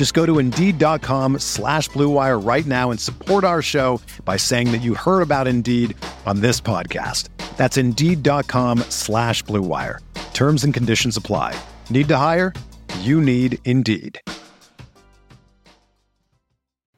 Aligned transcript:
Just 0.00 0.14
go 0.14 0.24
to 0.24 0.38
Indeed.com 0.38 1.40
slash 1.40 1.90
BlueWire 1.90 2.42
right 2.42 2.64
now 2.64 2.90
and 2.90 2.98
support 2.98 3.44
our 3.44 3.60
show 3.60 4.00
by 4.24 4.38
saying 4.38 4.72
that 4.72 4.80
you 4.80 4.94
heard 4.94 5.20
about 5.20 5.46
Indeed 5.46 5.94
on 6.24 6.40
this 6.40 6.58
podcast. 6.58 7.28
That's 7.58 7.76
Indeed.com 7.76 8.78
slash 8.88 9.44
BlueWire. 9.44 9.98
Terms 10.32 10.64
and 10.64 10.72
conditions 10.72 11.18
apply. 11.18 11.54
Need 11.90 12.08
to 12.08 12.16
hire? 12.16 12.54
You 13.00 13.20
need 13.20 13.58
Indeed. 13.66 14.18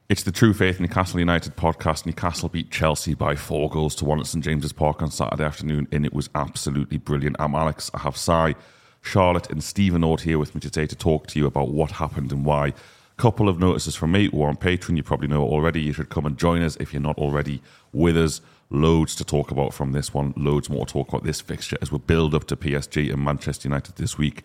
It's 0.07 0.23
the 0.23 0.31
True 0.31 0.53
Faith 0.53 0.79
Newcastle 0.79 1.19
United 1.19 1.57
podcast. 1.57 2.05
Newcastle 2.05 2.47
beat 2.47 2.71
Chelsea 2.71 3.15
by 3.15 3.35
four 3.35 3.69
goals 3.69 3.95
to 3.95 4.05
one 4.05 4.21
at 4.21 4.27
St 4.27 4.41
James's 4.41 4.71
Park 4.71 5.01
on 5.01 5.11
Saturday 5.11 5.43
afternoon, 5.43 5.89
and 5.91 6.05
it 6.05 6.13
was 6.13 6.29
absolutely 6.35 6.99
brilliant. 6.99 7.35
I'm 7.37 7.53
Alex. 7.53 7.91
I 7.93 7.99
have 7.99 8.15
Si, 8.15 8.55
Charlotte, 9.03 9.51
and 9.51 9.63
Stephen 9.63 10.03
Ord 10.03 10.21
here 10.21 10.39
with 10.39 10.55
me 10.55 10.61
today 10.61 10.87
to 10.87 10.95
talk 10.95 11.27
to 11.27 11.39
you 11.39 11.45
about 11.45 11.69
what 11.69 11.91
happened 11.91 12.31
and 12.31 12.45
why. 12.45 12.67
A 12.69 12.73
couple 13.17 13.47
of 13.47 13.59
notices 13.59 13.95
from 13.95 14.13
me. 14.13 14.29
We're 14.29 14.47
on 14.47 14.55
Patreon. 14.55 14.97
You 14.97 15.03
probably 15.03 15.27
know 15.27 15.43
already. 15.43 15.81
You 15.81 15.93
should 15.93 16.09
come 16.09 16.25
and 16.25 16.37
join 16.37 16.63
us 16.63 16.77
if 16.77 16.93
you're 16.93 17.01
not 17.01 17.17
already 17.17 17.61
with 17.91 18.17
us. 18.17 18.41
Loads 18.71 19.13
to 19.17 19.23
talk 19.23 19.51
about 19.51 19.73
from 19.73 19.91
this 19.91 20.13
one. 20.13 20.33
Loads 20.35 20.69
more 20.69 20.85
to 20.85 20.93
talk 20.93 21.09
about 21.09 21.23
this 21.23 21.41
fixture 21.41 21.77
as 21.81 21.91
we 21.91 21.99
build 21.99 22.33
up 22.33 22.47
to 22.47 22.55
PSG 22.55 23.13
and 23.13 23.23
Manchester 23.23 23.67
United 23.67 23.97
this 23.97 24.17
week. 24.17 24.41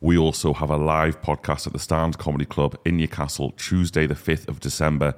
We 0.00 0.18
also 0.18 0.52
have 0.52 0.68
a 0.68 0.76
live 0.76 1.22
podcast 1.22 1.68
at 1.68 1.72
the 1.72 1.78
Stand 1.78 2.18
Comedy 2.18 2.44
Club 2.44 2.76
in 2.84 2.96
Newcastle, 2.96 3.52
Tuesday, 3.52 4.06
the 4.06 4.14
5th 4.14 4.48
of 4.48 4.58
December. 4.58 5.14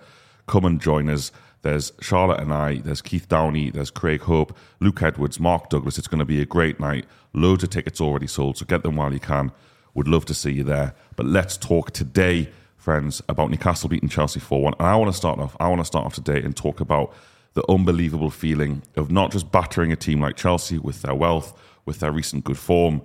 Come 0.47 0.64
and 0.64 0.81
join 0.81 1.09
us. 1.09 1.33
There's 1.62 1.92
Charlotte 2.00 2.41
and 2.41 2.53
I, 2.53 2.78
there's 2.78 3.00
Keith 3.00 3.28
Downey, 3.28 3.70
there's 3.70 3.91
Craig 3.91 4.20
Hope, 4.23 4.56
Luke 4.81 5.03
Edwards, 5.03 5.41
Mark 5.41 5.70
Douglas. 5.70 5.97
It's 5.97 6.09
going 6.09 6.19
to 6.19 6.27
be 6.27 6.42
a 6.42 6.47
great 6.47 6.78
night. 6.78 7.06
Loads 7.33 7.64
of 7.64 7.70
tickets 7.70 8.01
already 8.01 8.27
sold, 8.27 8.59
so 8.59 8.67
get 8.67 8.83
them 8.83 8.97
while 8.97 9.12
you 9.12 9.20
can. 9.20 9.51
Would 9.95 10.09
love 10.09 10.27
to 10.27 10.34
see 10.34 10.53
you 10.53 10.64
there. 10.64 10.95
But 11.17 11.27
let's 11.27 11.56
talk 11.56 11.92
today, 11.92 12.51
friends, 12.77 13.23
about 13.28 13.51
Newcastle 13.51 13.89
beating 13.89 14.11
Chelsea 14.11 14.41
4 14.41 14.61
1. 14.61 14.75
And 14.78 14.86
I 14.86 14.97
want 14.97 15.11
to 15.11 15.17
start 15.17 15.39
off, 15.39 15.56
I 15.59 15.69
want 15.69 15.81
to 15.81 15.86
start 15.86 16.05
off 16.05 16.14
today 16.14 16.42
and 16.42 16.55
talk 16.55 16.81
about 16.81 17.14
the 17.55 17.64
unbelievable 17.70 18.31
feeling 18.31 18.83
of 18.97 19.11
not 19.11 19.33
just 19.33 19.51
battering 19.51 19.92
a 19.92 19.97
team 19.97 20.20
like 20.20 20.36
Chelsea 20.36 20.77
with 20.77 21.01
their 21.01 21.14
wealth, 21.14 21.58
with 21.86 22.01
their 22.01 22.12
recent 22.12 22.45
good 22.45 22.58
form, 22.58 23.01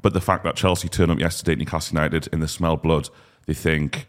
but 0.00 0.12
the 0.12 0.20
fact 0.20 0.44
that 0.44 0.56
Chelsea 0.56 0.88
turned 0.88 1.10
up 1.10 1.18
yesterday 1.18 1.52
at 1.52 1.58
Newcastle 1.58 1.94
United 1.94 2.28
and 2.32 2.42
they 2.42 2.46
smell 2.46 2.76
blood, 2.76 3.08
they 3.46 3.54
think 3.54 4.08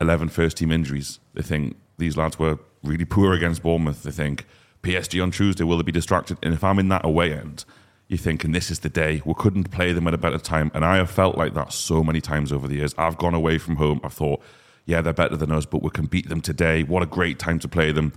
11 0.00 0.28
first 0.28 0.58
team 0.58 0.70
injuries. 0.70 1.18
They 1.34 1.42
think 1.42 1.76
these 1.98 2.16
lads 2.16 2.38
were 2.38 2.58
really 2.82 3.04
poor 3.04 3.32
against 3.32 3.62
Bournemouth. 3.62 4.02
They 4.02 4.10
think 4.10 4.46
PSG 4.82 5.22
on 5.22 5.30
Tuesday, 5.30 5.64
will 5.64 5.78
they 5.78 5.82
be 5.82 5.92
distracted? 5.92 6.38
And 6.42 6.54
if 6.54 6.62
I'm 6.62 6.78
in 6.78 6.88
that 6.88 7.04
away 7.04 7.32
end, 7.32 7.64
you're 8.08 8.18
thinking 8.18 8.52
this 8.52 8.70
is 8.70 8.80
the 8.80 8.88
day. 8.88 9.22
We 9.24 9.34
couldn't 9.34 9.70
play 9.70 9.92
them 9.92 10.06
at 10.06 10.14
a 10.14 10.18
better 10.18 10.38
time. 10.38 10.70
And 10.74 10.84
I 10.84 10.96
have 10.96 11.10
felt 11.10 11.38
like 11.38 11.54
that 11.54 11.72
so 11.72 12.04
many 12.04 12.20
times 12.20 12.52
over 12.52 12.68
the 12.68 12.76
years. 12.76 12.94
I've 12.98 13.16
gone 13.16 13.34
away 13.34 13.58
from 13.58 13.76
home. 13.76 14.00
I 14.04 14.08
thought, 14.08 14.42
yeah, 14.84 15.00
they're 15.00 15.14
better 15.14 15.36
than 15.36 15.50
us, 15.50 15.64
but 15.64 15.82
we 15.82 15.90
can 15.90 16.06
beat 16.06 16.28
them 16.28 16.40
today. 16.40 16.82
What 16.82 17.02
a 17.02 17.06
great 17.06 17.38
time 17.38 17.58
to 17.60 17.68
play 17.68 17.92
them. 17.92 18.12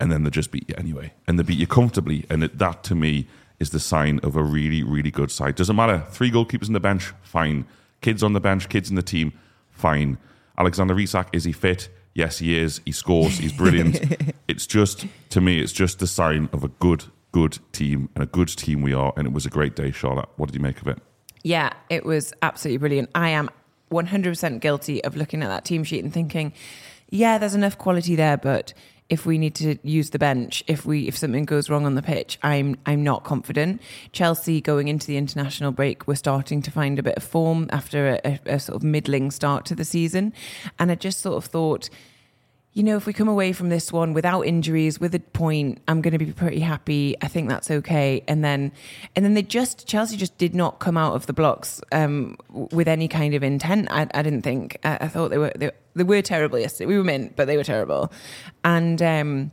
And 0.00 0.10
then 0.10 0.24
they 0.24 0.30
just 0.30 0.50
beat 0.50 0.68
you 0.68 0.74
anyway. 0.76 1.12
And 1.26 1.38
they 1.38 1.44
beat 1.44 1.58
you 1.58 1.66
comfortably. 1.66 2.26
And 2.28 2.42
it, 2.44 2.58
that 2.58 2.82
to 2.84 2.94
me 2.94 3.28
is 3.60 3.70
the 3.70 3.80
sign 3.80 4.20
of 4.22 4.36
a 4.36 4.42
really, 4.42 4.82
really 4.82 5.10
good 5.10 5.30
side. 5.30 5.54
Doesn't 5.54 5.76
matter. 5.76 6.04
Three 6.10 6.30
goalkeepers 6.30 6.68
in 6.68 6.72
the 6.72 6.80
bench, 6.80 7.12
fine. 7.22 7.64
Kids 8.00 8.22
on 8.22 8.32
the 8.32 8.40
bench, 8.40 8.68
kids 8.68 8.90
in 8.90 8.96
the 8.96 9.02
team, 9.02 9.32
fine. 9.70 10.18
Alexander 10.56 10.98
Isak, 10.98 11.28
is 11.32 11.44
he 11.44 11.52
fit? 11.52 11.88
Yes, 12.18 12.38
he 12.40 12.58
is. 12.58 12.80
He 12.84 12.90
scores. 12.90 13.38
He's 13.38 13.52
brilliant. 13.52 14.00
it's 14.48 14.66
just, 14.66 15.06
to 15.30 15.40
me, 15.40 15.60
it's 15.60 15.70
just 15.70 16.00
the 16.00 16.06
sign 16.08 16.48
of 16.52 16.64
a 16.64 16.68
good, 16.68 17.04
good 17.30 17.60
team 17.70 18.08
and 18.16 18.24
a 18.24 18.26
good 18.26 18.48
team 18.48 18.82
we 18.82 18.92
are. 18.92 19.12
And 19.16 19.24
it 19.24 19.32
was 19.32 19.46
a 19.46 19.48
great 19.48 19.76
day, 19.76 19.92
Charlotte. 19.92 20.28
What 20.34 20.46
did 20.46 20.56
you 20.56 20.60
make 20.60 20.80
of 20.82 20.88
it? 20.88 20.98
Yeah, 21.44 21.70
it 21.88 22.04
was 22.04 22.32
absolutely 22.42 22.78
brilliant. 22.78 23.10
I 23.14 23.28
am 23.28 23.48
100% 23.92 24.60
guilty 24.60 25.04
of 25.04 25.14
looking 25.14 25.44
at 25.44 25.46
that 25.46 25.64
team 25.64 25.84
sheet 25.84 26.02
and 26.02 26.12
thinking, 26.12 26.52
yeah, 27.08 27.38
there's 27.38 27.54
enough 27.54 27.78
quality 27.78 28.16
there, 28.16 28.36
but 28.36 28.74
if 29.08 29.24
we 29.24 29.38
need 29.38 29.54
to 29.54 29.78
use 29.82 30.10
the 30.10 30.18
bench, 30.18 30.62
if 30.66 30.84
we 30.84 31.08
if 31.08 31.16
something 31.16 31.44
goes 31.44 31.70
wrong 31.70 31.86
on 31.86 31.94
the 31.94 32.02
pitch, 32.02 32.38
I'm 32.42 32.76
I'm 32.84 33.02
not 33.02 33.24
confident. 33.24 33.80
Chelsea 34.12 34.60
going 34.60 34.88
into 34.88 35.06
the 35.06 35.16
international 35.16 35.72
break, 35.72 36.06
we're 36.06 36.14
starting 36.14 36.60
to 36.62 36.70
find 36.70 36.98
a 36.98 37.02
bit 37.02 37.16
of 37.16 37.22
form 37.22 37.68
after 37.70 38.20
a, 38.24 38.38
a, 38.46 38.54
a 38.54 38.60
sort 38.60 38.76
of 38.76 38.82
middling 38.82 39.30
start 39.30 39.64
to 39.66 39.74
the 39.74 39.84
season, 39.84 40.32
and 40.78 40.90
I 40.90 40.94
just 40.94 41.20
sort 41.20 41.36
of 41.36 41.46
thought 41.46 41.88
you 42.74 42.82
know, 42.82 42.96
if 42.96 43.06
we 43.06 43.12
come 43.12 43.28
away 43.28 43.52
from 43.52 43.70
this 43.70 43.92
one 43.92 44.12
without 44.12 44.42
injuries, 44.42 45.00
with 45.00 45.14
a 45.14 45.18
point, 45.20 45.80
I'm 45.88 46.00
going 46.00 46.12
to 46.12 46.18
be 46.18 46.32
pretty 46.32 46.60
happy. 46.60 47.16
I 47.20 47.26
think 47.26 47.48
that's 47.48 47.70
okay. 47.70 48.22
And 48.28 48.44
then, 48.44 48.72
and 49.16 49.24
then 49.24 49.34
they 49.34 49.42
just 49.42 49.86
Chelsea 49.86 50.16
just 50.16 50.36
did 50.38 50.54
not 50.54 50.78
come 50.78 50.96
out 50.96 51.14
of 51.14 51.26
the 51.26 51.32
blocks 51.32 51.80
um, 51.92 52.36
with 52.50 52.86
any 52.86 53.08
kind 53.08 53.34
of 53.34 53.42
intent. 53.42 53.88
I, 53.90 54.06
I 54.14 54.22
didn't 54.22 54.42
think. 54.42 54.78
I, 54.84 54.98
I, 55.00 55.08
thought 55.08 55.30
they 55.30 55.38
were 55.38 55.52
they, 55.56 55.70
they 55.94 56.04
were 56.04 56.22
terrible 56.22 56.58
yesterday. 56.58 56.86
We 56.86 56.98
were 56.98 57.04
mint, 57.04 57.36
but 57.36 57.46
they 57.46 57.56
were 57.56 57.64
terrible. 57.64 58.12
And 58.64 59.00
um, 59.02 59.50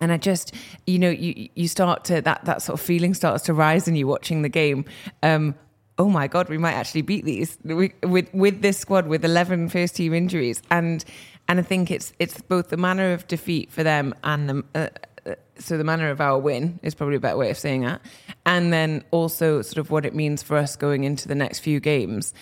and 0.00 0.12
I 0.12 0.16
just, 0.18 0.54
you 0.86 0.98
know, 0.98 1.10
you 1.10 1.48
you 1.54 1.68
start 1.68 2.04
to 2.06 2.20
that 2.20 2.44
that 2.44 2.60
sort 2.60 2.78
of 2.78 2.84
feeling 2.84 3.14
starts 3.14 3.44
to 3.44 3.54
rise 3.54 3.88
in 3.88 3.96
you 3.96 4.06
watching 4.06 4.42
the 4.42 4.48
game. 4.48 4.84
Um, 5.22 5.54
oh 5.98 6.08
my 6.08 6.26
god, 6.26 6.48
we 6.48 6.58
might 6.58 6.74
actually 6.74 7.02
beat 7.02 7.24
these 7.24 7.58
we, 7.64 7.92
with 8.02 8.32
with 8.34 8.62
this 8.62 8.78
squad 8.78 9.06
with 9.06 9.24
11 9.24 9.68
first 9.68 9.96
team 9.96 10.12
injuries 10.14 10.62
and 10.70 11.04
and 11.48 11.58
I 11.58 11.62
think 11.62 11.90
it's 11.90 12.12
it's 12.18 12.40
both 12.40 12.68
the 12.68 12.76
manner 12.76 13.12
of 13.12 13.26
defeat 13.28 13.70
for 13.70 13.82
them 13.82 14.14
and 14.24 14.48
the, 14.48 14.64
uh, 14.74 14.88
uh, 15.24 15.34
so 15.58 15.78
the 15.78 15.84
manner 15.84 16.10
of 16.10 16.20
our 16.20 16.38
win 16.38 16.80
is 16.82 16.94
probably 16.94 17.16
a 17.16 17.20
better 17.20 17.36
way 17.36 17.50
of 17.50 17.58
saying 17.58 17.82
that, 17.82 18.00
and 18.44 18.72
then 18.72 19.04
also 19.10 19.62
sort 19.62 19.78
of 19.78 19.90
what 19.90 20.04
it 20.04 20.14
means 20.14 20.42
for 20.42 20.56
us 20.56 20.74
going 20.74 21.04
into 21.04 21.28
the 21.28 21.34
next 21.34 21.60
few 21.60 21.78
games. 21.78 22.34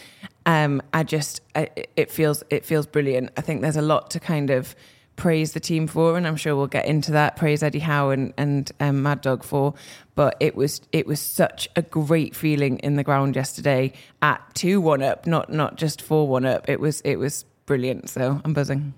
Um, 0.46 0.80
I 0.94 1.02
just 1.02 1.42
I, 1.54 1.68
it 1.96 2.10
feels 2.10 2.42
it 2.50 2.64
feels 2.64 2.86
brilliant. 2.86 3.32
I 3.36 3.42
think 3.42 3.60
there's 3.60 3.76
a 3.76 3.82
lot 3.82 4.10
to 4.12 4.20
kind 4.20 4.50
of 4.50 4.74
praise 5.16 5.52
the 5.52 5.60
team 5.60 5.86
for, 5.86 6.16
and 6.16 6.26
I'm 6.26 6.36
sure 6.36 6.56
we'll 6.56 6.66
get 6.66 6.86
into 6.86 7.12
that. 7.12 7.36
Praise 7.36 7.62
Eddie 7.62 7.80
Howe 7.80 8.08
and 8.10 8.32
and 8.38 8.72
um, 8.80 9.02
Mad 9.02 9.20
Dog 9.20 9.44
for, 9.44 9.74
but 10.14 10.36
it 10.40 10.56
was 10.56 10.80
it 10.92 11.06
was 11.06 11.20
such 11.20 11.68
a 11.76 11.82
great 11.82 12.34
feeling 12.34 12.78
in 12.78 12.96
the 12.96 13.04
ground 13.04 13.36
yesterday 13.36 13.92
at 14.22 14.40
two 14.54 14.80
one 14.80 15.02
up, 15.02 15.26
not 15.26 15.52
not 15.52 15.76
just 15.76 16.00
four 16.00 16.26
one 16.26 16.46
up. 16.46 16.68
It 16.70 16.80
was 16.80 17.02
it 17.02 17.16
was 17.16 17.44
brilliant. 17.70 18.10
So 18.10 18.40
I'm 18.44 18.52
buzzing. 18.52 18.94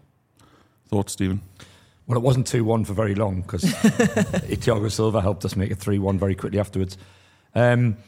Thoughts, 0.89 1.13
Stephen? 1.13 1.43
Well, 2.07 2.17
it 2.17 2.23
wasn't 2.23 2.47
2 2.47 2.65
1 2.65 2.87
for 2.87 2.95
very 2.95 3.15
long 3.15 3.43
because 3.43 3.65
Thiago 3.65 4.91
Silva 4.91 5.21
helped 5.21 5.45
us 5.45 5.57
make 5.57 5.71
it 5.71 5.77
3 5.77 5.99
1 5.99 6.19
very 6.19 6.35
quickly 6.35 6.59
afterwards. 6.59 6.97
Um, 7.55 7.99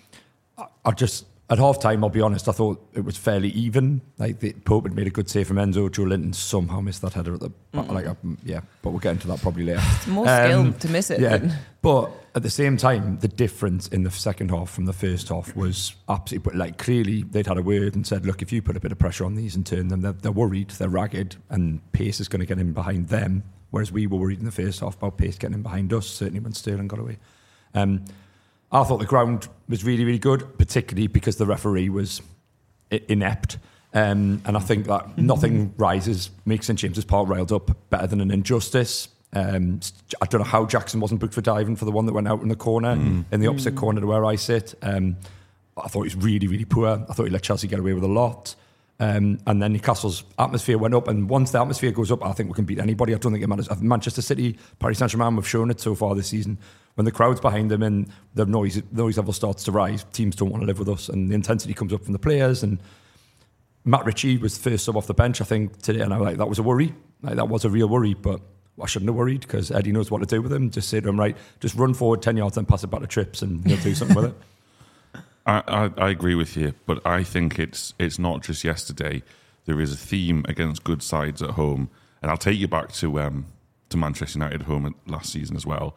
I, 0.57 0.65
I 0.87 0.93
just, 0.93 1.27
at 1.51 1.59
half 1.59 1.79
time, 1.79 2.03
I'll 2.03 2.11
be 2.11 2.23
honest, 2.23 2.49
I 2.49 2.53
thought 2.53 2.89
it 2.95 3.05
was 3.05 3.19
fairly 3.19 3.51
even. 3.51 4.01
Like 4.17 4.41
the 4.41 4.53
Pope 4.53 4.85
had 4.85 4.95
made 4.95 5.07
a 5.07 5.11
good 5.11 5.29
save 5.29 5.47
from 5.47 5.59
Enzo. 5.59 5.91
Joelinton 5.91 6.35
somehow 6.35 6.81
missed 6.81 7.03
that 7.03 7.13
header 7.13 7.35
at 7.35 7.41
the 7.41 7.51
back. 7.73 7.89
Like, 7.89 8.07
um, 8.07 8.39
yeah, 8.45 8.61
but 8.81 8.91
we'll 8.91 9.01
get 9.01 9.13
into 9.13 9.27
that 9.29 9.43
probably 9.43 9.65
later. 9.65 9.83
It's 9.83 10.07
more 10.07 10.27
skill 10.27 10.61
um, 10.61 10.75
to 10.75 10.89
miss 10.89 11.11
it. 11.11 11.21
Yeah, 11.21 11.55
but 11.83 12.11
at 12.35 12.43
the 12.43 12.51
same 12.51 12.79
time, 12.79 13.19
the 13.19 13.29
difference 13.29 13.89
in 13.89 14.05
the 14.05 14.11
second 14.11 14.51
half 14.51 14.71
from 14.71 14.87
the 14.87 14.95
first 14.95 15.29
half 15.29 15.55
was 15.55 15.95
absolutely 16.09 16.51
but 16.51 16.59
like 16.59 16.79
clearly 16.79 17.23
they'd 17.23 17.47
had 17.47 17.59
a 17.59 17.63
word 17.63 17.95
and 17.95 18.07
said, 18.07 18.25
look, 18.25 18.41
if 18.41 18.51
you 18.51 18.63
put 18.63 18.77
a 18.77 18.81
bit 18.81 18.91
of 18.91 18.99
pressure 18.99 19.27
on 19.27 19.35
these 19.35 19.55
and 19.55 19.67
turn 19.67 19.89
them, 19.89 20.01
they're, 20.01 20.13
they're 20.13 20.33
worried, 20.33 20.71
they're 20.71 20.89
ragged, 20.89 21.37
and 21.51 21.81
pace 21.93 22.21
is 22.21 22.29
going 22.29 22.41
to 22.41 22.47
get 22.47 22.59
in 22.59 22.73
behind 22.73 23.09
them. 23.09 23.45
Whereas 23.71 23.93
we 23.93 24.07
were 24.07 24.17
worried 24.19 24.39
in 24.39 24.47
the 24.47 24.53
first 24.53 24.81
half 24.81 24.97
about 24.97 25.19
pace 25.19 25.37
getting 25.37 25.57
in 25.57 25.63
behind 25.63 25.93
us, 25.93 26.07
certainly 26.07 26.41
when 26.41 26.55
Sterling 26.55 26.89
got 26.89 27.01
away. 27.01 27.19
Um, 27.75 28.05
I 28.75 28.83
thought 28.83 28.99
the 28.99 29.07
ground 29.07 29.49
was 29.69 29.85
really, 29.85 30.05
really 30.05 30.19
good, 30.19 30.59
particularly 30.59 31.07
because 31.07 31.37
the 31.37 31.47
referee 31.47 31.89
was 31.89 32.21
inept. 32.91 33.59
Um, 33.95 34.43
and 34.45 34.57
I 34.57 34.61
think 34.61 34.87
that 34.87 35.17
nothing 35.19 35.73
rises, 35.79 36.31
makes 36.45 36.67
St 36.67 36.79
James's 36.79 37.05
Park 37.05 37.29
railed 37.29 37.53
up 37.53 37.71
better 37.91 38.09
than 38.09 38.21
an 38.21 38.33
injustice. 38.33 39.09
Um, 39.33 39.81
I 40.21 40.27
don't 40.27 40.41
know 40.41 40.47
how 40.47 40.67
Jackson 40.67 41.01
wasn't 41.01 41.21
booked 41.21 41.35
for 41.35 41.41
diving 41.41 41.77
for 41.77 41.85
the 41.85 41.93
one 41.93 42.07
that 42.07 42.13
went 42.13 42.29
out 42.29 42.43
in 42.43 42.49
the 42.49 42.57
corner, 42.57 42.93
in 43.33 43.41
the 43.41 43.47
opposite 43.47 43.75
corner 43.77 44.01
to 44.01 44.07
where 44.07 44.25
I 44.25 44.37
sit. 44.37 44.75
Um, 44.83 45.17
I 45.77 45.89
thought 45.89 46.03
he 46.03 46.15
was 46.15 46.17
really, 46.17 46.47
really 46.47 46.65
poor. 46.65 47.05
I 47.09 47.13
thought 47.13 47.25
he 47.25 47.31
let 47.31 47.43
Chelsea 47.43 47.67
get 47.67 47.79
away 47.79 47.95
with 47.95 48.05
a 48.05 48.09
lot. 48.09 48.55
Um, 49.05 49.39
and 49.47 49.61
then 49.61 49.75
Newcastle's 49.75 50.25
atmosphere 50.39 50.79
went 50.79 50.95
up, 50.95 51.09
and 51.09 51.29
once 51.29 51.51
the 51.51 51.61
atmosphere 51.61 51.91
goes 51.91 52.11
up, 52.11 52.25
I 52.25 52.33
think 52.33 52.49
we 52.49 52.55
can 52.55 52.65
beat 52.65 52.79
anybody. 52.79 53.15
I 53.15 53.19
don't 53.19 53.33
think 53.33 53.45
it 53.45 53.49
matters. 53.49 53.69
Manchester 53.83 54.23
City, 54.23 54.57
Paris 54.79 54.99
Saint 54.99 55.11
Germain 55.11 55.37
we've 55.37 55.47
shown 55.47 55.71
it 55.71 55.79
so 55.79 55.95
far 55.95 56.15
this 56.15 56.29
season. 56.29 56.59
When 56.95 57.05
the 57.05 57.13
crowd's 57.13 57.39
behind 57.39 57.71
them 57.71 57.83
and 57.83 58.11
the 58.33 58.47
noise 58.47 58.81
noise 58.93 59.19
level 59.19 59.35
starts 59.35 59.65
to 59.65 59.73
rise, 59.73 60.07
teams 60.15 60.37
don't 60.37 60.49
want 60.49 60.63
to 60.63 60.67
live 60.67 60.79
with 60.79 60.89
us, 60.89 61.11
and 61.11 61.29
the 61.29 61.35
intensity 61.35 61.75
comes 61.75 61.93
up 61.93 62.03
from 62.03 62.15
the 62.15 62.19
players. 62.19 62.63
And 62.63 62.79
Matt 63.85 64.07
Ritchie 64.07 64.39
was 64.39 64.57
the 64.57 64.71
first 64.71 64.87
sub 64.87 64.97
off 64.97 65.07
the 65.07 65.13
bench, 65.13 65.43
I 65.43 65.45
think, 65.45 65.83
today, 65.83 66.01
and 66.01 66.15
I 66.15 66.17
was 66.17 66.25
like, 66.25 66.39
that 66.39 66.49
was 66.49 66.59
a 66.59 66.63
worry. 66.63 66.95
Like 67.21 67.37
that 67.37 67.51
was 67.51 67.67
a 67.67 67.71
real 67.71 67.89
worry, 67.89 68.15
but 68.15 68.41
I 68.83 68.87
shouldn't 68.87 69.11
have 69.11 69.17
worried 69.17 69.43
because 69.43 69.71
Eddie 69.71 69.93
knows 69.93 70.11
what 70.11 70.21
to 70.21 70.27
do 70.27 70.41
with 70.41 70.53
him. 70.53 70.71
Just 70.71 70.89
say 70.89 71.01
to 71.01 71.09
him, 71.11 71.21
right, 71.21 71.37
just 71.61 71.75
run 71.75 71.93
forward 71.93 72.23
ten 72.23 72.39
yards, 72.39 72.55
then 72.55 72.65
pass 72.65 72.85
it 72.85 72.87
back 72.87 73.03
to 73.03 73.07
Trips, 73.07 73.43
and 73.43 73.67
he'll 73.67 73.77
do 73.83 73.95
something 73.95 74.17
with 74.17 74.27
it. 74.27 74.35
I, 75.47 75.63
I, 75.67 75.91
I 76.07 76.11
agree 76.11 76.35
with 76.35 76.57
you, 76.57 76.75
but 76.87 77.05
I 77.07 77.23
think 77.23 77.59
it's 77.59 77.95
it's 77.99 78.19
not 78.19 78.43
just 78.43 78.65
yesterday. 78.65 79.23
There 79.67 79.81
is 79.81 79.93
a 79.93 79.97
theme 79.97 80.45
against 80.49 80.85
good 80.85 81.03
sides 81.03 81.43
at 81.43 81.51
home, 81.51 81.91
and 82.23 82.31
I'll 82.31 82.37
take 82.37 82.59
you 82.59 82.69
back 82.69 82.93
to 82.95 83.21
um, 83.21 83.47
to 83.91 83.97
Manchester 83.97 84.39
United 84.39 84.63
at 84.63 84.67
home 84.67 84.95
last 85.07 85.33
season 85.33 85.57
as 85.57 85.67
well. 85.67 85.97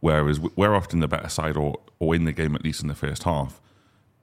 Whereas 0.00 0.40
we're 0.40 0.74
often 0.74 1.00
the 1.00 1.08
better 1.08 1.28
side, 1.28 1.56
or 1.56 1.80
or 1.98 2.14
in 2.14 2.24
the 2.24 2.32
game 2.32 2.54
at 2.54 2.64
least 2.64 2.82
in 2.82 2.88
the 2.88 2.94
first 2.94 3.24
half. 3.24 3.60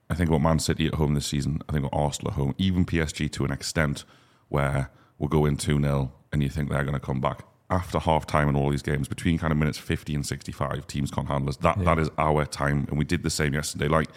I 0.08 0.14
think 0.14 0.30
about 0.30 0.42
Man 0.42 0.60
City 0.60 0.86
at 0.86 0.96
home 0.96 1.16
this 1.16 1.26
season. 1.26 1.62
I 1.68 1.72
think 1.72 1.86
about 1.86 1.98
Arsenal 1.98 2.32
at 2.32 2.38
home, 2.38 2.54
even 2.60 2.86
PSG 2.86 3.32
to 3.32 3.46
an 3.46 3.52
extent, 3.52 4.04
where 4.50 4.92
we'll 5.18 5.30
go 5.30 5.46
in 5.46 5.58
two 5.58 5.82
0 5.82 6.12
and 6.32 6.44
you 6.44 6.50
think 6.50 6.70
they're 6.70 6.84
going 6.84 6.94
to 6.94 7.00
come 7.00 7.22
back 7.22 7.44
after 7.70 7.98
half 7.98 8.28
time 8.28 8.48
in 8.48 8.56
all 8.56 8.70
these 8.70 8.84
games 8.84 9.08
between 9.08 9.40
kind 9.40 9.52
of 9.52 9.58
minutes 9.58 9.78
50 9.80 10.14
and 10.14 10.26
65 10.26 10.86
teams 10.86 11.10
can't 11.10 11.28
handle 11.28 11.50
us 11.50 11.58
that 11.58 11.84
that 11.84 11.98
is 11.98 12.10
our 12.20 12.46
time 12.46 12.86
and 12.90 13.00
we 13.00 13.06
did 13.06 13.24
the 13.24 13.30
same 13.32 13.56
yesterday 13.56 13.88
like 13.88 14.08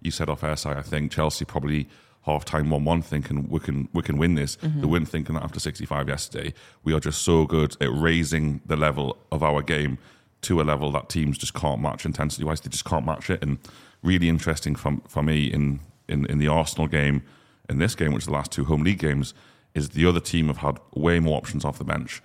you 0.00 0.10
said 0.10 0.28
off 0.28 0.44
air 0.44 0.56
side 0.56 0.76
I 0.76 0.82
think 0.82 1.12
Chelsea 1.12 1.44
probably 1.44 1.88
half 2.22 2.44
time 2.44 2.70
1 2.70 2.84
1 2.84 3.02
thinking 3.02 3.48
we 3.48 3.60
can 3.60 3.88
we 3.92 4.02
can 4.02 4.18
win 4.18 4.34
this. 4.34 4.56
Mm-hmm. 4.56 4.80
They 4.80 4.86
weren't 4.86 5.08
thinking 5.08 5.34
that 5.34 5.44
after 5.44 5.60
65 5.60 6.08
yesterday. 6.08 6.54
We 6.84 6.92
are 6.92 7.00
just 7.00 7.22
so 7.22 7.46
good 7.46 7.76
at 7.80 7.92
raising 7.92 8.60
the 8.66 8.76
level 8.76 9.16
of 9.32 9.42
our 9.42 9.62
game 9.62 9.98
to 10.42 10.60
a 10.60 10.62
level 10.62 10.92
that 10.92 11.08
teams 11.08 11.36
just 11.36 11.54
can't 11.54 11.80
match 11.80 12.04
intensity 12.04 12.44
wise 12.44 12.60
they 12.60 12.70
just 12.70 12.84
can't 12.84 13.06
match 13.06 13.30
it. 13.30 13.42
And 13.42 13.58
really 14.02 14.28
interesting 14.28 14.76
for, 14.76 14.98
for 15.08 15.22
me 15.22 15.46
in, 15.46 15.80
in 16.08 16.26
in 16.26 16.38
the 16.38 16.48
Arsenal 16.48 16.86
game 16.86 17.22
in 17.68 17.78
this 17.78 17.94
game 17.94 18.12
which 18.12 18.22
is 18.22 18.26
the 18.26 18.32
last 18.32 18.52
two 18.52 18.64
home 18.64 18.82
league 18.82 19.00
games 19.00 19.34
is 19.74 19.90
the 19.90 20.06
other 20.06 20.20
team 20.20 20.46
have 20.46 20.58
had 20.58 20.78
way 20.94 21.20
more 21.20 21.36
options 21.36 21.64
off 21.64 21.78
the 21.78 21.84
bench 21.84 22.22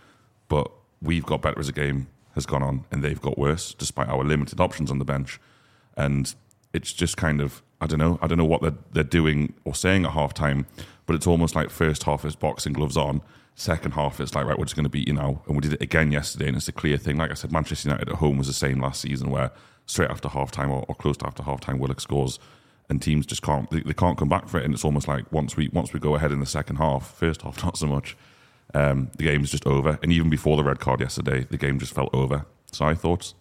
but 0.47 0.71
we've 1.01 1.25
got 1.25 1.41
better 1.41 1.59
as 1.59 1.67
a 1.67 1.73
game 1.73 2.07
has 2.35 2.45
gone 2.45 2.63
on 2.63 2.85
and 2.91 3.03
they've 3.03 3.21
got 3.21 3.37
worse 3.37 3.73
despite 3.73 4.07
our 4.07 4.23
limited 4.23 4.59
options 4.59 4.89
on 4.89 4.99
the 4.99 5.05
bench. 5.05 5.39
And 5.95 6.33
it's 6.73 6.93
just 6.93 7.17
kind 7.17 7.41
of 7.41 7.61
I 7.81 7.87
don't 7.87 7.99
know 7.99 8.19
I 8.21 8.27
don't 8.27 8.37
know 8.37 8.45
what 8.45 8.61
they're, 8.61 8.77
they're 8.91 9.03
doing 9.03 9.53
or 9.65 9.75
saying 9.75 10.05
at 10.05 10.11
half 10.11 10.33
time 10.33 10.65
but 11.05 11.15
it's 11.15 11.27
almost 11.27 11.55
like 11.55 11.69
first 11.69 12.03
half 12.03 12.25
is 12.25 12.35
boxing 12.35 12.73
gloves 12.73 12.97
on 12.97 13.21
second 13.55 13.91
half 13.91 14.19
it's 14.19 14.35
like 14.35 14.45
right 14.45 14.57
we're 14.57 14.65
just 14.65 14.75
going 14.75 14.83
to 14.83 14.89
beat 14.89 15.07
you 15.07 15.13
now 15.13 15.41
and 15.47 15.55
we 15.55 15.61
did 15.61 15.73
it 15.73 15.81
again 15.81 16.11
yesterday 16.11 16.47
and 16.47 16.57
it's 16.57 16.67
a 16.67 16.71
clear 16.71 16.97
thing 16.97 17.17
like 17.17 17.31
I 17.31 17.35
said 17.35 17.51
Manchester 17.51 17.89
United 17.89 18.09
at 18.09 18.15
home 18.15 18.37
was 18.37 18.47
the 18.47 18.53
same 18.53 18.79
last 18.79 19.01
season 19.01 19.29
where 19.29 19.51
straight 19.85 20.09
after 20.09 20.29
half 20.29 20.51
time 20.51 20.71
or, 20.71 20.85
or 20.87 20.95
close 20.95 21.17
to 21.17 21.27
after 21.27 21.43
half 21.43 21.59
time 21.59 21.79
Willock 21.79 22.01
scores 22.01 22.39
and 22.89 23.01
teams 23.01 23.25
just 23.25 23.41
can't 23.41 23.69
they, 23.69 23.81
they 23.81 23.93
can't 23.93 24.17
come 24.17 24.29
back 24.29 24.47
for 24.47 24.59
it 24.59 24.65
and 24.65 24.73
it's 24.73 24.85
almost 24.85 25.07
like 25.07 25.31
once 25.31 25.55
we 25.55 25.69
once 25.69 25.93
we 25.93 25.99
go 25.99 26.15
ahead 26.15 26.31
in 26.31 26.39
the 26.39 26.45
second 26.45 26.77
half 26.77 27.15
first 27.15 27.43
half 27.43 27.63
not 27.63 27.77
so 27.77 27.85
much 27.85 28.17
um, 28.73 29.09
the 29.17 29.23
game 29.23 29.43
is 29.43 29.51
just 29.51 29.67
over. 29.67 29.99
And 30.01 30.11
even 30.11 30.29
before 30.29 30.57
the 30.57 30.63
red 30.63 30.79
card 30.79 30.99
yesterday, 30.99 31.45
the 31.49 31.57
game 31.57 31.79
just 31.79 31.93
felt 31.93 32.13
over. 32.13 32.45
So 32.71 32.85
I 32.85 32.95
thoughts. 32.95 33.35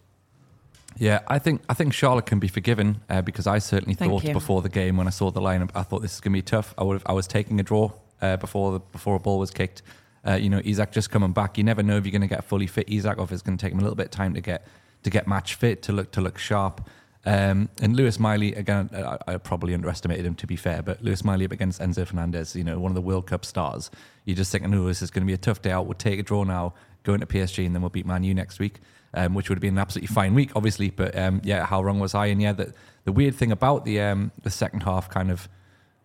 Yeah, 0.97 1.19
I 1.27 1.39
think 1.39 1.61
I 1.69 1.73
think 1.73 1.93
Charlotte 1.93 2.25
can 2.25 2.39
be 2.39 2.47
forgiven 2.47 3.01
uh, 3.09 3.21
because 3.21 3.47
I 3.47 3.59
certainly 3.59 3.95
Thank 3.95 4.11
thought 4.11 4.23
you. 4.23 4.33
before 4.33 4.61
the 4.61 4.69
game 4.69 4.97
when 4.97 5.07
I 5.07 5.11
saw 5.11 5.31
the 5.31 5.41
lineup, 5.41 5.71
I 5.75 5.83
thought 5.83 6.01
this 6.01 6.13
is 6.13 6.21
going 6.21 6.33
to 6.33 6.37
be 6.37 6.41
tough. 6.41 6.73
I 6.77 6.83
would 6.83 6.93
have, 6.93 7.03
I 7.05 7.13
was 7.13 7.27
taking 7.27 7.59
a 7.59 7.63
draw 7.63 7.91
uh, 8.21 8.37
before 8.37 8.73
the, 8.73 8.79
before 8.79 9.15
a 9.15 9.19
ball 9.19 9.39
was 9.39 9.51
kicked. 9.51 9.81
Uh, 10.25 10.35
you 10.35 10.49
know, 10.49 10.61
Isak 10.63 10.91
just 10.91 11.09
coming 11.09 11.33
back. 11.33 11.57
You 11.57 11.63
never 11.63 11.83
know 11.83 11.97
if 11.97 12.05
you're 12.05 12.11
going 12.11 12.21
to 12.21 12.27
get 12.27 12.45
fully 12.45 12.67
fit. 12.67 12.87
Isak 12.89 13.17
off 13.17 13.31
is 13.31 13.41
going 13.41 13.57
to 13.57 13.61
take 13.65 13.73
him 13.73 13.79
a 13.79 13.81
little 13.81 13.95
bit 13.95 14.05
of 14.05 14.11
time 14.11 14.33
to 14.35 14.41
get 14.41 14.65
to 15.03 15.09
get 15.09 15.27
match 15.27 15.55
fit 15.55 15.81
to 15.83 15.91
look 15.91 16.11
to 16.11 16.21
look 16.21 16.37
sharp. 16.37 16.87
Um, 17.25 17.69
and 17.81 17.95
Lewis 17.95 18.19
Miley 18.19 18.53
again, 18.53 18.89
I, 18.93 19.17
I 19.27 19.37
probably 19.37 19.73
underestimated 19.73 20.25
him 20.25 20.35
to 20.35 20.47
be 20.47 20.57
fair, 20.57 20.81
but 20.81 21.01
Lewis 21.01 21.23
Miley 21.23 21.45
up 21.45 21.51
against 21.53 21.79
Enzo 21.79 22.05
Fernandez, 22.05 22.55
you 22.55 22.65
know, 22.65 22.79
one 22.79 22.91
of 22.91 22.95
the 22.95 23.01
World 23.01 23.27
Cup 23.27 23.45
stars. 23.45 23.89
You're 24.25 24.35
just 24.35 24.51
thinking, 24.51 24.73
oh, 24.73 24.87
this 24.87 25.01
is 25.01 25.09
going 25.09 25.23
to 25.23 25.27
be 25.27 25.33
a 25.33 25.37
tough 25.37 25.61
day 25.61 25.71
out. 25.71 25.85
We'll 25.85 25.93
take 25.93 26.19
a 26.19 26.23
draw 26.23 26.43
now, 26.43 26.73
go 27.03 27.13
into 27.13 27.25
PSG, 27.25 27.65
and 27.65 27.73
then 27.73 27.81
we'll 27.81 27.89
beat 27.89 28.05
Man 28.05 28.23
U 28.23 28.33
next 28.33 28.59
week, 28.59 28.81
um, 29.13 29.33
which 29.33 29.49
would 29.49 29.57
have 29.57 29.61
been 29.61 29.75
an 29.75 29.79
absolutely 29.79 30.13
fine 30.13 30.33
week, 30.33 30.51
obviously. 30.55 30.89
But 30.89 31.17
um, 31.17 31.41
yeah, 31.43 31.65
how 31.65 31.83
wrong 31.83 31.99
was 31.99 32.15
I? 32.15 32.27
And 32.27 32.41
yeah, 32.41 32.53
the, 32.53 32.73
the 33.05 33.11
weird 33.11 33.35
thing 33.35 33.51
about 33.51 33.85
the 33.85 34.01
um, 34.01 34.31
the 34.43 34.49
second 34.49 34.83
half 34.83 35.09
kind 35.09 35.31
of 35.31 35.49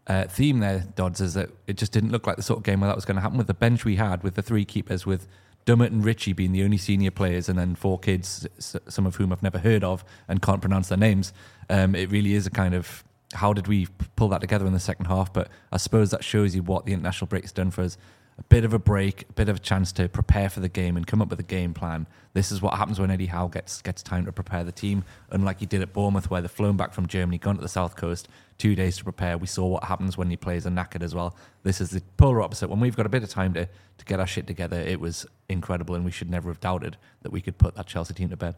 uh, 0.07 0.25
theme 0.25 0.61
there, 0.61 0.85
Dodds, 0.97 1.21
is 1.21 1.35
that 1.35 1.51
it 1.67 1.77
just 1.77 1.93
didn't 1.93 2.11
look 2.11 2.27
like 2.27 2.37
the 2.37 2.43
sort 2.43 2.59
of 2.59 2.65
game 2.65 2.81
where 2.81 2.89
that 2.89 2.97
was 2.97 3.05
going 3.05 3.17
to 3.17 3.21
happen 3.21 3.39
with 3.39 3.47
the 3.47 3.55
bench 3.55 3.85
we 3.85 3.97
had, 3.97 4.23
with 4.23 4.35
the 4.35 4.43
three 4.43 4.65
keepers, 4.65 5.05
with 5.05 5.27
Dummett 5.67 5.89
and 5.89 6.05
Ritchie 6.05 6.33
being 6.33 6.53
the 6.53 6.65
only 6.65 6.79
senior 6.79 7.11
players, 7.11 7.49
and 7.49 7.59
then 7.59 7.75
four 7.75 7.99
kids, 7.99 8.47
some 8.59 9.07
of 9.07 9.17
whom 9.17 9.33
I've 9.33 9.43
never 9.43 9.59
heard 9.59 9.85
of 9.85 10.05
and 10.27 10.41
can't 10.41 10.61
pronounce 10.61 10.89
their 10.89 10.99
names. 10.99 11.33
Um, 11.69 11.95
it 11.95 12.11
really 12.11 12.35
is 12.35 12.47
a 12.47 12.51
kind 12.51 12.75
of 12.75 13.05
how 13.35 13.53
did 13.53 13.67
we 13.67 13.87
pull 14.17 14.29
that 14.29 14.41
together 14.41 14.67
in 14.67 14.73
the 14.73 14.81
second 14.81 15.07
half? 15.07 15.33
But 15.33 15.49
I 15.71 15.77
suppose 15.77 16.11
that 16.11 16.25
shows 16.25 16.55
you 16.55 16.63
what 16.63 16.87
the 16.87 16.93
international 16.93 17.27
break 17.27 17.45
has 17.45 17.53
done 17.53 17.71
for 17.71 17.83
us. 17.83 17.99
A 18.39 18.43
bit 18.45 18.65
of 18.65 18.73
a 18.73 18.79
break, 18.79 19.23
a 19.29 19.33
bit 19.33 19.49
of 19.49 19.57
a 19.57 19.59
chance 19.59 19.91
to 19.93 20.09
prepare 20.09 20.49
for 20.49 20.61
the 20.61 20.69
game 20.69 20.97
and 20.97 21.05
come 21.05 21.21
up 21.21 21.29
with 21.29 21.41
a 21.41 21.45
game 21.45 21.75
plan. 21.75 22.07
This 22.35 22.53
is 22.53 22.63
what 22.63 22.75
happens 22.75 23.01
when 23.01 23.11
Eddie 23.11 23.27
Howe 23.27 23.49
gets 23.49 23.83
gets 23.83 24.01
time 24.01 24.27
to 24.27 24.33
prepare 24.33 24.63
the 24.63 24.71
team. 24.71 25.03
Unlike 25.31 25.61
he 25.61 25.67
did 25.67 25.83
at 25.83 25.93
Bournemouth, 25.93 26.31
where 26.31 26.41
they've 26.41 26.51
flown 26.51 26.77
back 26.77 26.93
from 26.93 27.07
Germany, 27.07 27.39
gone 27.39 27.57
to 27.57 27.61
the 27.61 27.69
south 27.69 27.97
coast, 27.97 28.29
two 28.57 28.77
days 28.77 28.97
to 28.99 29.05
prepare. 29.05 29.37
We 29.37 29.49
saw 29.49 29.67
what 29.67 29.85
happens 29.85 30.17
when 30.17 30.31
your 30.31 30.39
players 30.39 30.67
are 30.67 30.71
knackered 30.71 31.03
as 31.03 31.17
well. 31.17 31.37
This 31.65 31.81
is 31.81 31.91
the 31.91 32.01
polar 32.17 32.41
opposite. 32.41 32.69
When 32.69 32.79
we've 32.79 32.97
got 32.97 33.07
a 33.07 33.11
bit 33.11 33.25
of 33.25 33.29
time 33.29 33.55
to 33.55 33.67
to 33.67 34.05
get 34.05 34.21
our 34.21 34.27
shit 34.27 34.47
together, 34.47 34.79
it 34.79 35.01
was 35.01 35.27
incredible, 35.49 35.97
and 35.97 36.05
we 36.05 36.13
should 36.13 36.31
never 36.31 36.49
have 36.49 36.61
doubted 36.61 36.97
that 37.23 37.33
we 37.33 37.41
could 37.41 37.59
put 37.59 37.75
that 37.75 37.87
Chelsea 37.87 38.15
team 38.15 38.29
to 38.29 38.37
bed. 38.37 38.55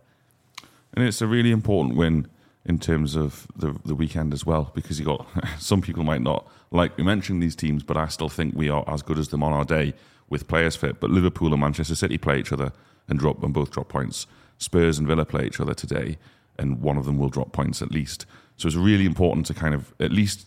And 0.93 1.07
it's 1.07 1.23
a 1.23 1.27
really 1.27 1.53
important 1.53 1.97
win 1.97 2.27
in 2.65 2.79
terms 2.79 3.17
of 3.17 3.47
the 3.57 3.79
the 3.85 3.95
weekend 3.95 4.33
as 4.33 4.45
well, 4.45 4.71
because 4.75 4.99
you 4.99 5.05
got 5.05 5.27
some 5.59 5.81
people 5.81 6.05
might 6.05 6.23
not 6.23 6.47
like 6.71 6.97
me 6.99 7.05
mentioning 7.05 7.41
these 7.41 7.57
teams, 7.57 7.83
but 7.83 7.97
I 7.97 8.09
still 8.09 8.29
think 8.29 8.55
we 8.55 8.69
are 8.69 8.85
as 8.89 9.03
good 9.03 9.19
as 9.19 9.29
them 9.29 9.43
on 9.43 9.53
our 9.53 9.65
day 9.65 9.95
with 10.29 10.49
players 10.49 10.77
fit. 10.77 11.01
But 11.01 11.11
Liverpool 11.11 11.53
and 11.53 11.61
Manchester 11.61 11.95
City 11.95 12.19
play 12.19 12.39
each 12.39 12.53
other 12.53 12.73
and 13.09 13.19
drop 13.19 13.43
and 13.43 13.53
both 13.53 13.71
drop 13.71 13.89
points. 13.89 14.27
Spurs 14.59 14.99
and 14.99 15.09
Villa 15.09 15.25
play 15.25 15.47
each 15.47 15.61
other 15.61 15.75
today, 15.75 16.19
and 16.59 16.81
one 16.81 16.97
of 16.97 17.07
them 17.07 17.19
will 17.19 17.29
drop 17.29 17.53
points 17.53 17.83
at 17.83 17.91
least. 17.91 18.27
So 18.57 18.67
it's 18.67 18.77
really 18.77 19.07
important 19.07 19.47
to 19.47 19.55
kind 19.55 19.75
of 19.75 19.95
at 20.01 20.13
least 20.13 20.47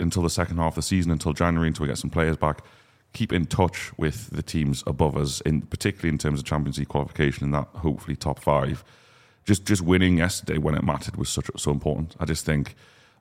until 0.00 0.22
the 0.22 0.30
second 0.30 0.56
half 0.56 0.72
of 0.72 0.76
the 0.76 0.82
season, 0.82 1.12
until 1.12 1.32
January, 1.32 1.68
until 1.68 1.84
we 1.84 1.88
get 1.88 1.98
some 1.98 2.10
players 2.10 2.36
back, 2.36 2.62
keep 3.12 3.32
in 3.32 3.46
touch 3.46 3.96
with 3.96 4.30
the 4.30 4.42
teams 4.42 4.82
above 4.86 5.16
us, 5.16 5.40
in 5.42 5.62
particularly 5.62 6.08
in 6.08 6.18
terms 6.18 6.40
of 6.40 6.46
Champions 6.46 6.78
League 6.78 6.88
qualification 6.88 7.44
and 7.44 7.54
that 7.54 7.68
hopefully 7.76 8.16
top 8.16 8.40
five. 8.40 8.84
Just 9.44 9.64
just 9.66 9.82
winning 9.82 10.18
yesterday 10.18 10.58
when 10.58 10.74
it 10.74 10.82
mattered 10.82 11.16
was 11.16 11.28
such 11.28 11.50
so 11.56 11.70
important. 11.70 12.16
I 12.18 12.24
just 12.24 12.44
think 12.46 12.74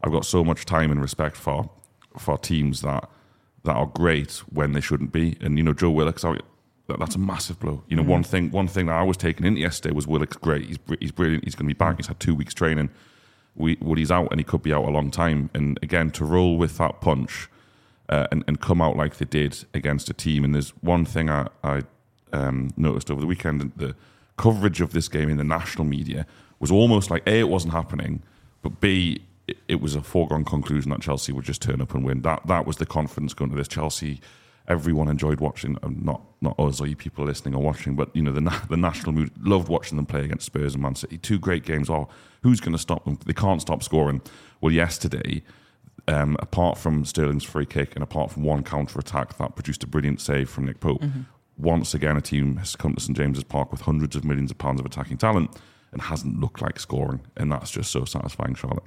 I've 0.04 0.12
got 0.12 0.26
so 0.26 0.44
much 0.44 0.66
time 0.66 0.92
and 0.92 1.02
respect 1.02 1.36
for 1.36 1.70
for 2.18 2.38
teams 2.38 2.82
that 2.82 3.10
that 3.64 3.76
are 3.76 3.88
great 3.88 4.44
when 4.52 4.74
they 4.74 4.82
shouldn't 4.82 5.12
be. 5.12 5.38
And 5.42 5.58
you 5.58 5.64
know, 5.64 5.74
Joe 5.74 5.92
Willock's 5.92 6.26
out. 6.26 6.42
That, 6.88 7.00
that's 7.00 7.16
a 7.16 7.20
massive 7.20 7.60
blow. 7.60 7.84
You 7.88 7.96
know, 7.96 8.04
one 8.04 8.24
thing 8.24 8.52
one 8.52 8.68
thing 8.68 8.88
that 8.88 8.96
I 8.96 9.04
was 9.04 9.18
taking 9.18 9.46
into 9.46 9.62
yesterday 9.62 9.96
was 9.96 10.06
Willock's 10.06 10.38
great. 10.38 10.66
He's 10.66 10.80
he's 11.00 11.12
brilliant. 11.12 11.46
He's 11.46 11.56
going 11.56 11.68
to 11.68 11.74
be 11.74 11.78
back. 11.78 11.98
He's 11.98 12.08
had 12.08 12.20
two 12.20 12.36
weeks 12.36 12.54
training. 12.54 12.90
We, 13.56 13.78
he's 13.96 14.12
out 14.12 14.30
and 14.32 14.40
he 14.40 14.44
could 14.44 14.64
be 14.64 14.74
out 14.74 14.86
a 14.86 14.90
long 14.90 15.12
time. 15.12 15.50
And 15.54 15.78
again, 15.84 16.10
to 16.12 16.26
roll 16.26 16.58
with 16.58 16.78
that 16.80 17.02
punch 17.02 17.50
uh, 18.10 18.28
and, 18.32 18.44
and 18.48 18.60
come 18.60 18.82
out 18.82 18.98
like 18.98 19.18
they 19.18 19.26
did 19.26 19.66
against 19.74 20.10
a 20.10 20.14
team. 20.14 20.44
And 20.44 20.56
there's 20.56 20.72
one 20.82 21.06
thing 21.06 21.30
I, 21.30 21.48
I 21.64 21.84
um, 22.32 22.72
noticed 22.76 23.12
over 23.12 23.22
the 23.22 23.28
weekend 23.28 23.72
the 23.78 23.96
coverage 24.38 24.82
of 24.82 24.94
this 24.94 25.08
game 25.08 25.30
in 25.30 25.38
the 25.38 25.44
national 25.44 25.86
media 25.86 26.26
was 26.60 26.72
almost 26.72 27.10
like 27.12 27.28
A, 27.28 27.40
it 27.40 27.50
wasn't 27.50 27.74
happening, 27.74 28.24
but 28.62 28.80
B, 28.80 29.24
it, 29.68 29.82
was 29.82 29.96
a 29.96 30.02
foregone 30.02 30.46
conclusion 30.46 30.92
that 30.92 31.02
Chelsea 31.02 31.34
would 31.34 31.44
just 31.44 31.62
turn 31.62 31.82
up 31.82 31.94
and 31.94 32.06
win. 32.06 32.22
That 32.22 32.48
that 32.48 32.66
was 32.66 32.78
the 32.78 32.86
confidence 32.86 33.34
going 33.34 33.52
to 33.52 33.58
this. 33.58 33.68
Chelsea, 33.68 34.22
everyone 34.70 35.10
enjoyed 35.10 35.42
watching, 35.42 35.78
um, 35.84 36.00
not 36.02 36.22
not 36.40 36.58
us 36.58 36.80
or 36.80 36.88
you 36.88 36.96
people 36.96 37.26
listening 37.26 37.54
or 37.54 37.62
watching, 37.62 37.96
but 37.96 38.16
you 38.16 38.22
know 38.22 38.32
the 38.32 38.62
the 38.70 38.78
national 38.78 39.12
mood 39.12 39.32
loved 39.46 39.68
watching 39.68 39.98
them 39.98 40.06
play 40.06 40.24
against 40.24 40.46
Spurs 40.46 40.76
and 40.76 40.84
Man 40.84 40.96
City. 40.96 41.18
Two 41.18 41.40
great 41.40 41.66
games. 41.66 41.90
Oh, 41.90 42.08
who's 42.42 42.62
going 42.62 42.72
to 42.72 42.80
stop 42.80 43.04
them? 43.04 43.20
They 43.26 43.34
can't 43.34 43.62
stop 43.62 43.84
scoring. 43.84 44.22
Well, 44.62 44.72
yesterday 44.72 45.44
um, 46.08 46.36
apart 46.40 46.78
from 46.78 47.06
Sterling's 47.06 47.44
free 47.44 47.66
kick 47.66 47.96
and 47.96 48.04
apart 48.04 48.32
from 48.32 48.44
one 48.44 48.64
counter 48.64 49.00
attack 49.00 49.38
that 49.38 49.56
produced 49.56 49.84
a 49.84 49.88
brilliant 49.88 50.22
save 50.22 50.50
from 50.50 50.66
Nick 50.66 50.80
Pope, 50.80 51.02
once 51.58 51.94
again 51.94 52.18
a 52.18 52.22
team 52.22 52.58
has 52.58 52.76
come 52.76 52.96
to 52.96 53.02
St 53.02 53.16
James's 53.16 53.44
Park 53.44 53.72
with 53.72 53.82
hundreds 53.82 54.16
of 54.16 54.24
millions 54.24 54.52
of 54.52 54.58
pounds 54.58 54.80
of 54.80 54.86
attacking 54.86 55.18
talent 55.18 55.52
and 55.92 56.02
hasn't 56.02 56.40
looked 56.40 56.62
like 56.62 56.80
scoring, 56.80 57.22
and 57.38 57.52
that's 57.52 57.72
just 57.72 57.92
so 57.92 58.06
satisfying, 58.06 58.56
Charlotte. 58.56 58.84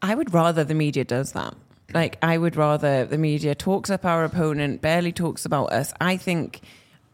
I 0.00 0.14
would 0.14 0.32
rather 0.32 0.62
the 0.64 0.74
media 0.74 1.04
does 1.04 1.32
that. 1.32 1.54
Like, 1.92 2.18
I 2.22 2.38
would 2.38 2.54
rather 2.54 3.04
the 3.06 3.18
media 3.18 3.54
talks 3.54 3.90
up 3.90 4.04
our 4.04 4.24
opponent, 4.24 4.80
barely 4.82 5.10
talks 5.10 5.44
about 5.44 5.72
us. 5.72 5.92
I 6.00 6.16
think 6.16 6.60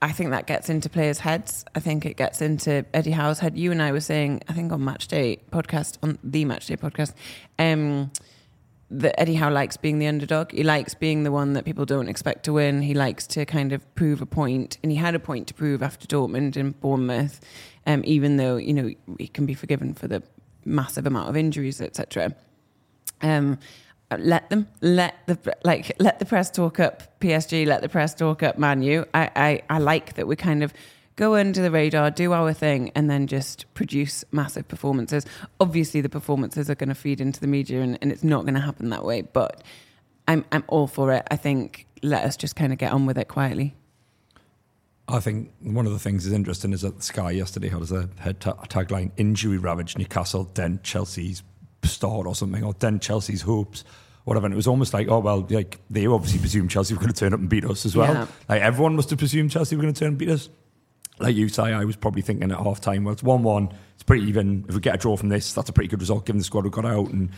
I 0.02 0.12
think 0.12 0.30
that 0.30 0.46
gets 0.46 0.68
into 0.68 0.90
players' 0.90 1.20
heads. 1.20 1.64
I 1.74 1.80
think 1.80 2.04
it 2.04 2.18
gets 2.18 2.42
into 2.42 2.84
Eddie 2.92 3.12
Howe's 3.12 3.38
head. 3.38 3.56
You 3.56 3.72
and 3.72 3.80
I 3.80 3.90
were 3.90 4.00
saying, 4.00 4.42
I 4.48 4.52
think 4.52 4.70
on 4.70 4.84
Match 4.84 5.08
Day 5.08 5.38
podcast, 5.50 5.96
on 6.02 6.18
the 6.22 6.44
Match 6.44 6.66
Day 6.66 6.76
podcast, 6.76 7.14
um, 7.58 8.10
that 9.00 9.18
Eddie 9.20 9.34
Howe 9.34 9.50
likes 9.50 9.76
being 9.76 9.98
the 9.98 10.06
underdog. 10.06 10.52
He 10.52 10.62
likes 10.62 10.94
being 10.94 11.24
the 11.24 11.32
one 11.32 11.52
that 11.54 11.64
people 11.64 11.84
don't 11.84 12.08
expect 12.08 12.44
to 12.44 12.52
win. 12.52 12.82
He 12.82 12.94
likes 12.94 13.26
to 13.28 13.44
kind 13.44 13.72
of 13.72 13.94
prove 13.94 14.22
a 14.22 14.26
point, 14.26 14.78
and 14.82 14.92
he 14.92 14.96
had 14.96 15.14
a 15.14 15.18
point 15.18 15.48
to 15.48 15.54
prove 15.54 15.82
after 15.82 16.06
Dortmund 16.06 16.56
and 16.56 16.78
Bournemouth, 16.80 17.40
um, 17.86 18.02
even 18.04 18.36
though 18.36 18.56
you 18.56 18.72
know 18.72 18.90
he 19.18 19.28
can 19.28 19.46
be 19.46 19.54
forgiven 19.54 19.94
for 19.94 20.06
the 20.06 20.22
massive 20.64 21.06
amount 21.06 21.28
of 21.28 21.36
injuries, 21.36 21.80
etc. 21.80 22.34
Um, 23.20 23.58
let 24.16 24.48
them 24.50 24.68
let 24.80 25.26
the 25.26 25.56
like 25.64 25.96
let 25.98 26.18
the 26.20 26.24
press 26.24 26.50
talk 26.50 26.78
up 26.78 27.18
PSG, 27.20 27.66
let 27.66 27.82
the 27.82 27.88
press 27.88 28.14
talk 28.14 28.42
up 28.42 28.58
Manu. 28.58 29.04
I, 29.12 29.30
I 29.34 29.62
I 29.68 29.78
like 29.78 30.14
that 30.14 30.28
we're 30.28 30.36
kind 30.36 30.62
of 30.62 30.72
go 31.16 31.34
under 31.34 31.62
the 31.62 31.70
radar, 31.70 32.10
do 32.10 32.32
our 32.32 32.52
thing, 32.52 32.90
and 32.94 33.08
then 33.08 33.26
just 33.26 33.72
produce 33.74 34.24
massive 34.32 34.66
performances. 34.68 35.24
Obviously, 35.60 36.00
the 36.00 36.08
performances 36.08 36.68
are 36.68 36.74
going 36.74 36.88
to 36.88 36.94
feed 36.94 37.20
into 37.20 37.40
the 37.40 37.46
media, 37.46 37.80
and, 37.80 37.98
and 38.02 38.10
it's 38.10 38.24
not 38.24 38.42
going 38.42 38.54
to 38.54 38.60
happen 38.60 38.90
that 38.90 39.04
way. 39.04 39.22
But 39.22 39.62
I'm 40.28 40.44
I'm 40.52 40.64
all 40.68 40.86
for 40.86 41.12
it. 41.12 41.26
I 41.30 41.36
think 41.36 41.86
let 42.02 42.24
us 42.24 42.36
just 42.36 42.56
kind 42.56 42.72
of 42.72 42.78
get 42.78 42.92
on 42.92 43.06
with 43.06 43.18
it 43.18 43.28
quietly. 43.28 43.74
I 45.06 45.20
think 45.20 45.52
one 45.60 45.86
of 45.86 45.92
the 45.92 45.98
things 45.98 46.24
is 46.24 46.32
interesting 46.32 46.72
is 46.72 46.80
that 46.80 47.02
Sky 47.02 47.30
yesterday 47.32 47.68
had 47.68 47.82
as 47.82 47.92
a 47.92 48.08
head 48.18 48.40
ta- 48.40 48.54
tagline 48.68 49.12
"Injury 49.16 49.58
ravaged 49.58 49.98
Newcastle 49.98 50.44
dent 50.44 50.82
Chelsea's 50.82 51.42
start" 51.82 52.26
or 52.26 52.34
something, 52.34 52.64
or 52.64 52.72
dent 52.74 53.02
Chelsea's 53.02 53.42
hopes, 53.42 53.84
whatever. 54.24 54.46
And 54.46 54.54
it 54.54 54.56
was 54.56 54.66
almost 54.66 54.94
like, 54.94 55.08
oh 55.08 55.18
well, 55.18 55.46
like 55.50 55.78
they 55.90 56.06
obviously 56.06 56.40
presumed 56.40 56.70
Chelsea 56.70 56.94
were 56.94 57.00
going 57.00 57.12
to 57.12 57.18
turn 57.18 57.34
up 57.34 57.40
and 57.40 57.50
beat 57.50 57.64
us 57.66 57.84
as 57.84 57.94
well. 57.94 58.14
Yeah. 58.14 58.26
Like 58.48 58.62
everyone 58.62 58.96
must 58.96 59.10
have 59.10 59.18
presumed 59.18 59.50
Chelsea 59.50 59.76
were 59.76 59.82
going 59.82 59.94
to 59.94 59.98
turn 60.00 60.08
and 60.08 60.18
beat 60.18 60.30
us. 60.30 60.48
Like 61.18 61.36
you 61.36 61.48
say, 61.48 61.72
I 61.72 61.84
was 61.84 61.96
probably 61.96 62.22
thinking 62.22 62.50
at 62.50 62.58
half 62.58 62.80
time, 62.80 63.04
well, 63.04 63.12
it's 63.12 63.22
one-one. 63.22 63.72
It's 63.94 64.02
pretty 64.02 64.26
even. 64.26 64.64
If 64.68 64.74
we 64.74 64.80
get 64.80 64.94
a 64.94 64.98
draw 64.98 65.16
from 65.16 65.28
this, 65.28 65.52
that's 65.52 65.68
a 65.68 65.72
pretty 65.72 65.88
good 65.88 66.00
result 66.00 66.26
given 66.26 66.38
the 66.38 66.44
squad 66.44 66.64
we 66.64 66.70
got 66.70 66.84
out. 66.84 67.10
And 67.10 67.30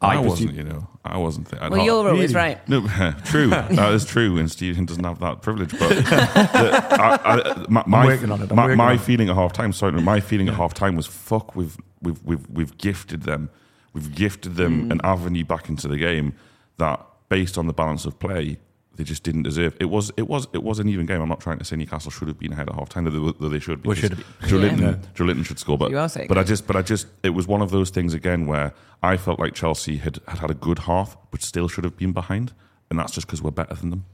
I, 0.00 0.14
I, 0.14 0.20
wasn't, 0.20 0.50
presume- 0.50 0.66
you 0.68 0.72
know, 0.72 0.88
I 1.04 1.18
wasn't. 1.18 1.50
Th- 1.50 1.60
Well, 1.70 1.84
you're 1.84 2.08
always 2.08 2.34
Really? 2.34 2.34
right. 2.34 2.68
No, 2.68 2.86
true. 3.24 3.48
that 3.48 3.92
is 3.92 4.04
true, 4.04 4.38
and 4.38 4.50
Stephen 4.50 4.86
doesn't 4.86 5.04
have 5.04 5.18
that 5.20 5.42
privilege. 5.42 5.72
But 5.72 5.88
the, 5.88 6.88
I, 7.00 7.18
I, 7.24 7.66
my, 7.68 7.82
my, 7.86 8.06
working 8.06 8.30
on 8.30 8.42
it, 8.42 8.50
I'm 8.50 8.56
my, 8.56 8.74
my 8.74 8.96
feeling 8.96 9.28
at 9.28 9.34
half 9.34 9.52
time. 9.52 9.72
Sorry, 9.72 9.92
my 9.92 10.20
feeling 10.20 10.48
at 10.48 10.54
half 10.54 10.74
time 10.74 10.94
was 10.96 11.06
fuck. 11.06 11.56
We've 11.56 11.76
we've 12.02 12.22
we've 12.24 12.48
we've 12.50 12.78
gifted 12.78 13.22
them. 13.22 13.50
We've 13.92 14.14
gifted 14.14 14.56
them 14.56 14.88
mm. 14.88 14.92
an 14.92 15.00
avenue 15.04 15.44
back 15.44 15.68
into 15.68 15.86
the 15.88 15.96
game 15.96 16.34
that, 16.78 17.04
based 17.28 17.56
on 17.56 17.66
the 17.68 17.72
balance 17.72 18.04
of 18.04 18.18
play, 18.18 18.58
they 18.96 19.04
just 19.04 19.22
didn't 19.22 19.42
deserve. 19.42 19.76
It 19.80 19.86
was 19.86 20.10
it 20.16 20.28
was 20.28 20.46
it 20.52 20.62
was 20.62 20.78
an 20.78 20.88
even 20.88 21.06
game. 21.06 21.20
I'm 21.20 21.28
not 21.28 21.40
trying 21.40 21.58
to 21.58 21.64
say 21.64 21.76
Newcastle 21.76 22.10
should 22.10 22.28
have 22.28 22.38
been 22.38 22.52
ahead 22.52 22.68
at 22.68 22.74
half 22.74 22.88
time, 22.88 23.04
though 23.04 23.32
they, 23.32 23.48
they 23.48 23.58
should. 23.58 23.84
Well, 23.84 23.94
because 23.94 24.10
should 24.10 24.18
have 24.18 24.48
Joe 24.48 24.56
Yeah. 24.58 24.62
Linton, 24.62 25.00
Yeah. 25.18 25.24
Linton 25.26 25.44
should 25.44 25.58
score, 25.58 25.76
but 25.78 25.90
You 25.90 25.98
are 25.98 26.08
saying 26.08 26.28
but 26.28 26.38
I 26.38 26.42
just 26.44 26.66
but 26.66 26.76
I 26.76 26.82
just 26.82 27.06
it 27.22 27.30
was 27.30 27.46
one 27.46 27.62
of 27.62 27.70
those 27.70 27.90
things 27.90 28.14
again 28.14 28.46
where 28.46 28.72
I 29.02 29.16
felt 29.16 29.38
like 29.40 29.54
Chelsea 29.54 29.96
had 29.98 30.20
had, 30.28 30.38
had 30.38 30.50
a 30.50 30.54
good 30.54 30.80
half, 30.80 31.16
but 31.30 31.42
still 31.42 31.68
should 31.68 31.84
have 31.84 31.96
been 31.96 32.12
behind, 32.12 32.52
and 32.90 32.98
that's 32.98 33.12
just 33.12 33.26
because 33.26 33.42
we're 33.42 33.50
better 33.50 33.74
than 33.74 33.90
them. 33.90 34.04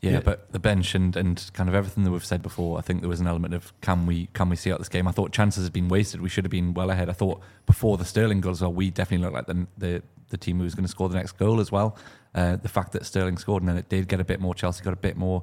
Yeah, 0.00 0.10
Yeah. 0.14 0.20
but 0.20 0.50
the 0.50 0.58
bench 0.58 0.96
and, 0.96 1.14
and 1.16 1.48
kind 1.54 1.68
of 1.68 1.76
everything 1.76 2.02
that 2.02 2.10
we've 2.10 2.24
said 2.24 2.42
before, 2.42 2.76
I 2.76 2.80
think 2.80 3.02
there 3.02 3.08
was 3.08 3.20
an 3.20 3.28
element 3.28 3.54
of 3.54 3.72
can 3.82 4.04
we 4.04 4.26
can 4.34 4.48
we 4.48 4.56
see 4.56 4.72
out 4.72 4.78
this 4.78 4.88
game? 4.88 5.06
I 5.06 5.12
thought 5.12 5.30
chances 5.32 5.62
had 5.64 5.72
been 5.72 5.88
wasted. 5.88 6.20
We 6.20 6.28
should 6.28 6.44
have 6.44 6.50
been 6.50 6.74
well 6.74 6.90
ahead. 6.90 7.08
I 7.08 7.12
thought 7.12 7.40
before 7.66 7.96
the 7.96 8.04
Sterling 8.04 8.40
goal 8.40 8.50
as 8.52 8.60
well, 8.60 8.72
we 8.72 8.90
definitely 8.90 9.24
looked 9.24 9.34
like 9.34 9.46
the 9.46 9.66
the, 9.78 10.02
the 10.30 10.36
team 10.36 10.58
who 10.58 10.64
was 10.64 10.74
going 10.74 10.84
to 10.84 10.90
score 10.90 11.08
the 11.08 11.14
next 11.14 11.32
goal 11.38 11.60
as 11.60 11.70
well. 11.70 11.96
Uh, 12.34 12.56
the 12.56 12.68
fact 12.68 12.92
that 12.92 13.04
Sterling 13.04 13.36
scored 13.36 13.62
and 13.62 13.68
then 13.68 13.76
it 13.76 13.88
did 13.88 14.08
get 14.08 14.20
a 14.20 14.24
bit 14.24 14.40
more, 14.40 14.54
Chelsea 14.54 14.82
got 14.82 14.92
a 14.94 14.96
bit 14.96 15.16
more 15.16 15.42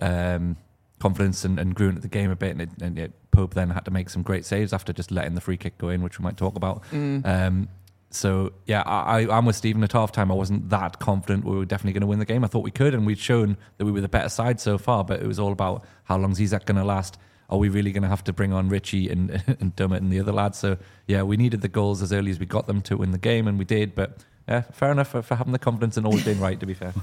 um, 0.00 0.56
confidence 0.98 1.44
and, 1.44 1.58
and 1.58 1.74
grew 1.74 1.88
into 1.88 2.00
the 2.00 2.08
game 2.08 2.30
a 2.30 2.36
bit. 2.36 2.50
And, 2.52 2.60
it, 2.62 2.70
and 2.80 2.98
it, 2.98 3.12
Pope 3.30 3.54
then 3.54 3.70
had 3.70 3.84
to 3.84 3.90
make 3.92 4.10
some 4.10 4.22
great 4.22 4.44
saves 4.44 4.72
after 4.72 4.92
just 4.92 5.10
letting 5.12 5.34
the 5.34 5.40
free 5.40 5.56
kick 5.56 5.78
go 5.78 5.90
in, 5.90 6.02
which 6.02 6.18
we 6.18 6.24
might 6.24 6.36
talk 6.36 6.56
about. 6.56 6.82
Um, 6.92 7.68
so 8.10 8.52
yeah, 8.66 8.82
I, 8.86 9.20
I- 9.20 9.36
I'm 9.36 9.44
with 9.44 9.54
Stephen 9.54 9.84
at 9.84 9.92
half 9.92 10.10
time. 10.12 10.32
I 10.32 10.34
wasn't 10.34 10.70
that 10.70 10.98
confident 10.98 11.44
we 11.44 11.56
were 11.56 11.64
definitely 11.64 11.92
going 11.92 12.00
to 12.00 12.06
win 12.06 12.18
the 12.18 12.24
game. 12.24 12.42
I 12.42 12.48
thought 12.48 12.64
we 12.64 12.70
could, 12.70 12.94
and 12.94 13.06
we'd 13.06 13.18
shown 13.18 13.56
that 13.76 13.84
we 13.84 13.92
were 13.92 14.00
the 14.00 14.08
better 14.08 14.28
side 14.30 14.58
so 14.60 14.78
far. 14.78 15.04
But 15.04 15.20
it 15.20 15.26
was 15.26 15.38
all 15.38 15.52
about 15.52 15.84
how 16.04 16.16
long 16.16 16.32
is 16.32 16.50
that 16.50 16.64
going 16.64 16.78
to 16.78 16.84
last. 16.84 17.18
Are 17.50 17.58
we 17.58 17.68
really 17.68 17.92
going 17.92 18.02
to 18.02 18.08
have 18.08 18.24
to 18.24 18.32
bring 18.32 18.52
on 18.52 18.68
Ritchie 18.68 19.08
and 19.08 19.30
and 19.60 19.76
Dummett 19.76 19.98
and 19.98 20.10
the 20.10 20.20
other 20.20 20.32
lads? 20.32 20.58
So 20.58 20.78
yeah, 21.06 21.22
we 21.22 21.36
needed 21.36 21.60
the 21.60 21.68
goals 21.68 22.02
as 22.02 22.12
early 22.12 22.30
as 22.30 22.38
we 22.40 22.46
got 22.46 22.66
them 22.66 22.80
to 22.82 22.96
win 22.96 23.10
the 23.12 23.18
game, 23.18 23.46
and 23.46 23.58
we 23.58 23.64
did. 23.64 23.94
But 23.94 24.24
yeah, 24.48 24.62
fair 24.72 24.90
enough 24.90 25.08
for, 25.08 25.22
for 25.22 25.34
having 25.36 25.52
the 25.52 25.58
confidence 25.58 25.96
and 25.96 26.06
always 26.06 26.24
being 26.24 26.40
right. 26.40 26.58
To 26.58 26.66
be 26.66 26.74
fair, 26.74 26.94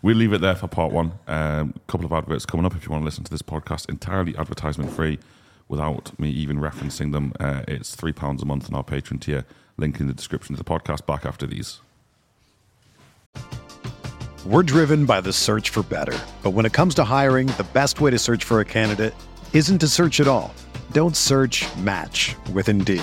We'll 0.00 0.16
leave 0.16 0.32
it 0.32 0.40
there 0.40 0.54
for 0.54 0.68
part 0.68 0.92
one. 0.92 1.12
A 1.26 1.34
um, 1.34 1.74
couple 1.88 2.06
of 2.06 2.12
adverts 2.12 2.46
coming 2.46 2.64
up 2.64 2.76
if 2.76 2.84
you 2.84 2.90
want 2.92 3.02
to 3.02 3.04
listen 3.04 3.24
to 3.24 3.30
this 3.30 3.42
podcast 3.42 3.88
entirely 3.88 4.36
advertisement 4.36 4.92
free 4.92 5.18
without 5.66 6.16
me 6.18 6.30
even 6.30 6.58
referencing 6.58 7.12
them. 7.12 7.32
Uh, 7.40 7.62
it's 7.66 7.96
£3 7.96 8.40
a 8.40 8.44
month 8.44 8.70
on 8.70 8.76
our 8.76 8.84
Patreon 8.84 9.20
tier. 9.20 9.44
Link 9.76 10.00
in 10.00 10.06
the 10.06 10.14
description 10.14 10.54
of 10.54 10.58
the 10.58 10.64
podcast 10.64 11.04
back 11.04 11.26
after 11.26 11.46
these. 11.46 11.80
We're 14.46 14.62
driven 14.62 15.04
by 15.04 15.20
the 15.20 15.32
search 15.32 15.70
for 15.70 15.82
better. 15.82 16.18
But 16.42 16.50
when 16.50 16.64
it 16.64 16.72
comes 16.72 16.94
to 16.96 17.04
hiring, 17.04 17.48
the 17.48 17.66
best 17.72 18.00
way 18.00 18.10
to 18.10 18.18
search 18.18 18.44
for 18.44 18.60
a 18.60 18.64
candidate 18.64 19.14
isn't 19.52 19.78
to 19.78 19.88
search 19.88 20.20
at 20.20 20.28
all. 20.28 20.54
Don't 20.92 21.16
search 21.16 21.66
match 21.76 22.36
with 22.52 22.68
Indeed. 22.68 23.02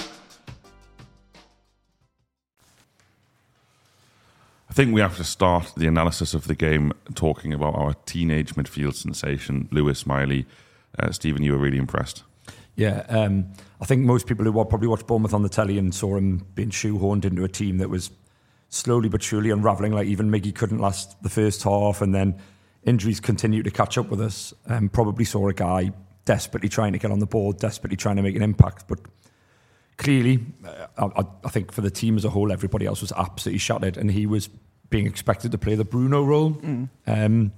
I 4.71 4.73
think 4.73 4.93
we 4.93 5.01
have 5.01 5.17
to 5.17 5.25
start 5.25 5.73
the 5.75 5.85
analysis 5.85 6.33
of 6.33 6.47
the 6.47 6.55
game 6.55 6.93
talking 7.13 7.51
about 7.51 7.75
our 7.75 7.93
teenage 8.05 8.55
midfield 8.55 8.95
sensation, 8.95 9.67
Lewis 9.69 10.05
Miley. 10.05 10.45
Uh, 10.97 11.11
Stephen, 11.11 11.43
you 11.43 11.51
were 11.51 11.57
really 11.57 11.77
impressed. 11.77 12.23
Yeah, 12.77 13.05
um, 13.09 13.51
I 13.81 13.85
think 13.85 14.05
most 14.05 14.27
people 14.27 14.45
who 14.45 14.53
probably 14.63 14.87
watched 14.87 15.07
Bournemouth 15.07 15.33
on 15.33 15.43
the 15.43 15.49
telly 15.49 15.77
and 15.77 15.93
saw 15.93 16.15
him 16.15 16.47
being 16.55 16.69
shoehorned 16.69 17.25
into 17.25 17.43
a 17.43 17.49
team 17.49 17.79
that 17.79 17.89
was 17.89 18.11
slowly 18.69 19.09
but 19.09 19.21
surely 19.21 19.49
unravelling. 19.49 19.91
Like 19.91 20.07
even 20.07 20.31
Miggy 20.31 20.55
couldn't 20.55 20.79
last 20.79 21.21
the 21.21 21.29
first 21.29 21.63
half, 21.63 22.01
and 22.01 22.15
then 22.15 22.39
injuries 22.83 23.19
continued 23.19 23.65
to 23.65 23.71
catch 23.71 23.97
up 23.97 24.07
with 24.07 24.21
us. 24.21 24.53
Um, 24.67 24.87
probably 24.87 25.25
saw 25.25 25.49
a 25.49 25.53
guy 25.53 25.91
desperately 26.23 26.69
trying 26.69 26.93
to 26.93 26.97
get 26.97 27.11
on 27.11 27.19
the 27.19 27.25
ball, 27.25 27.51
desperately 27.51 27.97
trying 27.97 28.15
to 28.15 28.21
make 28.21 28.37
an 28.37 28.41
impact, 28.41 28.85
but 28.87 28.99
clearly, 30.01 30.43
uh, 30.65 31.09
I, 31.15 31.23
I 31.45 31.49
think 31.49 31.71
for 31.71 31.81
the 31.81 31.91
team 31.91 32.17
as 32.17 32.25
a 32.25 32.29
whole, 32.29 32.51
everybody 32.51 32.87
else 32.87 33.01
was 33.01 33.11
absolutely 33.13 33.59
shattered, 33.59 33.97
and 33.97 34.11
he 34.11 34.25
was 34.25 34.49
being 34.89 35.05
expected 35.05 35.51
to 35.51 35.57
play 35.57 35.75
the 35.75 35.85
Bruno 35.85 36.23
role. 36.23 36.59
Um, 37.07 37.53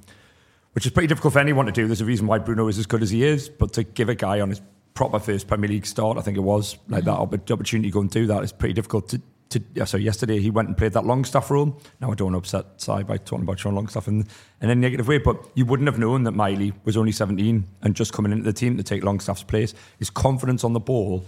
which 0.74 0.86
is 0.86 0.92
pretty 0.92 1.08
difficult 1.08 1.34
for 1.34 1.40
anyone 1.40 1.68
to 1.68 1.72
do. 1.72 1.88
There's 1.88 2.02
a 2.02 2.06
reason 2.06 2.28
why 2.28 2.40
Bruno 2.40 2.68
is 2.68 2.80
as 2.80 2.86
good 2.86 3.04
as 3.04 3.12
he 3.12 3.24
is, 3.24 3.48
but 3.48 3.74
to 3.74 3.84
give 3.84 4.10
a 4.10 4.16
guy 4.16 4.42
on 4.42 4.50
his 4.50 4.60
proper 4.96 5.20
first 5.20 5.48
Premier 5.48 5.70
League 5.70 5.86
start, 5.86 6.18
I 6.18 6.22
think 6.22 6.36
it 6.36 6.42
was 6.42 6.78
like 6.90 7.06
that 7.06 7.14
opp- 7.14 7.52
opportunity 7.52 7.90
to 7.90 7.94
go 7.94 8.02
and 8.02 8.10
do 8.10 8.28
that 8.28 8.44
is 8.44 8.52
pretty 8.52 8.74
difficult 8.74 9.10
to. 9.10 9.22
to 9.50 9.86
so 9.86 9.98
yesterday 9.98 10.40
he 10.40 10.50
went 10.50 10.68
and 10.68 10.78
played 10.78 10.94
that 10.94 11.06
Longstaff 11.06 11.52
role. 11.52 11.80
Now 12.02 12.12
I 12.12 12.16
don't 12.16 12.34
want 12.34 12.44
to 12.44 12.58
upset 12.58 12.82
Si 12.82 13.04
by 13.04 13.18
talking 13.18 13.44
about 13.44 13.60
Sean 13.60 13.76
Longstaff 13.76 14.08
in, 14.08 14.28
in 14.62 14.70
a 14.70 14.76
negative 14.76 15.08
way, 15.08 15.20
but 15.20 15.38
you 15.54 15.66
wouldn't 15.66 15.88
have 15.88 16.00
known 16.00 16.24
that 16.24 16.32
Miley 16.32 16.74
was 16.84 16.98
only 16.98 17.12
17 17.12 17.64
and 17.84 17.96
just 17.96 18.12
coming 18.12 18.32
into 18.32 18.44
the 18.44 18.54
team 18.54 18.76
to 18.78 18.84
take 18.84 19.04
Longstaff's 19.04 19.44
place. 19.44 19.76
His 20.00 20.10
confidence 20.10 20.64
on 20.64 20.74
the 20.74 20.80
ball 20.80 21.24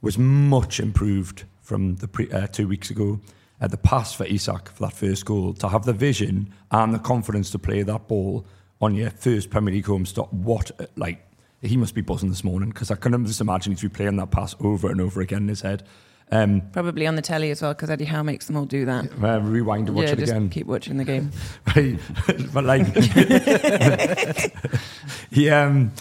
was 0.00 0.18
much 0.18 0.80
improved 0.80 1.44
from 1.60 1.96
the 1.96 2.08
pre, 2.08 2.30
uh, 2.30 2.46
two 2.46 2.68
weeks 2.68 2.90
ago. 2.90 3.20
Uh, 3.60 3.66
the 3.66 3.76
pass 3.76 4.14
for 4.14 4.24
Isak 4.24 4.68
for 4.68 4.86
that 4.86 4.92
first 4.92 5.26
goal, 5.26 5.52
to 5.54 5.68
have 5.68 5.84
the 5.84 5.92
vision 5.92 6.52
and 6.70 6.94
the 6.94 6.98
confidence 6.98 7.50
to 7.50 7.58
play 7.58 7.82
that 7.82 8.06
ball 8.06 8.46
on 8.80 8.94
your 8.94 9.10
first 9.10 9.50
Premier 9.50 9.74
League 9.74 9.86
home 9.86 10.06
stop. 10.06 10.32
What, 10.32 10.70
like, 10.96 11.24
he 11.60 11.76
must 11.76 11.94
be 11.94 12.00
buzzing 12.00 12.28
this 12.28 12.44
morning 12.44 12.70
because 12.70 12.92
I 12.92 12.94
can 12.94 13.26
just 13.26 13.40
imagine 13.40 13.72
he's 13.72 13.82
replaying 13.82 14.16
that 14.18 14.30
pass 14.30 14.54
over 14.60 14.88
and 14.90 15.00
over 15.00 15.20
again 15.20 15.42
in 15.42 15.48
his 15.48 15.62
head. 15.62 15.82
Um, 16.30 16.62
Probably 16.72 17.06
on 17.06 17.16
the 17.16 17.22
telly 17.22 17.50
as 17.50 17.62
well 17.62 17.74
because 17.74 17.90
Eddie 17.90 18.04
Howe 18.04 18.22
makes 18.22 18.46
them 18.46 18.56
all 18.56 18.66
do 18.66 18.84
that. 18.84 19.06
uh, 19.22 19.40
rewind 19.40 19.86
to 19.86 19.92
watch 19.92 20.08
yeah, 20.08 20.12
it 20.12 20.18
just 20.18 20.32
again. 20.32 20.50
keep 20.50 20.66
watching 20.66 20.98
the 20.98 21.04
game. 21.04 21.30
But 22.52 22.64
like, 22.64 22.86
he, 25.30 25.50
um, 25.50 25.92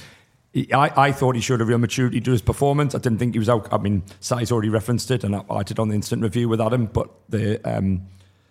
I, 0.55 0.91
I 0.95 1.11
thought 1.11 1.35
he 1.35 1.41
showed 1.41 1.61
a 1.61 1.65
real 1.65 1.77
maturity 1.77 2.19
to 2.21 2.31
his 2.31 2.41
performance. 2.41 2.95
I 2.95 2.99
didn't 2.99 3.19
think 3.19 3.33
he 3.33 3.39
was 3.39 3.49
out. 3.49 3.71
I 3.71 3.77
mean, 3.77 4.03
Si's 4.19 4.51
already 4.51 4.69
referenced 4.69 5.11
it, 5.11 5.23
and 5.23 5.35
I, 5.35 5.43
I 5.49 5.63
did 5.63 5.77
on 5.77 5.89
the 5.89 5.95
instant 5.95 6.23
review 6.23 6.49
with 6.49 6.61
Adam. 6.61 6.85
But 6.85 7.09
the 7.29 7.59
um, 7.63 8.07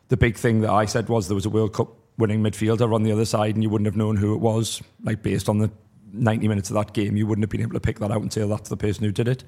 the 0.09 0.17
big 0.17 0.37
thing 0.37 0.61
that 0.61 0.71
I 0.71 0.85
said 0.85 1.09
was 1.09 1.29
there 1.29 1.35
was 1.35 1.47
a 1.47 1.51
World 1.51 1.73
Cup 1.73 1.89
winning 2.19 2.43
midfielder 2.43 2.95
on 2.95 3.03
the 3.03 3.13
other 3.13 3.25
side, 3.25 3.55
and 3.55 3.63
you 3.63 3.71
wouldn't 3.71 3.87
have 3.87 3.97
known 3.97 4.17
who 4.17 4.35
it 4.35 4.41
was. 4.41 4.83
Like 5.03 5.23
based 5.23 5.49
on 5.49 5.59
the 5.59 5.71
90 6.13 6.49
minutes 6.49 6.71
of 6.71 6.75
that 6.75 6.93
game, 6.93 7.17
you 7.17 7.27
wouldn't 7.27 7.43
have 7.43 7.51
been 7.51 7.63
able 7.63 7.75
to 7.75 7.81
pick 7.81 7.99
that 7.99 8.11
out 8.11 8.23
and 8.23 8.33
say 8.33 8.47
that's 8.47 8.69
the 8.69 8.77
person 8.77 9.05
who 9.05 9.13
did 9.13 9.29
it. 9.29 9.45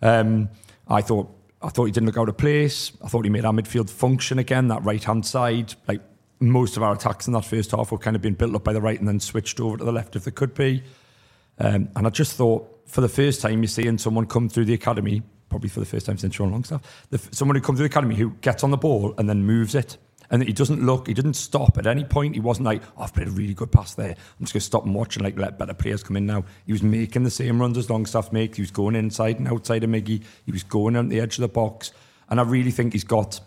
Um, 0.00 0.48
I 0.88 1.02
thought 1.02 1.30
I 1.62 1.68
thought 1.68 1.84
he 1.84 1.92
didn't 1.92 2.06
look 2.06 2.18
out 2.18 2.28
of 2.28 2.36
place. 2.36 2.92
I 3.04 3.08
thought 3.08 3.24
he 3.24 3.30
made 3.30 3.44
our 3.44 3.52
midfield 3.52 3.88
function 3.88 4.38
again. 4.38 4.68
That 4.68 4.84
right 4.84 5.02
hand 5.02 5.24
side, 5.24 5.74
like 5.86 6.00
most 6.40 6.76
of 6.76 6.82
our 6.82 6.94
attacks 6.94 7.26
in 7.26 7.32
that 7.34 7.44
first 7.44 7.70
half, 7.70 7.92
were 7.92 7.98
kind 7.98 8.16
of 8.16 8.22
being 8.22 8.34
built 8.34 8.54
up 8.54 8.64
by 8.64 8.72
the 8.72 8.80
right 8.80 8.98
and 8.98 9.06
then 9.06 9.20
switched 9.20 9.60
over 9.60 9.76
to 9.76 9.84
the 9.84 9.92
left 9.92 10.16
if 10.16 10.24
they 10.24 10.32
could 10.32 10.54
be. 10.54 10.82
Um, 11.58 11.88
and 11.96 12.06
I 12.06 12.10
just 12.10 12.34
thought, 12.34 12.68
for 12.86 13.00
the 13.00 13.08
first 13.08 13.40
time, 13.40 13.62
you're 13.62 13.68
seeing 13.68 13.98
someone 13.98 14.26
come 14.26 14.48
through 14.48 14.66
the 14.66 14.74
academy, 14.74 15.22
probably 15.48 15.68
for 15.68 15.80
the 15.80 15.86
first 15.86 16.06
time 16.06 16.18
since 16.18 16.34
Sean 16.34 16.50
Longstaff, 16.50 17.06
the, 17.10 17.18
someone 17.30 17.56
who 17.56 17.62
comes 17.62 17.78
through 17.78 17.88
the 17.88 17.92
academy 17.92 18.14
who 18.14 18.30
gets 18.40 18.64
on 18.64 18.70
the 18.70 18.76
ball 18.76 19.14
and 19.18 19.28
then 19.28 19.44
moves 19.44 19.74
it. 19.74 19.96
And 20.30 20.40
that 20.40 20.48
he 20.48 20.54
doesn't 20.54 20.82
look, 20.82 21.08
he 21.08 21.14
didn't 21.14 21.34
stop 21.34 21.76
at 21.76 21.86
any 21.86 22.04
point. 22.04 22.34
He 22.34 22.40
wasn't 22.40 22.64
like, 22.64 22.82
oh, 22.96 23.02
I've 23.02 23.12
played 23.12 23.28
a 23.28 23.32
really 23.32 23.52
good 23.52 23.70
pass 23.70 23.94
there. 23.94 24.10
I'm 24.10 24.40
just 24.40 24.54
going 24.54 24.60
to 24.60 24.66
stop 24.66 24.86
and 24.86 24.94
watch 24.94 25.16
and 25.16 25.24
like 25.24 25.38
let 25.38 25.58
better 25.58 25.74
players 25.74 26.02
come 26.02 26.16
in 26.16 26.24
now. 26.24 26.44
He 26.64 26.72
was 26.72 26.82
making 26.82 27.24
the 27.24 27.30
same 27.30 27.60
runs 27.60 27.76
as 27.76 27.90
Longstaff 27.90 28.32
makes. 28.32 28.56
He 28.56 28.62
was 28.62 28.70
going 28.70 28.96
inside 28.96 29.38
and 29.38 29.46
outside 29.46 29.84
of 29.84 29.90
Miggy. 29.90 30.22
He 30.46 30.52
was 30.52 30.62
going 30.62 30.96
on 30.96 31.10
the 31.10 31.20
edge 31.20 31.36
of 31.36 31.42
the 31.42 31.48
box. 31.48 31.92
And 32.30 32.40
I 32.40 32.44
really 32.44 32.70
think 32.70 32.94
he's 32.94 33.04
got, 33.04 33.40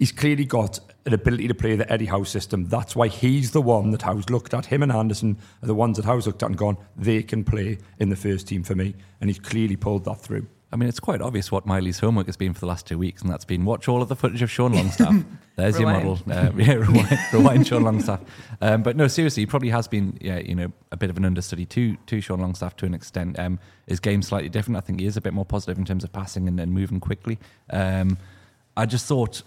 he's 0.00 0.10
clearly 0.10 0.44
got 0.44 0.80
an 1.06 1.14
ability 1.14 1.46
to 1.46 1.54
play 1.54 1.76
the 1.76 1.90
Eddie 1.92 2.06
Howe 2.06 2.24
system. 2.24 2.64
That's 2.64 2.96
why 2.96 3.06
he's 3.06 3.52
the 3.52 3.62
one 3.62 3.90
that 3.90 4.02
Howe's 4.02 4.28
looked 4.28 4.54
at. 4.54 4.66
Him 4.66 4.82
and 4.82 4.90
Anderson 4.90 5.38
are 5.62 5.66
the 5.66 5.74
ones 5.74 5.98
that 5.98 6.06
Howe's 6.06 6.26
looked 6.26 6.42
at 6.42 6.46
and 6.46 6.58
gone, 6.58 6.78
they 6.96 7.22
can 7.22 7.44
play 7.44 7.78
in 8.00 8.08
the 8.08 8.16
first 8.16 8.48
team 8.48 8.64
for 8.64 8.74
me. 8.74 8.94
And 9.20 9.30
he's 9.30 9.38
clearly 9.38 9.76
pulled 9.76 10.04
that 10.06 10.20
through. 10.20 10.48
I 10.72 10.76
mean, 10.76 10.88
it's 10.88 11.00
quite 11.00 11.20
obvious 11.20 11.50
what 11.50 11.66
Miley's 11.66 11.98
homework 11.98 12.26
has 12.26 12.36
been 12.36 12.54
for 12.54 12.60
the 12.60 12.66
last 12.66 12.86
two 12.86 12.96
weeks, 12.96 13.22
and 13.22 13.30
that's 13.30 13.44
been 13.44 13.64
watch 13.64 13.88
all 13.88 14.02
of 14.02 14.08
the 14.08 14.14
footage 14.14 14.40
of 14.40 14.50
Sean 14.50 14.72
Longstaff. 14.72 15.24
There's 15.56 15.78
your 15.78 15.90
model. 15.90 16.18
Uh, 16.30 16.52
yeah, 16.56 16.72
rewind, 16.74 17.18
rewind 17.32 17.66
Sean 17.66 17.82
Longstaff. 17.82 18.20
Um, 18.60 18.82
but 18.84 18.96
no, 18.96 19.08
seriously, 19.08 19.42
he 19.42 19.46
probably 19.46 19.70
has 19.70 19.88
been, 19.88 20.16
yeah, 20.20 20.38
you 20.38 20.54
know, 20.54 20.72
a 20.92 20.96
bit 20.96 21.10
of 21.10 21.16
an 21.16 21.24
understudy 21.24 21.66
to 21.66 21.96
to 22.06 22.20
Sean 22.20 22.40
Longstaff 22.40 22.76
to 22.76 22.86
an 22.86 22.94
extent. 22.94 23.36
Um, 23.36 23.58
his 23.88 23.98
game's 23.98 24.28
slightly 24.28 24.48
different. 24.48 24.76
I 24.76 24.80
think 24.80 25.00
he 25.00 25.06
is 25.06 25.16
a 25.16 25.20
bit 25.20 25.34
more 25.34 25.44
positive 25.44 25.76
in 25.76 25.84
terms 25.84 26.04
of 26.04 26.12
passing 26.12 26.46
and, 26.46 26.60
and 26.60 26.72
moving 26.72 27.00
quickly. 27.00 27.38
Um, 27.70 28.16
I 28.76 28.86
just 28.86 29.06
thought. 29.06 29.42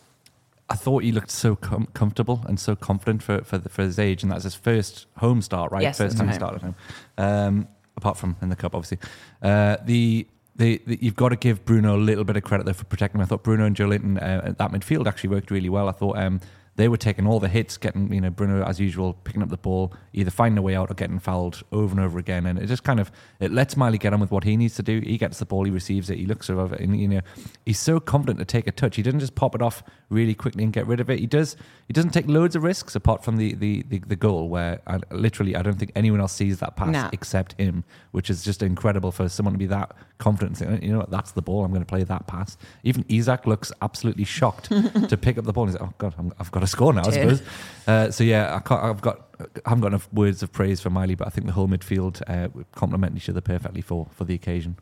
I 0.73 0.75
thought 0.75 1.03
he 1.03 1.11
looked 1.11 1.29
so 1.29 1.55
com- 1.55 1.87
comfortable 1.93 2.43
and 2.47 2.59
so 2.59 2.75
confident 2.75 3.21
for 3.21 3.43
for, 3.43 3.59
the, 3.59 3.69
for 3.69 3.83
his 3.83 3.99
age, 3.99 4.23
and 4.23 4.31
that's 4.31 4.43
his 4.43 4.55
first 4.55 5.05
home 5.17 5.43
start, 5.43 5.71
right? 5.71 5.83
Yes, 5.83 5.99
first 5.99 6.17
time 6.17 6.27
he 6.27 6.31
home. 6.31 6.39
started 6.39 6.61
home, 6.63 6.75
um, 7.19 7.67
apart 7.95 8.17
from 8.17 8.35
in 8.41 8.49
the 8.49 8.55
cup, 8.55 8.73
obviously. 8.73 8.97
Uh, 9.43 9.77
the 9.85 10.27
the, 10.55 10.81
the, 10.87 10.97
you've 10.99 11.15
got 11.15 11.29
to 11.29 11.35
give 11.35 11.63
Bruno 11.63 11.95
a 11.95 12.01
little 12.09 12.23
bit 12.23 12.37
of 12.37 12.43
credit 12.43 12.65
there 12.65 12.73
for 12.73 12.85
protecting 12.85 13.19
him. 13.19 13.23
I 13.23 13.27
thought 13.27 13.43
Bruno 13.43 13.65
and 13.65 13.75
Joelinton, 13.75 14.17
uh, 14.17 14.49
at 14.49 14.57
that 14.57 14.71
midfield 14.71 15.07
actually 15.07 15.29
worked 15.29 15.51
really 15.51 15.69
well. 15.69 15.89
I 15.89 15.91
thought 15.91 16.17
um, 16.17 16.41
they 16.75 16.87
were 16.87 16.97
taking 16.97 17.27
all 17.27 17.39
the 17.39 17.49
hits, 17.49 17.77
getting 17.77 18.11
you 18.11 18.19
know 18.21 18.29
Bruno 18.29 18.63
as 18.63 18.79
usual 18.79 19.13
picking 19.13 19.43
up 19.43 19.49
the 19.49 19.57
ball, 19.57 19.93
either 20.11 20.31
finding 20.31 20.57
a 20.57 20.61
way 20.61 20.75
out 20.75 20.89
or 20.89 20.95
getting 20.95 21.19
fouled 21.19 21.61
over 21.71 21.91
and 21.91 21.99
over 21.99 22.17
again, 22.17 22.45
and 22.45 22.57
it 22.57 22.65
just 22.65 22.83
kind 22.83 22.99
of 22.99 23.11
it 23.39 23.51
lets 23.51 23.77
Miley 23.77 23.97
get 23.97 24.13
on 24.13 24.19
with 24.19 24.31
what 24.31 24.43
he 24.43 24.57
needs 24.57 24.75
to 24.75 24.83
do. 24.83 24.99
He 25.01 25.17
gets 25.17 25.39
the 25.39 25.45
ball, 25.45 25.65
he 25.65 25.71
receives 25.71 26.09
it, 26.09 26.17
he 26.17 26.25
looks 26.25 26.49
over 26.49 26.75
it, 26.75 26.81
and 26.81 26.99
you 26.99 27.07
know 27.07 27.21
he's 27.65 27.79
so 27.79 27.99
confident 27.99 28.39
to 28.39 28.45
take 28.45 28.67
a 28.67 28.71
touch. 28.71 28.95
He 28.95 29.03
doesn't 29.03 29.19
just 29.19 29.35
pop 29.35 29.53
it 29.53 29.61
off 29.61 29.83
really 30.09 30.33
quickly 30.33 30.63
and 30.63 30.73
get 30.73 30.87
rid 30.87 30.99
of 30.99 31.09
it. 31.09 31.19
He 31.19 31.27
does. 31.27 31.55
He 31.87 31.93
doesn't 31.93 32.11
take 32.11 32.27
loads 32.27 32.55
of 32.55 32.63
risks 32.63 32.95
apart 32.95 33.23
from 33.23 33.37
the 33.37 33.53
the 33.53 33.83
the, 33.89 33.99
the 33.99 34.15
goal 34.15 34.49
where 34.49 34.81
I, 34.87 34.99
literally 35.11 35.55
I 35.55 35.61
don't 35.61 35.77
think 35.77 35.91
anyone 35.95 36.21
else 36.21 36.33
sees 36.33 36.59
that 36.59 36.75
pass 36.75 36.93
except 37.13 37.53
him, 37.59 37.83
which 38.11 38.29
is 38.29 38.43
just 38.43 38.63
incredible 38.63 39.11
for 39.11 39.29
someone 39.29 39.53
to 39.53 39.59
be 39.59 39.67
that 39.67 39.95
confident. 40.17 40.59
and 40.61 40.79
say, 40.81 40.85
You 40.85 40.93
know 40.93 40.99
what? 40.99 41.11
That's 41.11 41.33
the 41.33 41.41
ball. 41.41 41.63
I'm 41.65 41.71
going 41.71 41.81
to 41.83 41.85
play 41.85 42.03
that 42.03 42.25
pass. 42.27 42.57
Even 42.83 43.05
Isak 43.09 43.45
looks 43.45 43.71
absolutely 43.81 44.23
shocked 44.23 44.65
to 45.09 45.17
pick 45.17 45.37
up 45.37 45.45
the 45.45 45.53
ball. 45.53 45.65
He's 45.65 45.75
like, 45.75 45.83
"Oh 45.89 45.93
God, 45.97 46.15
I'm, 46.17 46.33
I've 46.39 46.51
got 46.51 46.62
to 46.63 46.71
score 46.71 46.93
now." 46.93 47.03
I 47.05 47.11
suppose. 47.11 47.41
Uh, 47.85 48.11
so 48.11 48.23
yeah, 48.23 48.55
I 48.55 48.59
can't, 48.59 48.83
I've 48.83 49.01
got. 49.01 49.29
I 49.39 49.69
haven't 49.69 49.81
got 49.81 49.87
enough 49.87 50.11
words 50.13 50.41
of 50.41 50.51
praise 50.51 50.79
for 50.79 50.89
Miley, 50.89 51.15
but 51.15 51.27
I 51.27 51.29
think 51.29 51.47
the 51.47 51.53
whole 51.53 51.67
midfield 51.67 52.21
uh, 52.27 52.47
complement 52.73 53.17
each 53.17 53.29
other 53.29 53.41
perfectly 53.41 53.81
for 53.81 54.07
for 54.11 54.23
the 54.23 54.33
occasion. 54.33 54.77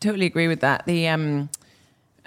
Totally 0.00 0.26
agree 0.26 0.48
with 0.48 0.60
that. 0.60 0.84
The 0.84 1.08
um, 1.08 1.48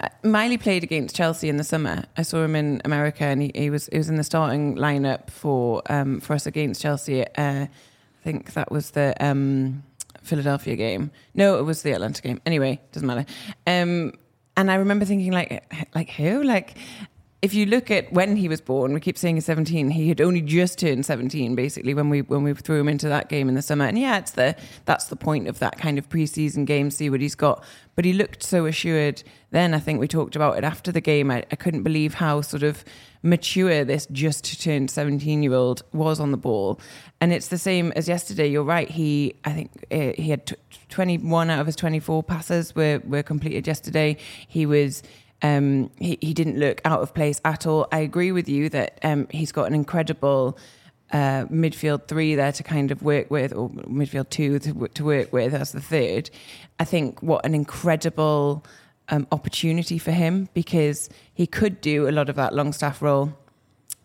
uh, 0.00 0.08
Miley 0.22 0.58
played 0.58 0.82
against 0.82 1.14
Chelsea 1.14 1.48
in 1.48 1.58
the 1.58 1.64
summer. 1.64 2.04
I 2.16 2.22
saw 2.22 2.42
him 2.42 2.56
in 2.56 2.82
America, 2.84 3.24
and 3.24 3.42
he, 3.42 3.52
he 3.54 3.70
was 3.70 3.88
he 3.92 3.98
was 3.98 4.08
in 4.08 4.16
the 4.16 4.24
starting 4.24 4.76
lineup 4.76 5.30
for 5.30 5.82
um, 5.88 6.20
for 6.20 6.34
us 6.34 6.46
against 6.46 6.82
Chelsea. 6.82 7.24
Uh, 7.36 7.66
I 7.66 8.24
think 8.24 8.54
that 8.54 8.72
was 8.72 8.90
the 8.90 9.14
um, 9.24 9.84
Philadelphia 10.22 10.76
game. 10.76 11.10
No, 11.34 11.58
it 11.58 11.62
was 11.62 11.82
the 11.82 11.92
Atlanta 11.92 12.20
game. 12.20 12.40
Anyway, 12.44 12.80
doesn't 12.92 13.06
matter. 13.06 13.24
Um, 13.66 14.12
and 14.56 14.70
I 14.70 14.76
remember 14.76 15.04
thinking, 15.04 15.32
like, 15.32 15.64
like 15.94 16.10
who? 16.10 16.42
Like, 16.42 16.76
if 17.42 17.52
you 17.52 17.66
look 17.66 17.90
at 17.90 18.10
when 18.12 18.36
he 18.36 18.48
was 18.48 18.60
born, 18.60 18.94
we 18.94 19.00
keep 19.00 19.18
saying 19.18 19.36
he's 19.36 19.44
17. 19.44 19.90
He 19.90 20.08
had 20.08 20.20
only 20.20 20.40
just 20.40 20.78
turned 20.78 21.04
17, 21.04 21.54
basically, 21.54 21.92
when 21.92 22.08
we 22.08 22.22
when 22.22 22.42
we 22.42 22.54
threw 22.54 22.80
him 22.80 22.88
into 22.88 23.08
that 23.08 23.28
game 23.28 23.48
in 23.48 23.54
the 23.54 23.62
summer. 23.62 23.84
And 23.84 23.98
yeah, 23.98 24.18
it's 24.18 24.32
the 24.32 24.56
that's 24.86 25.06
the 25.06 25.16
point 25.16 25.46
of 25.46 25.58
that 25.58 25.78
kind 25.78 25.98
of 25.98 26.08
preseason 26.08 26.64
game. 26.64 26.90
See 26.90 27.10
what 27.10 27.20
he's 27.20 27.34
got. 27.34 27.62
But 27.94 28.04
he 28.04 28.12
looked 28.12 28.42
so 28.42 28.66
assured. 28.66 29.22
Then 29.50 29.74
I 29.74 29.78
think 29.78 30.00
we 30.00 30.08
talked 30.08 30.34
about 30.34 30.56
it 30.56 30.64
after 30.64 30.90
the 30.90 31.00
game. 31.00 31.30
I, 31.30 31.44
I 31.50 31.56
couldn't 31.56 31.82
believe 31.82 32.14
how 32.14 32.40
sort 32.40 32.62
of 32.62 32.84
mature 33.22 33.84
this 33.84 34.06
just 34.06 34.62
turned 34.62 34.90
17 34.90 35.42
year 35.42 35.52
old 35.52 35.82
was 35.92 36.20
on 36.20 36.30
the 36.30 36.36
ball. 36.36 36.80
And 37.20 37.32
it's 37.32 37.48
the 37.48 37.58
same 37.58 37.92
as 37.96 38.08
yesterday. 38.08 38.46
You're 38.48 38.64
right. 38.64 38.90
He, 38.90 39.34
I 39.44 39.52
think 39.52 39.70
uh, 39.90 40.20
he 40.20 40.30
had 40.30 40.46
t- 40.46 40.56
21 40.88 41.50
out 41.50 41.60
of 41.60 41.66
his 41.66 41.76
24 41.76 42.22
passes 42.22 42.74
were 42.74 43.00
were 43.04 43.22
completed 43.22 43.66
yesterday. 43.66 44.16
He 44.48 44.64
was. 44.64 45.02
Um, 45.42 45.90
he, 45.98 46.18
he 46.20 46.34
didn't 46.34 46.58
look 46.58 46.80
out 46.84 47.00
of 47.00 47.14
place 47.14 47.40
at 47.44 47.66
all. 47.66 47.86
I 47.92 47.98
agree 48.00 48.32
with 48.32 48.48
you 48.48 48.68
that 48.70 48.98
um, 49.02 49.28
he's 49.30 49.52
got 49.52 49.64
an 49.64 49.74
incredible 49.74 50.56
uh, 51.12 51.44
midfield 51.46 52.08
three 52.08 52.34
there 52.34 52.52
to 52.52 52.62
kind 52.62 52.90
of 52.90 53.02
work 53.02 53.30
with, 53.30 53.52
or 53.54 53.68
midfield 53.70 54.30
two 54.30 54.58
to, 54.60 54.88
to 54.88 55.04
work 55.04 55.32
with 55.32 55.54
as 55.54 55.72
the 55.72 55.80
third. 55.80 56.30
I 56.80 56.84
think 56.84 57.22
what 57.22 57.44
an 57.44 57.54
incredible 57.54 58.64
um, 59.08 59.26
opportunity 59.30 59.98
for 59.98 60.10
him 60.10 60.48
because 60.54 61.08
he 61.34 61.46
could 61.46 61.80
do 61.80 62.08
a 62.08 62.10
lot 62.10 62.28
of 62.28 62.36
that 62.36 62.54
Longstaff 62.54 63.02
role. 63.02 63.32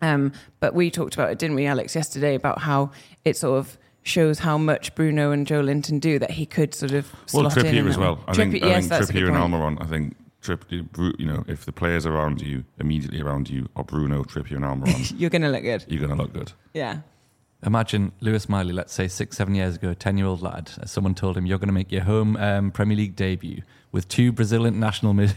Um, 0.02 0.34
but 0.60 0.74
we 0.74 0.92
talked 0.92 1.14
about 1.14 1.32
it, 1.32 1.40
didn't 1.40 1.56
we, 1.56 1.66
Alex, 1.66 1.96
yesterday, 1.96 2.36
about 2.36 2.60
how 2.60 2.92
it 3.24 3.38
sort 3.38 3.58
of 3.60 3.78
shows 4.04 4.40
how 4.40 4.58
much 4.58 4.96
Bruno 4.96 5.32
and 5.32 5.46
Joelinton 5.46 6.00
do 6.00 6.18
that 6.20 6.32
he 6.32 6.46
could 6.46 6.74
sort 6.74 6.92
of 6.92 7.12
Well, 7.34 7.50
slot 7.50 7.66
in 7.66 7.74
Trippier 7.74 7.88
as 7.90 7.98
well. 8.00 8.20
I 8.28 8.34
think, 8.34 8.54
Trippier- 8.56 8.64
I 8.64 8.68
yes, 8.68 8.80
think 8.80 8.90
that's 8.90 9.10
a 9.10 9.14
good 9.14 9.24
Trippier 9.24 9.44
and. 9.44 9.54
Almiron. 9.54 9.82
I 9.82 9.86
think 9.86 10.16
Trip, 10.42 10.66
you 10.72 10.88
know, 11.20 11.44
if 11.48 11.66
the 11.66 11.72
players 11.72 12.06
around 12.06 12.42
you 12.42 12.64
immediately 12.80 13.22
around 13.22 13.50
you 13.50 13.70
are 13.76 13.84
Bruno, 13.84 14.24
Trippier, 14.24 14.56
and 14.56 14.66
Almiron, 14.66 15.14
You're 15.20 15.30
going 15.30 15.44
to 15.44 15.50
look 15.50 15.64
good. 15.64 15.86
you're 15.88 16.00
going 16.06 16.18
to 16.18 16.22
look 16.22 16.34
good. 16.34 16.52
Yeah. 16.74 17.02
Imagine 17.64 18.12
Lewis 18.22 18.50
Miley, 18.50 18.74
let's 18.74 18.92
say 18.92 19.08
six, 19.08 19.38
seven 19.38 19.54
years 19.54 19.76
ago, 19.76 19.90
a 19.92 19.96
10 19.96 20.18
year 20.18 20.26
old 20.26 20.42
lad, 20.42 20.72
someone 20.86 21.14
told 21.14 21.38
him, 21.38 21.46
You're 21.46 21.60
going 21.60 21.68
to 21.68 21.74
make 21.74 21.92
your 21.92 22.04
home 22.04 22.36
um, 22.38 22.72
Premier 22.72 22.98
League 22.98 23.16
debut 23.16 23.62
with 23.92 24.08
two 24.08 24.32
Brazilian 24.32 24.76
international 24.76 25.14
mid- 25.14 25.30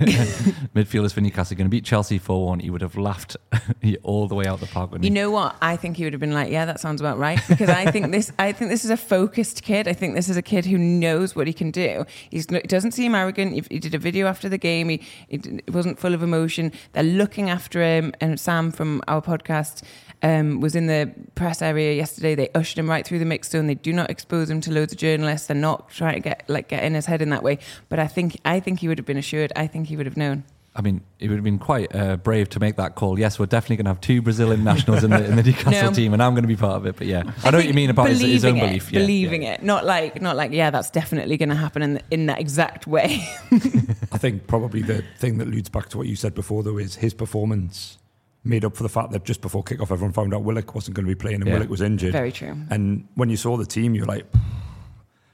midfielders 0.75 1.13
for 1.13 1.21
Newcastle. 1.21 1.57
Going 1.57 1.67
to 1.67 1.71
beat 1.71 1.85
Chelsea 1.85 2.19
4 2.19 2.47
1. 2.47 2.61
He 2.61 2.71
would 2.71 2.83
have 2.83 2.97
laughed 2.97 3.37
all 4.03 4.29
the 4.29 4.35
way 4.35 4.47
out 4.47 4.61
the 4.61 4.67
park. 4.67 4.93
You 4.93 4.99
he? 5.01 5.11
know 5.11 5.31
what? 5.31 5.57
I 5.61 5.77
think 5.77 5.97
he 5.97 6.05
would 6.05 6.13
have 6.13 6.21
been 6.21 6.33
like, 6.33 6.51
"Yeah, 6.51 6.65
that 6.65 6.81
sounds 6.81 7.01
about 7.01 7.19
right." 7.19 7.41
Because 7.49 7.69
I 7.69 7.91
think 7.91 8.13
this, 8.13 8.33
I 8.39 8.53
think 8.53 8.71
this 8.71 8.85
is 8.85 8.91
a 8.91 8.97
focused 8.97 9.63
kid. 9.63 9.89
I 9.89 9.93
think 9.93 10.15
this 10.15 10.29
is 10.29 10.37
a 10.37 10.43
kid 10.43 10.67
who 10.67 10.79
knows 10.79 11.35
what 11.35 11.47
he 11.47 11.53
can 11.53 11.71
do. 11.71 12.05
He's, 12.31 12.47
he 12.49 12.61
doesn't 12.61 12.93
seem 12.93 13.15
arrogant. 13.15 13.53
He, 13.55 13.65
he 13.71 13.79
did 13.79 13.95
a 13.95 13.99
video 13.99 14.27
after 14.27 14.49
the 14.49 14.59
game. 14.59 14.89
he, 14.89 15.03
he 15.29 15.61
wasn't 15.69 15.99
full 15.99 16.15
of 16.15 16.23
emotion. 16.23 16.73
They're 16.93 17.03
looking 17.03 17.51
after 17.51 17.83
him. 17.83 18.13
And 18.21 18.39
Sam 18.39 18.71
from 18.71 19.03
our 19.09 19.21
podcast 19.21 19.83
um, 20.23 20.61
was 20.61 20.75
in 20.75 20.87
the 20.87 21.13
press 21.35 21.61
area 21.61 21.93
yesterday. 21.93 22.35
They 22.35 22.49
ushered 22.55 22.79
him 22.79 22.89
right 22.89 23.07
through 23.07 23.19
the 23.19 23.25
mix 23.25 23.51
zone. 23.51 23.67
They 23.67 23.75
do 23.75 23.93
not 23.93 24.11
expose 24.11 24.49
him 24.49 24.61
to 24.63 24.73
loads 24.73 24.93
of 24.93 24.99
journalists. 24.99 25.47
They're 25.47 25.57
not 25.57 25.91
trying 25.91 26.15
to 26.15 26.21
get 26.21 26.45
like 26.49 26.69
get 26.69 26.83
in 26.83 26.95
his 26.95 27.07
head 27.07 27.21
in 27.21 27.29
that 27.31 27.43
way. 27.43 27.59
But 27.89 27.99
I 27.99 28.07
think, 28.07 28.41
I 28.45 28.61
think 28.61 28.81
he 28.81 28.89
would 28.89 28.99
have 28.99 29.07
been 29.07 29.17
assured. 29.17 29.53
I 29.57 29.67
think 29.67 29.89
he 29.89 29.97
would 29.97 30.07
have 30.07 30.17
known. 30.17 30.45
I 30.77 30.83
mean, 30.83 31.03
it 31.21 31.29
would 31.29 31.37
have 31.37 31.45
been 31.45 31.61
quite 31.61 31.95
uh, 31.95 32.17
brave 32.17 32.49
to 32.51 32.61
make 32.61 32.77
that 32.77 32.97
call. 32.97 33.17
Yes, 33.17 33.39
we're 33.39 33.47
definitely 33.47 33.77
going 33.77 33.85
to 33.85 33.91
have 33.91 34.01
two 34.01 34.21
Brazilian 34.21 34.65
nationals 34.73 35.05
in 35.05 35.11
the, 35.11 35.25
in 35.25 35.37
the 35.37 35.43
Newcastle 35.45 35.91
No. 35.91 35.95
team, 35.95 36.13
and 36.13 36.21
I'm 36.23 36.33
going 36.35 36.43
to 36.43 36.49
be 36.49 36.57
part 36.57 36.77
of 36.77 36.87
it. 36.87 36.97
But 36.97 37.07
yeah, 37.07 37.23
I, 37.45 37.51
know 37.53 37.59
what 37.59 37.67
you 37.69 37.75
mean 37.75 37.91
about 37.91 38.09
his, 38.09 38.21
his 38.21 38.45
own 38.45 38.55
believing 38.55 38.69
belief. 38.71 38.93
Yeah, 38.93 39.01
believing 39.01 39.43
yeah. 39.45 39.53
it, 39.53 39.63
not 39.63 39.85
like 39.85 40.21
not 40.21 40.35
like 40.35 40.51
yeah, 40.51 40.71
that's 40.71 40.91
definitely 40.91 41.37
going 41.37 41.51
to 41.51 41.55
happen 41.55 41.83
in 41.83 42.01
in 42.11 42.27
that 42.27 42.41
exact 42.41 42.89
way. 42.89 43.25
I 43.53 44.19
think 44.19 44.49
probably 44.49 44.83
the 44.83 45.05
thing 45.19 45.39
that 45.39 45.47
leads 45.47 45.69
back 45.69 45.91
to 45.91 45.99
what 45.99 46.09
you 46.09 46.17
said 46.17 46.35
before, 46.35 46.65
though, 46.65 46.79
is 46.79 46.97
his 46.97 47.15
performance 47.15 47.99
made 48.43 48.65
up 48.65 48.77
for 48.77 48.83
the 48.83 48.89
fact 48.89 49.13
that 49.13 49.25
just 49.25 49.41
before 49.41 49.63
kickoff, 49.63 49.93
everyone 49.93 50.13
found 50.13 50.35
out 50.35 50.43
Willock 50.43 50.75
wasn't 50.75 50.97
going 50.97 51.07
to 51.07 51.09
be 51.11 51.15
playing 51.15 51.37
and 51.37 51.47
Yeah. 51.47 51.55
Willock 51.55 51.71
was 51.71 51.81
injured. 51.83 52.13
Very 52.13 52.33
true. 52.33 52.57
And 52.71 53.07
when 53.15 53.31
you 53.31 53.37
saw 53.37 53.57
the 53.57 53.65
team, 53.65 53.95
you're 53.95 54.07
like, 54.07 54.27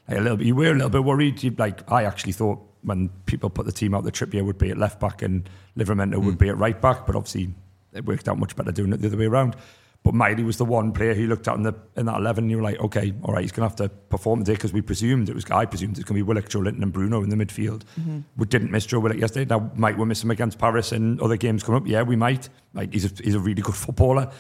I 0.07 0.17
a 0.17 0.21
little 0.21 0.37
bit, 0.37 0.47
you 0.47 0.55
were 0.55 0.71
a 0.71 0.75
little 0.75 0.91
bit 0.91 1.03
worried. 1.03 1.43
You, 1.43 1.55
like 1.57 1.91
I 1.91 2.05
actually 2.05 2.33
thought 2.33 2.61
when 2.83 3.11
people 3.27 3.51
put 3.51 3.67
the 3.67 3.73
team 3.73 3.95
out, 3.95 4.05
the 4.05 4.13
Trippier 4.13 4.45
would 4.45 4.59
be 4.59 4.71
at 4.71 4.79
left 4.79 5.01
back 5.01 5.23
and 5.23 5.49
Livramento 5.77 6.17
would 6.17 6.35
hmm. 6.35 6.39
be 6.39 6.49
at 6.49 6.59
right 6.59 6.81
back, 6.81 7.07
but 7.07 7.15
obviously 7.17 7.55
it 7.93 8.05
worked 8.05 8.29
out 8.29 8.39
much 8.39 8.57
better 8.57 8.73
doing 8.73 8.93
it 8.93 8.99
the 8.99 9.09
other 9.09 9.17
way 9.17 9.27
around. 9.27 9.57
But 10.03 10.15
Miley 10.15 10.45
was 10.45 10.57
the 10.57 10.65
one 10.65 10.93
player 10.93 11.13
who 11.13 11.27
looked 11.27 11.47
at 11.47 11.57
in, 11.57 11.63
the, 11.63 11.75
in 11.95 12.07
that 12.07 12.17
11 12.17 12.45
and 12.45 12.51
you 12.51 12.57
were 12.57 12.63
like, 12.63 12.79
okay, 12.81 13.13
all 13.23 13.35
right, 13.35 13.43
he's 13.43 13.53
going 13.53 13.69
to 13.69 13.71
have 13.71 13.77
to 13.77 13.95
perform 14.09 14.41
today 14.41 14.55
because 14.55 14.73
we 14.73 14.81
presumed 14.81 15.29
it 15.29 15.35
was, 15.35 15.45
I 15.51 15.67
presumed 15.67 15.99
it 15.99 15.99
was 15.99 16.05
going 16.05 16.19
to 16.19 16.23
be 16.25 16.27
Willock, 16.27 16.49
Joelinton, 16.49 16.83
and 16.83 16.91
Bruno 16.91 17.23
in 17.23 17.29
the 17.29 17.37
midfield. 17.37 17.83
Mm-hmm. 18.01 18.21
We 18.39 18.47
didn't 18.47 18.71
miss 18.71 18.87
Joe 18.87 18.99
Willock 18.99 19.19
yesterday. 19.19 19.45
Now, 19.45 19.71
might 19.75 19.99
we 19.99 20.07
miss 20.07 20.25
him 20.25 20.31
against 20.31 20.59
Paris 20.59 20.93
and 20.93 21.21
other 21.21 21.37
games 21.37 21.63
coming 21.63 21.83
up? 21.83 21.87
Yeah, 21.87 22.03
we 22.03 22.17
might. 22.17 22.49
Like, 22.73 22.95
he's 22.95 23.05
a, 23.05 23.23
he's 23.23 23.35
a 23.35 23.41
really 23.41 23.61
good 23.61 23.75
footballer. 23.75 24.31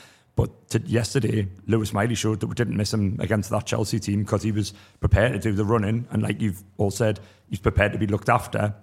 But 0.40 0.70
to, 0.70 0.80
yesterday, 0.86 1.48
Lewis 1.66 1.92
Miley 1.92 2.14
showed 2.14 2.40
that 2.40 2.46
we 2.46 2.54
didn't 2.54 2.74
miss 2.74 2.94
him 2.94 3.16
against 3.20 3.50
that 3.50 3.66
Chelsea 3.66 4.00
team 4.00 4.22
because 4.22 4.42
he 4.42 4.52
was 4.52 4.72
prepared 4.98 5.32
to 5.34 5.38
do 5.38 5.52
the 5.52 5.66
running. 5.66 6.06
And 6.10 6.22
like 6.22 6.40
you've 6.40 6.62
all 6.78 6.90
said, 6.90 7.20
he's 7.50 7.58
prepared 7.60 7.92
to 7.92 7.98
be 7.98 8.06
looked 8.06 8.30
after. 8.30 8.74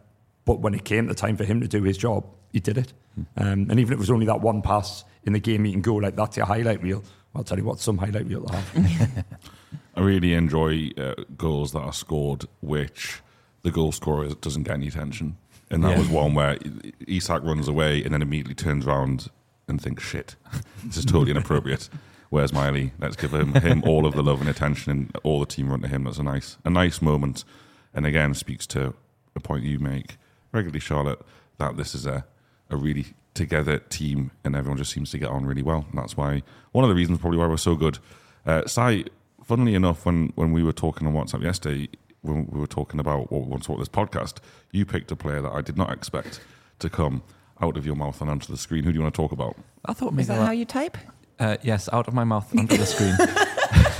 But 0.45 0.59
when 0.59 0.75
it 0.75 0.85
came 0.85 1.07
the 1.07 1.15
time 1.15 1.35
for 1.35 1.45
him 1.45 1.59
to 1.61 1.67
do 1.67 1.81
his 1.81 1.97
job, 1.97 2.27
he 2.53 2.59
did 2.59 2.77
it. 2.77 2.93
Um, 3.37 3.67
and 3.71 3.79
even 3.79 3.85
if 3.85 3.91
it 3.93 3.97
was 3.97 4.11
only 4.11 4.27
that 4.27 4.39
one 4.41 4.61
pass 4.61 5.03
in 5.23 5.33
the 5.33 5.39
game, 5.39 5.63
he 5.65 5.71
can 5.71 5.81
go 5.81 5.95
like 5.95 6.15
that's 6.15 6.37
your 6.37 6.45
highlight 6.45 6.83
reel. 6.83 7.03
I'll 7.33 7.43
tell 7.43 7.57
you 7.57 7.65
what, 7.65 7.79
some 7.79 7.97
highlight 7.97 8.27
reel 8.27 8.43
to 8.45 8.55
have. 8.55 9.25
I 9.95 10.01
really 10.01 10.33
enjoy 10.35 10.91
uh, 10.95 11.15
goals 11.37 11.71
that 11.71 11.79
are 11.79 11.91
scored, 11.93 12.45
which 12.61 13.21
the 13.63 13.71
goal 13.71 13.91
scorer 13.91 14.29
doesn't 14.41 14.61
get 14.63 14.75
any 14.75 14.89
attention. 14.89 15.37
And 15.71 15.83
that 15.83 15.93
Yeah. 15.93 15.97
was 15.99 16.07
one 16.09 16.35
where 16.35 16.59
Isak 17.07 17.41
runs 17.43 17.67
away 17.67 18.03
and 18.03 18.13
then 18.13 18.21
immediately 18.21 18.53
turns 18.53 18.85
around 18.85 19.29
and 19.67 19.81
think, 19.81 19.99
shit, 19.99 20.35
this 20.85 20.97
is 20.97 21.05
totally 21.05 21.31
inappropriate. 21.31 21.89
Where's 22.29 22.51
Miley? 22.51 22.91
Let's 22.99 23.15
give 23.15 23.33
him, 23.33 23.53
him 23.53 23.83
all 23.85 24.05
of 24.05 24.13
the 24.13 24.23
love 24.23 24.41
and 24.41 24.49
attention 24.49 24.91
and 24.91 25.17
all 25.23 25.39
the 25.39 25.45
team 25.45 25.69
run 25.69 25.81
to 25.81 25.87
him. 25.87 26.03
That's 26.03 26.17
a 26.17 26.23
nice, 26.23 26.57
a 26.65 26.69
nice 26.69 27.01
moment. 27.01 27.45
And 27.93 28.05
again, 28.05 28.33
speaks 28.33 28.67
to 28.67 28.93
a 29.35 29.39
point 29.39 29.63
you 29.63 29.79
make 29.79 30.17
regularly, 30.51 30.79
Charlotte, 30.79 31.21
that 31.57 31.77
this 31.77 31.95
is 31.95 32.05
a, 32.05 32.25
a 32.69 32.75
really 32.75 33.07
together 33.33 33.77
team 33.77 34.31
and 34.43 34.55
everyone 34.55 34.77
just 34.77 34.91
seems 34.91 35.11
to 35.11 35.17
get 35.17 35.29
on 35.29 35.45
really 35.45 35.61
well. 35.61 35.85
And 35.89 35.99
that's 35.99 36.17
why, 36.17 36.43
one 36.71 36.83
of 36.83 36.89
the 36.89 36.95
reasons 36.95 37.19
probably 37.19 37.39
why 37.39 37.47
we're 37.47 37.57
so 37.57 37.75
good. 37.75 37.99
Uh, 38.45 38.65
Si, 38.65 39.05
funnily 39.43 39.75
enough, 39.75 40.05
when, 40.05 40.33
when 40.35 40.51
we 40.51 40.63
were 40.63 40.73
talking 40.73 41.07
on 41.07 41.13
WhatsApp 41.13 41.43
yesterday, 41.43 41.87
when 42.21 42.47
we 42.47 42.59
were 42.59 42.67
talking 42.67 42.99
about 42.99 43.31
what 43.31 43.43
we 43.43 43.47
want 43.47 43.63
to 43.63 43.67
talk 43.67 43.79
this 43.79 43.87
podcast, 43.87 44.39
you 44.71 44.85
picked 44.85 45.11
a 45.11 45.15
player 45.15 45.41
that 45.41 45.51
I 45.51 45.61
did 45.61 45.77
not 45.77 45.93
expect 45.93 46.41
to 46.79 46.89
come 46.89 47.23
out 47.61 47.77
of 47.77 47.85
your 47.85 47.95
mouth 47.95 48.19
and 48.21 48.29
onto 48.29 48.51
the 48.51 48.57
screen. 48.57 48.83
Who 48.83 48.91
do 48.91 48.97
you 48.97 49.03
want 49.03 49.13
to 49.13 49.21
talk 49.21 49.31
about? 49.31 49.55
I 49.85 49.93
thought 49.93 50.09
Is 50.09 50.15
maybe 50.15 50.27
that 50.27 50.45
how 50.45 50.51
you 50.51 50.65
type? 50.65 50.97
Uh, 51.39 51.57
yes, 51.61 51.87
out 51.93 52.07
of 52.07 52.13
my 52.13 52.23
mouth 52.23 52.53
onto 52.57 52.77
the 52.77 52.85
screen. 52.85 53.15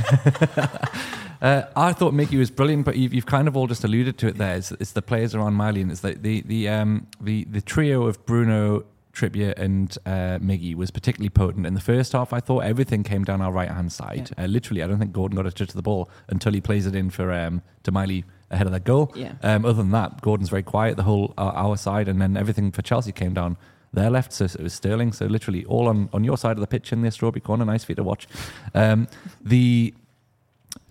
uh, 1.41 1.63
I 1.75 1.93
thought 1.93 2.13
Miggy 2.13 2.37
was 2.37 2.49
brilliant, 2.49 2.85
but 2.85 2.97
you've, 2.97 3.13
you've 3.13 3.25
kind 3.25 3.47
of 3.47 3.55
all 3.55 3.67
just 3.67 3.83
alluded 3.83 4.17
to 4.19 4.27
it 4.27 4.37
there. 4.37 4.55
It's, 4.55 4.71
it's 4.73 4.91
the 4.91 5.01
players 5.01 5.35
around 5.35 5.53
Miley, 5.53 5.81
and 5.81 5.91
it's 5.91 6.01
the 6.01 6.13
the 6.13 6.41
the 6.41 6.69
um, 6.69 7.07
the, 7.21 7.43
the 7.45 7.61
trio 7.61 8.07
of 8.07 8.25
Bruno, 8.25 8.85
Trippier, 9.13 9.57
and 9.57 9.97
uh, 10.05 10.39
Miggy 10.39 10.75
was 10.75 10.91
particularly 10.91 11.29
potent. 11.29 11.65
In 11.65 11.73
the 11.73 11.81
first 11.81 12.13
half, 12.13 12.33
I 12.33 12.39
thought 12.39 12.59
everything 12.59 13.03
came 13.03 13.23
down 13.23 13.41
our 13.41 13.51
right 13.51 13.71
hand 13.71 13.91
side. 13.91 14.31
Uh, 14.37 14.45
literally, 14.45 14.81
I 14.81 14.87
don't 14.87 14.99
think 14.99 15.13
Gordon 15.13 15.35
got 15.35 15.45
a 15.45 15.51
touch 15.51 15.69
of 15.69 15.75
the 15.75 15.81
ball 15.81 16.09
until 16.27 16.53
he 16.53 16.61
plays 16.61 16.85
it 16.85 16.95
in 16.95 17.09
for 17.09 17.31
um, 17.31 17.61
to 17.83 17.91
Miley 17.91 18.25
ahead 18.51 18.65
of 18.67 18.73
that 18.73 18.83
goal. 18.83 19.11
Yeah. 19.15 19.33
Um, 19.43 19.65
other 19.65 19.81
than 19.81 19.91
that, 19.91 20.21
Gordon's 20.21 20.49
very 20.49 20.63
quiet 20.63 20.97
the 20.97 21.03
whole 21.03 21.33
uh, 21.37 21.51
our 21.55 21.77
side, 21.77 22.07
and 22.07 22.21
then 22.21 22.37
everything 22.37 22.71
for 22.71 22.81
Chelsea 22.81 23.11
came 23.11 23.33
down 23.33 23.57
their 23.93 24.09
left. 24.09 24.33
So 24.33 24.45
it 24.45 24.59
was 24.59 24.73
Sterling. 24.73 25.11
So 25.13 25.25
literally 25.25 25.65
all 25.65 25.87
on, 25.87 26.09
on 26.13 26.23
your 26.23 26.37
side 26.37 26.51
of 26.57 26.59
the 26.61 26.67
pitch 26.67 26.91
in 26.93 27.01
the 27.01 27.11
strawberry 27.11 27.41
corner. 27.41 27.65
Nice 27.65 27.83
for 27.83 27.91
you 27.93 27.95
to 27.97 28.03
watch. 28.03 28.27
Um, 28.73 29.07
the, 29.41 29.93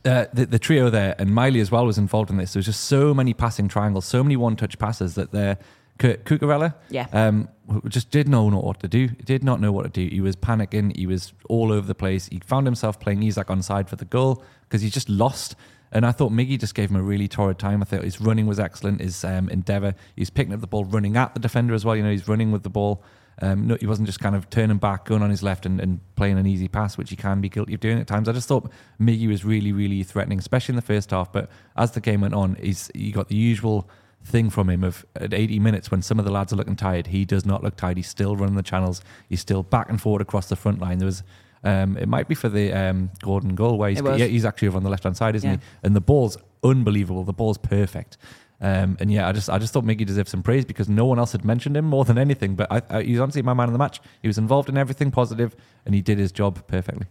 uh, 0.05 0.27
the 0.33 0.47
the 0.47 0.59
trio 0.59 0.89
there 0.91 1.15
and 1.19 1.35
Miley 1.35 1.61
as 1.61 1.71
well 1.71 1.85
was 1.87 1.99
involved 1.99 2.31
in 2.31 2.37
this. 2.37 2.53
There 2.53 2.59
was 2.59 2.67
just 2.67 2.85
so 2.85 3.13
many 3.13 3.35
passing 3.35 3.69
triangles, 3.69 4.05
so 4.05 4.23
many 4.23 4.37
one 4.37 4.57
touch 4.57 4.79
passes 4.79 5.15
that 5.17 5.33
there. 5.33 5.59
Cu- 5.99 6.19
Cucurella, 6.19 6.75
Yeah. 6.91 7.07
um, 7.15 7.49
just 7.89 8.11
did 8.11 8.29
not 8.29 8.51
know 8.51 8.59
what 8.61 8.81
to 8.81 8.87
do. 8.89 9.09
He 9.17 9.23
did 9.25 9.43
not 9.43 9.63
know 9.63 9.73
what 9.73 9.85
to 9.85 9.89
do. 9.89 10.15
He 10.15 10.21
was 10.21 10.37
panicking. 10.37 10.95
He 10.95 11.07
was 11.07 11.33
all 11.49 11.73
over 11.73 11.87
the 11.87 11.95
place. 11.95 12.27
He 12.27 12.39
found 12.45 12.67
himself 12.67 13.01
playing 13.01 13.23
Isak 13.23 13.51
on 13.51 13.63
side 13.63 13.89
for 13.89 13.97
the 13.97 14.05
goal 14.05 14.45
because 14.69 14.83
he 14.83 14.91
just 14.91 15.09
lost. 15.09 15.57
And 15.93 16.05
I 16.05 16.13
thought 16.13 16.33
Miggy 16.33 16.59
just 16.59 16.75
gave 16.75 16.91
him 16.91 16.97
a 16.97 17.03
really 17.03 17.29
torrid 17.29 17.59
time. 17.59 17.83
I 17.83 17.85
thought 17.85 18.03
his 18.03 18.21
running 18.21 18.47
was 18.47 18.59
excellent. 18.59 19.01
His 19.01 19.25
um, 19.25 19.49
endeavour. 19.49 19.95
He's 20.17 20.31
picking 20.31 20.53
up 20.53 20.61
the 20.61 20.67
ball, 20.67 20.85
running 20.85 21.17
at 21.17 21.35
the 21.35 21.41
defender 21.41 21.75
as 21.75 21.85
well. 21.85 21.97
You 21.97 22.03
know, 22.03 22.11
he's 22.11 22.29
running 22.29 22.53
with 22.53 22.63
the 22.63 22.71
ball. 22.71 23.03
Um, 23.43 23.67
no, 23.67 23.77
he 23.79 23.87
wasn't 23.87 24.07
just 24.07 24.19
kind 24.19 24.35
of 24.35 24.49
turning 24.49 24.79
back, 24.79 25.05
going 25.05 25.23
on 25.23 25.31
his 25.31 25.43
left, 25.43 25.67
and, 25.67 25.79
and 25.81 26.01
playing 26.17 26.39
an 26.39 26.47
easy 26.47 26.69
pass, 26.69 26.97
which 26.97 27.11
he 27.11 27.17
can 27.17 27.41
be 27.41 27.49
guilty 27.49 27.75
of 27.75 27.81
doing 27.81 27.99
at 27.99 28.07
times. 28.07 28.29
I 28.29 28.33
just 28.33 28.49
thought 28.49 28.71
Miggy 29.01 29.29
was 29.29 29.45
really, 29.45 29.73
really 29.73 30.03
threatening, 30.03 30.39
especially 30.39 30.73
in 30.73 30.77
the 30.77 30.83
first 30.83 31.11
half. 31.11 31.33
But 31.33 31.51
as 31.77 31.93
the 31.93 32.01
game 32.01 32.23
went 32.23 32.35
on, 32.35 32.57
he's 32.57 32.91
he 32.95 33.13
got 33.13 33.29
the 33.29 33.37
usual 33.37 33.89
thing 34.27 34.51
from 34.51 34.69
him 34.69 34.83
of 34.83 35.07
at 35.15 35.33
80 35.33 35.61
minutes 35.61 35.91
when 35.91 36.03
some 36.03 36.19
of 36.19 36.25
the 36.25 36.33
lads 36.33 36.53
are 36.53 36.57
looking 36.57 36.77
tired, 36.77 37.09
he 37.09 37.25
does 37.25 37.47
not 37.47 37.63
look 37.63 37.77
tired. 37.77 37.97
He's 37.97 38.09
still 38.09 38.37
running 38.37 38.57
the 38.57 38.63
channels. 38.63 39.01
He's 39.29 39.41
still 39.41 39.63
back 39.63 39.89
and 39.89 40.01
forward 40.01 40.21
across 40.21 40.49
the 40.49 40.57
front 40.57 40.81
line. 40.81 40.99
There 40.99 41.07
was, 41.07 41.23
um, 41.67 41.97
it 41.97 42.09
might 42.09 42.29
be 42.29 42.35
for 42.35 42.49
the 42.49 42.73
um, 42.73 43.11
Gordon 43.23 43.55
goal 43.55 43.77
where 43.79 43.91
he's, 43.91 44.01
yeah, 44.01 44.27
he's 44.27 44.45
actually 44.45 44.69
over 44.69 44.77
on 44.77 44.85
the 44.85 44.91
left 44.91 45.05
hand 45.05 45.17
side, 45.17 45.35
isn't 45.37 45.51
Yeah. 45.51 45.57
he? 45.57 45.63
And 45.83 45.97
the 45.97 46.01
ball's 46.01 46.37
unbelievable. 46.63 47.25
The 47.25 47.33
ball's 47.33 47.59
perfect. 47.59 48.17
Um, 48.59 48.97
and 49.01 49.13
yeah, 49.13 49.29
I 49.29 49.33
just 49.33 49.51
I 49.51 49.59
just 49.59 49.73
thought 49.75 49.85
Miggy 49.85 50.07
deserved 50.07 50.31
some 50.31 50.43
praise 50.43 50.65
because 50.65 50.89
no 50.89 51.05
one 51.05 51.19
else 51.19 51.33
had 51.33 51.45
mentioned 51.45 51.77
him 51.77 51.85
more 51.85 52.05
than 52.07 52.17
anything. 52.17 52.55
But 52.57 52.73
I, 52.73 52.81
I, 52.89 53.03
he 53.03 53.13
was 53.13 53.21
honestly 53.21 53.43
my 53.43 53.53
man 53.53 53.69
of 53.69 53.73
the 53.73 53.79
match. 53.79 54.01
He 54.23 54.29
was 54.29 54.39
involved 54.39 54.69
in 54.71 54.79
everything 54.79 55.11
positive, 55.11 55.55
and 55.85 55.95
he 55.95 56.01
did 56.01 56.17
his 56.19 56.33
job 56.33 56.67
perfectly. 56.67 57.07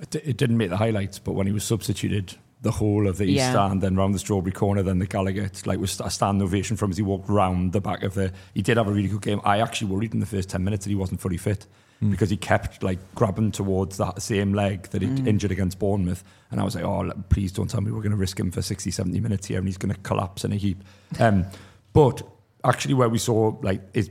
It, 0.00 0.14
it 0.14 0.36
didn't 0.36 0.56
make 0.56 0.70
the 0.70 0.78
highlights, 0.78 1.18
but 1.18 1.32
when 1.32 1.46
he 1.46 1.52
was 1.52 1.64
substituted, 1.64 2.34
the 2.62 2.70
whole 2.72 3.06
of 3.08 3.18
the 3.18 3.24
east 3.24 3.36
Yeah. 3.38 3.50
stand, 3.50 3.82
then 3.82 3.94
round 3.96 4.14
the 4.14 4.18
strawberry 4.18 4.52
corner, 4.52 4.82
then 4.82 4.98
the 5.00 5.06
Gallowgate, 5.06 5.66
like 5.66 5.78
was 5.78 6.00
a 6.00 6.10
stand 6.10 6.40
ovation 6.42 6.76
from 6.76 6.90
as 6.90 6.96
he 6.96 7.02
walked 7.02 7.28
round 7.28 7.72
the 7.72 7.80
back 7.80 8.02
of 8.02 8.14
the. 8.14 8.32
He 8.54 8.62
did 8.62 8.76
have 8.78 8.88
a 8.88 8.92
really 8.92 9.08
good 9.08 9.20
game. 9.22 9.40
I 9.44 9.60
actually 9.60 9.90
worried 9.92 10.14
in 10.14 10.20
the 10.20 10.26
first 10.26 10.48
ten 10.48 10.64
minutes 10.64 10.84
that 10.84 10.90
he 10.90 10.96
wasn't 10.96 11.20
fully 11.20 11.36
fit 11.36 11.66
because 12.10 12.30
he 12.30 12.36
kept 12.36 12.82
like 12.82 12.98
grabbing 13.14 13.52
towards 13.52 13.96
that 13.98 14.20
same 14.20 14.52
leg 14.52 14.88
that 14.90 15.02
he 15.02 15.08
would 15.08 15.26
injured 15.26 15.52
against 15.52 15.78
Bournemouth, 15.78 16.24
and 16.50 16.60
I 16.60 16.64
was 16.64 16.74
like, 16.74 16.84
oh, 16.84 17.10
please 17.28 17.52
don't 17.52 17.68
tell 17.68 17.80
me 17.80 17.90
we're 17.90 18.00
going 18.00 18.10
to 18.10 18.16
risk 18.16 18.38
him 18.38 18.50
for 18.50 18.62
60, 18.62 18.90
70 18.90 19.20
minutes 19.20 19.46
here, 19.46 19.58
and 19.58 19.66
he's 19.66 19.78
going 19.78 19.94
to 19.94 20.00
collapse 20.00 20.44
in 20.44 20.52
a 20.52 20.56
heap. 20.56 20.82
Um, 21.20 21.44
but 21.92 22.22
actually, 22.64 22.94
where 22.94 23.10
we 23.10 23.18
saw 23.18 23.54
like 23.60 23.94
his 23.94 24.10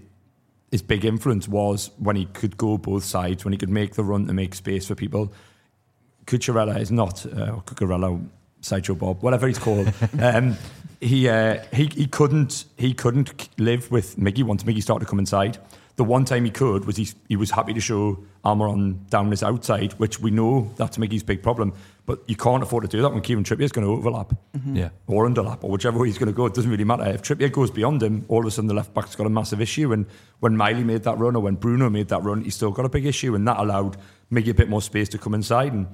his 0.70 0.84
big 0.84 1.04
influence 1.04 1.48
was 1.48 1.90
when 1.98 2.16
he 2.16 2.26
could 2.26 2.58
go 2.58 2.78
both 2.78 3.04
sides, 3.04 3.44
when 3.44 3.52
he 3.52 3.58
could 3.58 3.70
make 3.70 3.96
the 3.96 4.04
run 4.04 4.28
to 4.28 4.34
make 4.34 4.54
space 4.56 4.88
for 4.88 4.94
people. 4.96 5.34
Cucurella 6.26 6.80
is 6.80 6.92
not, 6.92 7.26
uh, 7.26 7.60
Cucurella, 7.66 8.24
Sideshow 8.62 8.94
Bob, 8.94 9.24
whatever 9.24 9.48
he's 9.48 9.58
called. 9.58 9.92
um, 10.22 10.56
he, 11.02 11.28
uh, 11.28 11.64
he 11.74 11.88
he 11.88 12.06
couldn't 12.06 12.66
he 12.78 12.94
couldn't 12.94 13.50
live 13.58 13.92
with 13.92 14.16
Miggy 14.18 14.44
once 14.44 14.64
Miggy 14.64 14.82
started 14.82 15.06
to 15.06 15.10
come 15.10 15.20
inside. 15.20 15.58
The 15.98 16.04
one 16.06 16.26
time 16.26 16.46
he 16.46 16.52
could 16.52 16.86
was 16.86 16.96
he 16.98 17.10
he 17.28 17.36
was 17.36 17.52
happy 17.52 17.74
to 17.74 17.80
show 17.82 18.18
Almiron 18.46 19.08
down 19.10 19.30
his 19.30 19.44
outside, 19.44 19.94
which 19.94 20.20
we 20.20 20.32
know 20.32 20.72
that's 20.78 20.98
Miggy's 20.98 21.22
big 21.24 21.44
problem. 21.44 21.74
But 22.06 22.22
you 22.28 22.36
can't 22.36 22.64
afford 22.64 22.84
to 22.84 22.88
do 22.90 23.02
that 23.04 23.12
when 23.14 23.22
Kieran 23.22 23.44
Trippier 23.44 23.62
is 23.62 23.72
going 23.72 23.86
to 23.86 23.94
overlap 23.94 24.34
Yeah. 24.74 24.90
or 25.08 25.28
underlap, 25.30 25.64
or 25.64 25.70
whichever 25.70 26.00
way 26.00 26.08
he's 26.08 26.18
going 26.18 26.32
to 26.32 26.36
go. 26.36 26.46
It 26.48 26.54
doesn't 26.56 26.72
really 26.72 26.84
matter. 26.84 27.04
If 27.06 27.22
Trippier 27.22 27.52
goes 27.52 27.70
beyond 27.70 28.02
him, 28.02 28.26
all 28.28 28.40
of 28.40 28.46
a 28.46 28.52
sudden 28.52 28.68
the 28.68 28.74
left 28.74 28.94
back's 28.94 29.16
got 29.16 29.28
a 29.28 29.30
massive 29.30 29.62
issue. 29.62 29.94
And 29.94 30.08
when 30.40 30.58
Miley 30.58 30.84
made 30.84 31.04
that 31.04 31.20
run, 31.20 31.36
or 31.36 31.42
when 31.44 31.56
Bruno 31.56 31.90
made 31.90 32.08
that 32.08 32.24
run, 32.24 32.44
he's 32.44 32.56
still 32.56 32.72
got 32.72 32.86
a 32.86 32.90
big 32.90 33.06
issue. 33.06 33.36
And 33.36 33.48
that 33.48 33.58
allowed 33.60 33.98
Miggy 34.32 34.50
a 34.50 34.54
bit 34.56 34.70
more 34.70 34.82
space 34.82 35.10
to 35.10 35.18
come 35.20 35.34
inside. 35.36 35.74
And 35.74 35.88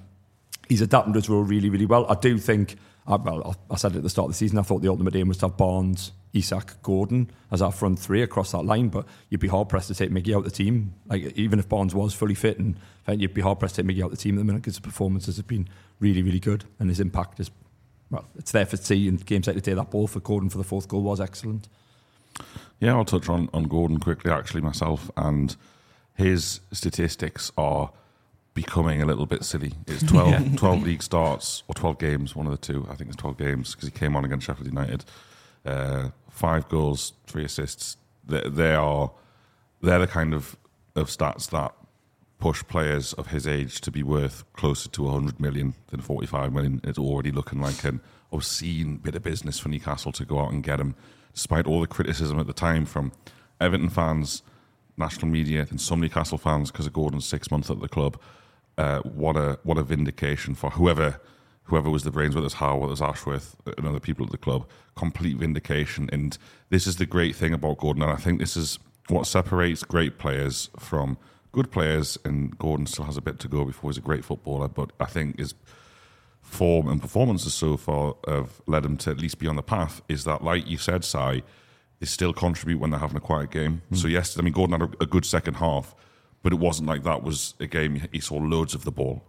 he's 0.70 0.82
adapted 0.82 1.14
to 1.14 1.18
his 1.20 1.30
role 1.30 1.44
really, 1.44 1.70
really 1.70 1.86
well. 1.86 2.06
I 2.10 2.16
do 2.16 2.38
think, 2.38 2.78
uh, 3.08 3.18
well, 3.22 3.56
I 3.70 3.74
I 3.74 3.78
said 3.78 3.92
it 3.94 3.98
at 3.98 4.04
the 4.04 4.10
start 4.10 4.26
of 4.28 4.32
the 4.32 4.38
season, 4.38 4.58
I 4.60 4.62
thought 4.62 4.82
the 4.82 4.90
ultimate 4.90 5.16
aim 5.16 5.28
was 5.28 5.38
to 5.40 5.48
have 5.48 5.58
Barnes, 5.58 6.14
Isak, 6.34 6.82
Gordon 6.84 7.32
as 7.52 7.62
our 7.62 7.72
front 7.72 8.00
three 8.00 8.22
across 8.22 8.52
that 8.52 8.64
line, 8.64 8.90
but 8.90 9.06
you'd 9.30 9.40
be 9.40 9.48
hard 9.48 9.70
pressed 9.70 9.88
to 9.88 9.96
take 9.96 10.12
Miggy 10.12 10.34
out 10.34 10.40
of 10.40 10.44
the 10.46 10.52
team. 10.52 10.94
Like, 11.08 11.24
even 11.38 11.60
if 11.60 11.70
Barnes 11.70 11.96
was 11.96 12.14
fully 12.14 12.36
fit, 12.36 12.60
and 12.60 12.76
I 13.08 13.12
think 13.12 13.22
you'd 13.22 13.34
be 13.34 13.42
hard 13.42 13.60
pressed 13.60 13.76
to 13.76 13.84
take 13.84 13.90
Miggy 13.92 14.02
out 14.02 14.12
of 14.12 14.18
the 14.18 14.18
team 14.18 14.36
at 14.36 14.40
the 14.40 14.44
minute 14.46 14.60
because 14.60 14.76
his 14.76 14.82
performances 14.82 15.38
have 15.38 15.48
been 15.48 15.68
really, 16.00 16.22
really 16.22 16.40
good, 16.40 16.66
and 16.80 16.90
his 16.90 17.00
impact 17.00 17.40
is, 17.40 17.50
well, 18.10 18.26
it's 18.38 18.52
there 18.52 18.66
for 18.66 18.78
see 18.78 19.08
in 19.08 19.18
games 19.18 19.48
like 19.48 19.56
today. 19.56 19.74
That 19.74 19.92
ball 19.92 20.08
for 20.08 20.20
Gordon 20.20 20.50
for 20.50 20.58
the 20.58 20.64
fourth 20.64 20.88
goal 20.88 21.02
was 21.02 21.20
excellent. 21.20 21.68
Yeah, 22.80 22.96
I'll 22.96 23.06
touch 23.06 23.30
on, 23.30 23.50
on 23.54 23.64
Gordon 23.64 24.00
quickly, 24.00 24.32
actually, 24.32 24.62
myself. 24.62 25.10
And 25.18 25.56
his 26.16 26.60
statistics 26.72 27.52
are 27.58 27.92
becoming 28.54 29.02
a 29.02 29.06
little 29.06 29.26
bit 29.26 29.44
silly. 29.44 29.74
It's 29.88 30.04
12, 30.12 30.56
12 30.58 30.84
league 30.84 31.04
starts, 31.04 31.64
or 31.68 31.76
12 31.76 32.00
games, 32.00 32.36
one 32.36 32.46
of 32.46 32.52
the 32.52 32.58
two. 32.58 32.88
I 32.90 32.96
think 32.96 33.10
it's 33.10 33.18
12 33.18 33.38
games 33.38 33.76
because 33.76 33.88
he 33.88 33.92
came 33.92 34.16
on 34.16 34.26
against 34.26 34.46
Sheffield 34.46 34.68
United. 34.68 35.06
Uh, 35.68 36.12
five 36.30 36.70
goals, 36.70 37.14
three 37.26 37.44
assists. 37.44 37.98
They, 38.26 38.42
they 38.48 38.74
are, 38.74 39.12
they're 39.82 40.00
the 40.00 40.08
kind 40.08 40.34
of, 40.34 40.56
of 40.96 41.10
stats 41.10 41.50
that 41.50 41.74
push 42.40 42.64
players 42.64 43.14
of 43.14 43.28
his 43.28 43.48
age 43.48 43.82
to 43.82 43.92
be 43.92 44.04
worth 44.04 44.44
closer 44.54 44.90
to 44.90 45.04
100 45.04 45.40
million 45.40 45.74
than 45.88 46.02
45 46.02 46.54
million. 46.54 46.82
It's 46.84 47.00
already 47.00 47.32
looking 47.32 47.60
like 47.60 47.84
an 47.84 48.00
obscene 48.32 48.98
bit 48.98 49.16
of 49.16 49.24
business 49.24 49.60
for 49.60 49.70
Newcastle 49.70 50.12
to 50.14 50.26
go 50.26 50.40
out 50.40 50.52
and 50.52 50.64
get 50.64 50.80
him, 50.80 50.96
despite 51.34 51.66
all 51.66 51.82
the 51.82 51.88
criticism 51.88 52.40
at 52.40 52.48
the 52.48 52.54
time 52.54 52.86
from 52.86 53.12
Everton 53.60 53.90
fans, 53.90 54.44
national 54.98 55.28
media, 55.28 55.68
and 55.70 55.82
some 55.82 56.00
Newcastle 56.00 56.38
fans 56.38 56.72
because 56.72 56.86
of 56.86 56.94
Gordon's 56.94 57.26
six 57.26 57.50
months 57.50 57.70
at 57.70 57.80
the 57.80 57.90
club. 57.90 58.20
Uh, 58.78 59.00
what 59.02 59.36
a 59.36 59.60
what 59.64 59.80
a 59.80 59.84
vindication 59.84 60.54
for 60.54 60.70
whoever 60.70 61.20
whoever 61.68 61.90
was 61.90 62.04
the 62.04 62.12
brains, 62.12 62.34
whether 62.34 62.46
it's 62.46 62.56
Howe, 62.56 62.78
whether 62.78 62.94
it's 62.94 63.02
Ashworth, 63.02 63.56
and 63.78 63.88
other 63.88 64.00
people 64.00 64.26
at 64.26 64.32
the 64.32 64.38
club, 64.38 64.68
complete 64.96 65.38
vindication. 65.38 66.10
And 66.12 66.38
this 66.70 66.88
is 66.88 66.96
the 66.96 67.06
great 67.06 67.36
thing 67.36 67.54
about 67.54 67.78
Gordon, 67.78 68.04
and 68.04 68.12
I 68.12 68.16
think 68.16 68.40
this 68.40 68.58
is 68.58 68.80
what 69.10 69.28
separates 69.28 69.84
great 69.84 70.18
players 70.18 70.70
from 70.80 71.18
good 71.52 71.72
players. 71.72 72.18
And 72.26 72.58
Gordon 72.58 72.88
still 72.88 73.06
has 73.06 73.18
a 73.18 73.22
bit 73.22 73.40
to 73.40 73.48
go 73.48 73.66
before 73.66 73.90
he's 73.90 73.98
a 73.98 74.02
great 74.02 74.26
footballer, 74.26 74.68
but 74.68 74.92
I 75.00 75.06
think 75.06 75.38
his 75.38 75.54
form 76.42 76.88
and 76.88 77.02
performances 77.02 77.54
so 77.54 77.76
far 77.76 78.16
have 78.28 78.62
led 78.66 78.86
him 78.86 78.96
to 78.98 79.12
at 79.12 79.20
least 79.20 79.38
be 79.38 79.48
on 79.48 79.58
the 79.58 79.64
path. 79.64 80.02
Is 80.08 80.24
that, 80.24 80.44
like 80.44 80.68
you 80.68 80.78
said, 80.78 81.04
Si, 81.04 81.44
they 82.00 82.06
still 82.06 82.32
contribute 82.34 82.80
when 82.80 82.92
they're 82.92 83.00
having 83.00 83.18
a 83.18 83.22
quiet 83.22 83.52
game. 83.52 83.82
Mm. 83.92 83.98
So 83.98 84.08
yes, 84.08 84.38
I 84.40 84.42
mean 84.42 84.54
Gordon 84.54 84.80
had 84.80 84.90
a, 84.90 85.04
a 85.04 85.06
good 85.06 85.26
second 85.26 85.56
half, 85.56 85.94
but 86.44 86.54
it 86.54 86.60
wasn't 86.60 86.88
like 86.88 87.04
that 87.04 87.24
was 87.24 87.56
a 87.60 87.68
game 87.68 88.08
he 88.14 88.22
saw 88.22 88.36
loads 88.36 88.74
of 88.74 88.86
the 88.86 88.92
ball 88.92 89.24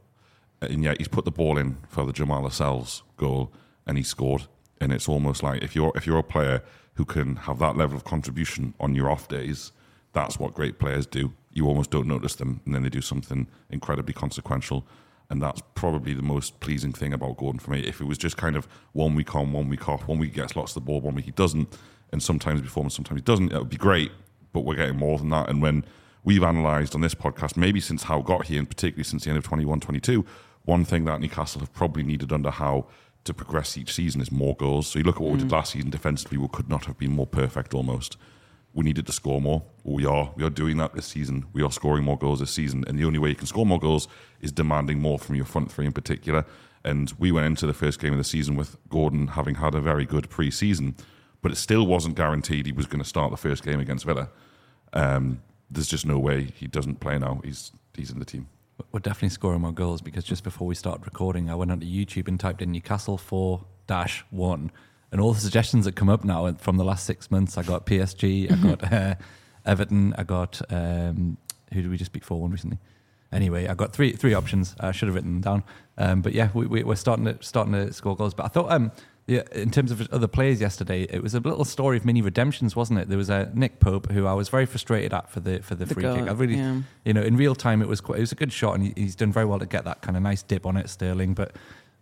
and 0.61 0.83
yet 0.83 0.99
he's 0.99 1.09
put 1.09 1.25
the 1.25 1.31
ball 1.31 1.59
in 1.59 1.79
for 1.89 2.05
the 2.05 2.13
Jamal 2.13 2.43
Lascelles 2.43 3.03
goal 3.17 3.53
and 3.87 3.97
he 3.97 4.03
scored. 4.03 4.47
And 4.81 4.93
it's 4.93 5.09
almost 5.09 5.43
like 5.43 5.63
if 5.63 5.75
you're 5.75 5.93
if 5.97 6.07
you're 6.07 6.19
a 6.19 6.23
player 6.23 6.63
who 6.95 7.05
can 7.05 7.37
have 7.37 7.59
that 7.59 7.77
level 7.77 7.97
of 7.97 8.05
contribution 8.05 8.75
on 8.81 8.95
your 8.95 9.11
off 9.11 9.29
days, 9.29 9.73
that's 10.13 10.39
what 10.39 10.55
great 10.55 10.79
players 10.79 11.07
do. 11.07 11.33
You 11.53 11.67
almost 11.67 11.91
don't 11.91 12.07
notice 12.07 12.35
them, 12.37 12.61
and 12.65 12.75
then 12.75 12.83
they 12.83 12.89
do 12.89 13.01
something 13.01 13.49
incredibly 13.71 14.15
consequential. 14.15 14.87
And 15.31 15.43
that's 15.43 15.63
probably 15.75 16.15
the 16.15 16.23
most 16.23 16.59
pleasing 16.61 16.93
thing 16.93 17.13
about 17.13 17.37
Gordon 17.37 17.59
for 17.59 17.71
me. 17.71 17.81
If 17.81 18.01
it 18.01 18.05
was 18.05 18.19
just 18.19 18.37
kind 18.37 18.57
of 18.57 18.67
one 18.93 19.15
week 19.15 19.35
on, 19.35 19.53
one 19.53 19.69
week 19.69 19.89
off, 19.89 20.09
one 20.09 20.19
week 20.19 20.35
gets 20.35 20.57
lots 20.57 20.75
of 20.75 20.83
the 20.83 20.87
ball, 20.87 21.01
one 21.01 21.15
week 21.15 21.27
he 21.27 21.33
doesn't, 21.33 21.77
and 22.13 22.23
sometimes 22.23 22.61
he 22.61 22.65
performs, 22.65 22.95
sometimes 22.95 23.21
he 23.21 23.25
doesn't, 23.25 23.53
it 23.53 23.59
would 23.59 23.69
be 23.69 23.77
great. 23.77 24.11
But 24.53 24.61
we're 24.61 24.77
getting 24.77 24.97
more 24.97 25.19
than 25.19 25.29
that. 25.31 25.51
And 25.51 25.61
when 25.61 25.85
we've 26.25 26.43
analysed 26.43 26.95
on 26.95 27.03
this 27.03 27.15
podcast, 27.15 27.57
maybe 27.57 27.81
since 27.81 28.05
Howe 28.05 28.23
got 28.23 28.47
here, 28.47 28.59
and 28.59 28.69
particularly 28.69 29.05
since 29.05 29.25
the 29.25 29.31
end 29.31 29.39
of 29.39 29.45
21 29.45 29.81
22, 29.81 30.25
one 30.69 30.85
thing 30.85 31.07
that 31.07 31.19
Newcastle 31.19 31.61
have 31.61 31.73
probably 31.73 32.03
needed 32.03 32.31
under 32.31 32.51
Howe 32.51 32.87
to 33.25 33.33
progress 33.33 33.79
each 33.79 33.95
season 33.95 34.21
is 34.21 34.31
more 34.31 34.55
goals. 34.55 34.87
So 34.87 34.99
you 34.99 35.05
look 35.07 35.17
at 35.17 35.23
what 35.23 35.33
we 35.33 35.39
did 35.39 35.51
last 35.51 35.73
season 35.73 35.89
defensively, 35.89 36.37
we 36.37 36.47
could 36.49 36.69
not 36.69 36.85
have 36.85 36.99
been 36.99 37.13
more 37.13 37.27
perfect 37.27 37.73
almost. 37.73 38.19
We 38.75 38.85
needed 38.85 39.07
to 39.07 39.13
score 39.13 39.41
more. 39.41 39.63
We 39.83 40.05
are. 40.05 40.31
We 40.37 40.45
are 40.45 40.51
doing 40.51 40.77
that 40.77 40.93
this 40.93 41.07
season. 41.07 41.47
We 41.55 41.63
are 41.63 41.73
scoring 41.73 42.05
more 42.05 42.19
goals 42.19 42.41
this 42.41 42.51
season. 42.51 42.85
And 42.87 42.99
the 42.99 43.07
only 43.07 43.19
way 43.19 43.31
you 43.31 43.35
can 43.35 43.47
score 43.47 43.65
more 43.65 43.81
goals 43.81 44.09
is 44.43 44.53
demanding 44.53 45.01
more 45.01 45.19
from 45.19 45.37
your 45.37 45.47
front 45.47 45.73
three 45.73 45.87
in 45.87 45.93
particular. 45.93 46.45
And 46.85 47.15
we 47.19 47.33
went 47.33 47.47
into 47.47 47.67
the 47.67 47.73
first 47.73 47.99
game 47.99 48.13
of 48.13 48.19
the 48.19 48.25
season 48.25 48.55
with 48.55 48.77
Gordon 48.91 49.29
having 49.29 49.55
had 49.55 49.75
a 49.75 49.81
very 49.81 50.05
good 50.05 50.29
pre 50.29 50.51
season, 50.51 50.97
but 51.41 51.51
it 51.51 51.57
still 51.57 51.87
wasn't 51.87 52.15
guaranteed 52.15 52.67
he 52.67 52.73
was 52.73 52.85
going 52.85 53.03
to 53.03 53.09
start 53.09 53.31
the 53.31 53.39
first 53.39 53.65
game 53.65 53.81
against 53.81 54.05
Villa. 54.05 54.29
Um, 54.93 55.41
there's 55.71 55.89
just 55.89 56.05
no 56.05 56.19
way 56.19 56.53
he 56.55 56.67
doesn't 56.67 57.01
play 57.01 57.19
now. 57.19 57.41
He's 57.43 57.73
he's 57.95 58.11
in 58.11 58.19
the 58.19 58.27
team. 58.27 58.49
We're 58.93 59.01
definitely 59.01 59.31
scoring 59.31 59.63
more 59.63 59.73
goals 59.73 60.01
because 60.01 60.25
just 60.25 60.45
before 60.45 60.67
we 60.67 60.75
started 60.75 61.05
recording, 61.05 61.51
I 61.51 61.55
went 61.55 61.71
onto 61.71 61.87
YouTube 61.87 62.29
and 62.29 62.39
typed 62.39 62.63
in 62.63 62.73
Newcastle 62.73 63.19
4 63.19 63.65
dash 63.87 64.25
1. 64.31 64.71
And 65.11 65.21
all 65.21 65.33
the 65.33 65.41
suggestions 65.41 65.85
that 65.85 65.97
come 65.97 66.09
up 66.09 66.25
now 66.25 66.53
from 66.55 66.77
the 66.77 66.85
last 66.85 67.05
six 67.07 67.31
months 67.31 67.59
I 67.59 67.63
got 67.63 67.87
PSG, 67.87 68.51
I 68.53 68.57
got 68.75 68.93
uh, 68.93 69.15
Everton, 69.67 70.15
I 70.17 70.23
got. 70.23 70.61
Um, 70.71 71.39
who 71.73 71.83
did 71.83 71.91
we 71.91 71.99
just 71.99 72.13
beat 72.13 72.25
4 72.25 72.41
1 72.41 72.51
recently? 72.51 72.79
Anyway, 73.31 73.67
I 73.67 73.75
got 73.75 73.93
three 73.93 74.13
three 74.13 74.33
options. 74.33 74.75
I 74.81 74.91
should 74.93 75.09
have 75.09 75.15
written 75.15 75.41
them 75.41 75.41
down. 75.43 75.65
Um, 75.99 76.23
but 76.23 76.33
yeah, 76.33 76.49
we, 76.55 76.67
we, 76.67 76.83
we're 76.83 76.95
starting 76.95 77.27
to, 77.27 77.37
starting 77.43 77.75
to 77.75 77.93
score 77.93 78.17
goals. 78.17 78.33
But 78.33 78.47
I 78.47 78.49
thought 78.49 78.73
um, 78.73 78.91
yeah, 79.29 79.43
in 79.53 79.71
terms 79.71 79.91
of 79.91 80.09
other 80.11 80.27
players 80.27 80.59
yesterday, 80.59 81.03
it 81.03 81.23
was 81.23 81.35
a 81.35 81.41
little 81.41 81.67
story 81.67 81.99
of 81.99 82.05
mini 82.07 82.23
redemptions, 82.23 82.75
wasn't 82.75 82.99
it? 82.99 83.11
There 83.11 83.19
was 83.19 83.29
a 83.29 83.51
Nick 83.53 83.79
Pope 83.79 84.11
who 84.11 84.27
I 84.27 84.33
was 84.33 84.49
very 84.49 84.65
frustrated 84.65 85.13
at 85.13 85.31
for 85.31 85.41
the 85.41 85.61
for 85.61 85.75
the, 85.75 85.85
The 85.85 85.95
free 85.95 86.03
goal, 86.03 86.17
kick. 86.17 86.29
I 86.29 86.33
really, 86.33 86.57
yeah. 86.57 86.81
you 87.05 87.13
know, 87.13 87.21
in 87.21 87.37
real 87.37 87.55
time 87.55 87.83
it 87.83 87.89
was 87.89 88.01
quite, 88.01 88.17
it 88.17 88.23
was 88.23 88.33
a 88.33 88.37
good 88.37 88.53
shot, 88.53 88.77
and 88.77 88.85
he, 88.85 88.95
he's 88.97 89.15
done 89.15 89.31
very 89.31 89.45
well 89.45 89.59
to 89.59 89.67
get 89.67 89.85
that 89.85 90.01
kind 90.01 90.17
of 90.17 90.23
nice 90.23 90.43
dip 90.43 90.65
on 90.65 90.79
it, 90.79 90.89
Sterling. 90.89 91.35
But 91.35 91.55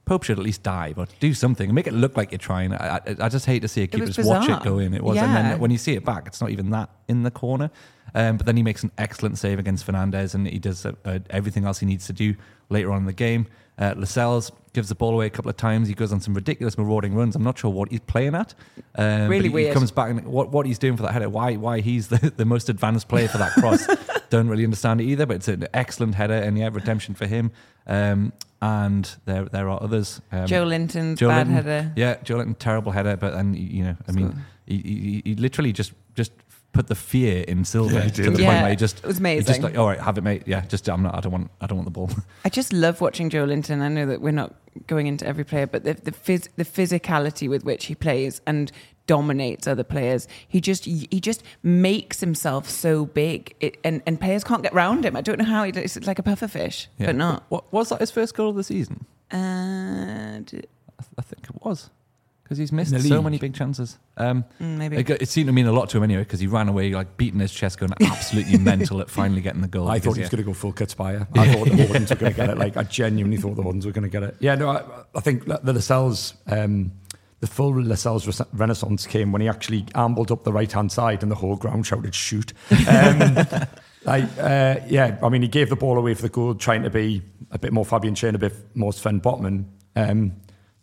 Pope 0.04 0.22
should 0.22 0.38
at 0.38 0.44
least 0.44 0.62
dive 0.62 0.98
or 0.98 1.08
do 1.18 1.34
something 1.34 1.68
and 1.68 1.74
make 1.74 1.88
it 1.88 1.92
look 1.92 2.16
like 2.16 2.30
you're 2.30 2.38
trying. 2.38 2.72
I, 2.72 2.98
I, 2.98 3.00
I 3.22 3.28
just 3.28 3.44
hate 3.44 3.60
to 3.62 3.68
see 3.68 3.82
a 3.82 3.88
keeper 3.88 4.06
just 4.06 4.28
watch 4.28 4.48
it 4.48 4.62
go 4.62 4.78
in. 4.78 4.94
It 4.94 5.02
was, 5.02 5.18
and 5.18 5.34
then 5.34 5.58
when 5.58 5.72
you 5.72 5.78
see 5.78 5.94
it 5.94 6.04
back, 6.04 6.28
it's 6.28 6.40
not 6.40 6.50
even 6.50 6.70
that 6.70 6.90
in 7.08 7.24
the 7.24 7.32
corner. 7.32 7.70
Um, 8.14 8.36
but 8.36 8.46
then 8.46 8.56
he 8.56 8.62
makes 8.62 8.84
an 8.84 8.92
excellent 8.98 9.36
save 9.36 9.58
against 9.58 9.84
Fernandez, 9.84 10.36
and 10.36 10.46
he 10.46 10.60
does 10.60 10.86
uh, 10.86 10.92
uh, 11.04 11.18
everything 11.30 11.64
else 11.64 11.80
he 11.80 11.86
needs 11.86 12.06
to 12.06 12.12
do 12.12 12.36
later 12.68 12.92
on 12.92 12.98
in 12.98 13.06
the 13.06 13.12
game. 13.12 13.48
Uh, 13.78 13.94
Lascelles 13.96 14.52
gives 14.76 14.90
the 14.90 14.94
ball 14.94 15.14
away 15.14 15.24
a 15.24 15.30
couple 15.30 15.48
of 15.48 15.56
times. 15.56 15.88
He 15.88 15.94
goes 15.94 16.12
on 16.12 16.20
some 16.20 16.34
ridiculous 16.34 16.76
marauding 16.76 17.14
runs. 17.14 17.34
I'm 17.34 17.42
not 17.42 17.58
sure 17.58 17.70
what 17.70 17.90
he's 17.90 18.00
playing 18.00 18.34
at. 18.34 18.54
Um, 18.94 19.26
Really 19.26 19.48
he, 19.48 19.68
he 19.68 19.72
comes 19.72 19.90
back 19.90 20.10
and 20.10 20.22
what, 20.26 20.50
what 20.50 20.66
he's 20.66 20.78
doing 20.78 20.98
for 20.98 21.02
that 21.04 21.12
header, 21.12 21.30
why 21.30 21.56
why 21.56 21.80
he's 21.80 22.08
the, 22.08 22.30
the 22.36 22.44
most 22.44 22.68
advanced 22.68 23.08
player 23.08 23.26
for 23.26 23.38
that 23.38 23.52
cross. 23.52 23.86
Don't 24.30 24.48
really 24.48 24.64
understand 24.64 25.00
it 25.00 25.04
either, 25.04 25.24
but 25.24 25.36
it's 25.36 25.48
an 25.48 25.66
excellent 25.72 26.14
header, 26.14 26.34
and 26.34 26.58
yeah, 26.58 26.68
redemption 26.70 27.14
for 27.14 27.26
him. 27.26 27.52
Um, 27.86 28.34
and 28.60 29.16
there 29.24 29.46
there 29.46 29.70
are 29.70 29.82
others. 29.82 30.20
Um, 30.30 30.46
Joelinton's 30.46 31.18
Joe 31.18 31.28
bad 31.28 31.48
Linton, 31.48 31.54
header. 31.54 31.92
Yeah, 31.96 32.16
Joelinton, 32.16 32.58
terrible 32.58 32.92
header, 32.92 33.16
but 33.16 33.32
then 33.32 33.54
you 33.54 33.82
know, 33.82 33.96
I 34.06 34.12
mean, 34.12 34.44
he, 34.66 34.76
he, 34.76 35.22
he 35.24 35.34
literally 35.36 35.72
just 35.72 35.92
just 36.14 36.32
put 36.76 36.86
the 36.88 36.94
fear 36.94 37.42
in 37.44 37.64
Silva 37.64 37.94
Yeah, 37.94 38.08
to 38.08 38.30
the 38.30 38.42
Yeah, 38.42 38.48
point 38.50 38.62
where 38.62 38.70
he 38.70 38.76
just 38.76 38.98
it 38.98 39.06
was 39.06 39.18
He 39.18 39.40
just 39.40 39.62
like, 39.62 39.76
all 39.76 39.86
right, 39.88 39.98
have 40.00 40.18
it, 40.18 40.22
mate. 40.24 40.42
Yeah, 40.46 40.60
just 40.66 40.88
I'm 40.88 41.02
not. 41.02 41.14
I 41.16 41.20
don't 41.20 41.32
want. 41.32 41.50
I 41.60 41.66
don't 41.66 41.78
want 41.78 41.86
the 41.86 41.90
ball. 41.90 42.10
I 42.44 42.48
just 42.48 42.72
love 42.72 43.00
watching 43.00 43.30
Joelinton. 43.30 43.80
I 43.80 43.88
know 43.88 44.06
that 44.06 44.20
we're 44.20 44.30
not 44.30 44.54
going 44.86 45.06
into 45.06 45.26
every 45.26 45.44
player, 45.44 45.66
but 45.66 45.84
the 45.84 45.94
the, 45.94 46.12
phys- 46.12 46.48
the 46.56 46.64
physicality 46.64 47.48
with 47.48 47.64
which 47.64 47.86
he 47.86 47.94
plays 47.94 48.40
and 48.46 48.70
dominates 49.06 49.66
other 49.68 49.84
players. 49.84 50.26
He 50.48 50.60
just 50.60 50.84
he 50.84 51.20
just 51.20 51.42
makes 51.62 52.20
himself 52.20 52.68
so 52.68 53.06
big, 53.06 53.54
it, 53.60 53.78
and 53.84 54.02
and 54.06 54.20
players 54.20 54.44
can't 54.44 54.62
get 54.62 54.74
round 54.74 55.04
him. 55.04 55.16
I 55.16 55.20
don't 55.20 55.38
know 55.38 55.44
how 55.44 55.64
he 55.64 55.72
does. 55.72 55.96
It's 55.96 56.06
like 56.06 56.18
a 56.18 56.22
pufferfish, 56.24 56.88
Yeah. 56.98 57.06
but 57.06 57.16
not. 57.16 57.44
What 57.48 57.72
was 57.72 57.88
that? 57.90 58.00
His 58.00 58.10
first 58.10 58.34
goal 58.34 58.50
of 58.50 58.56
the 58.56 58.64
season? 58.64 59.06
Uh, 59.30 60.40
d- 60.44 60.62
I, 60.98 61.02
th- 61.02 61.14
I 61.18 61.22
think 61.22 61.44
it 61.44 61.64
was 61.64 61.90
because 62.46 62.58
he's 62.58 62.70
missed 62.70 62.96
so 63.08 63.20
many 63.20 63.38
big 63.38 63.54
chances. 63.54 63.98
Um, 64.16 64.44
mm, 64.60 64.76
maybe. 64.76 64.98
it, 64.98 65.10
it 65.10 65.28
seemed 65.28 65.48
to 65.48 65.52
mean 65.52 65.66
a 65.66 65.72
lot 65.72 65.88
to 65.90 65.96
him 65.96 66.04
anyway 66.04 66.20
because 66.20 66.38
he 66.38 66.46
ran 66.46 66.68
away 66.68 66.92
like 66.92 67.16
beating 67.16 67.40
his 67.40 67.52
chest, 67.52 67.80
going 67.80 67.92
absolutely 68.00 68.56
mental 68.62 69.00
at 69.00 69.10
finally 69.10 69.40
getting 69.40 69.62
the 69.62 69.68
goal. 69.68 69.88
I 69.88 69.98
thought 69.98 70.14
he 70.14 70.20
was 70.20 70.30
yeah. 70.30 70.36
going 70.36 70.44
to 70.44 70.50
go 70.50 70.52
full 70.52 70.72
Kutspire. 70.72 71.26
I 71.34 71.52
thought 71.52 71.64
the 71.64 71.72
Hordens 71.72 72.10
were 72.10 72.14
going 72.14 72.32
to 72.32 72.36
get 72.36 72.50
it. 72.50 72.56
Like 72.56 72.76
I 72.76 72.84
genuinely 72.84 73.36
thought 73.36 73.56
the 73.56 73.64
Hordens 73.64 73.84
were 73.84 73.90
going 73.90 74.04
to 74.04 74.08
get 74.08 74.22
it. 74.22 74.36
Yeah, 74.38 74.54
no, 74.54 74.68
I, 74.68 74.84
I 75.16 75.20
think 75.20 75.46
the 75.46 75.72
Lascelles, 75.72 76.34
um, 76.46 76.92
the 77.40 77.48
full 77.48 77.82
Lascelles 77.82 78.40
renaissance 78.52 79.08
came 79.08 79.32
when 79.32 79.42
he 79.42 79.48
actually 79.48 79.84
ambled 79.96 80.30
up 80.30 80.44
the 80.44 80.52
right 80.52 80.70
hand 80.70 80.92
side 80.92 81.24
and 81.24 81.32
the 81.32 81.36
whole 81.36 81.56
ground 81.56 81.84
shouted 81.84 82.14
"shoot." 82.14 82.52
Um, 82.88 83.38
like, 84.04 84.24
uh, 84.38 84.76
yeah, 84.86 85.18
I 85.20 85.28
mean, 85.30 85.42
he 85.42 85.48
gave 85.48 85.68
the 85.68 85.76
ball 85.76 85.98
away 85.98 86.14
for 86.14 86.22
the 86.22 86.28
goal, 86.28 86.54
trying 86.54 86.84
to 86.84 86.90
be 86.90 87.22
a 87.50 87.58
bit 87.58 87.72
more 87.72 87.84
Fabian 87.84 88.14
Schär, 88.14 88.36
a 88.36 88.38
bit 88.38 88.54
more 88.76 88.92
Sven 88.92 89.20
Botman. 89.20 89.64
Um, 89.96 90.32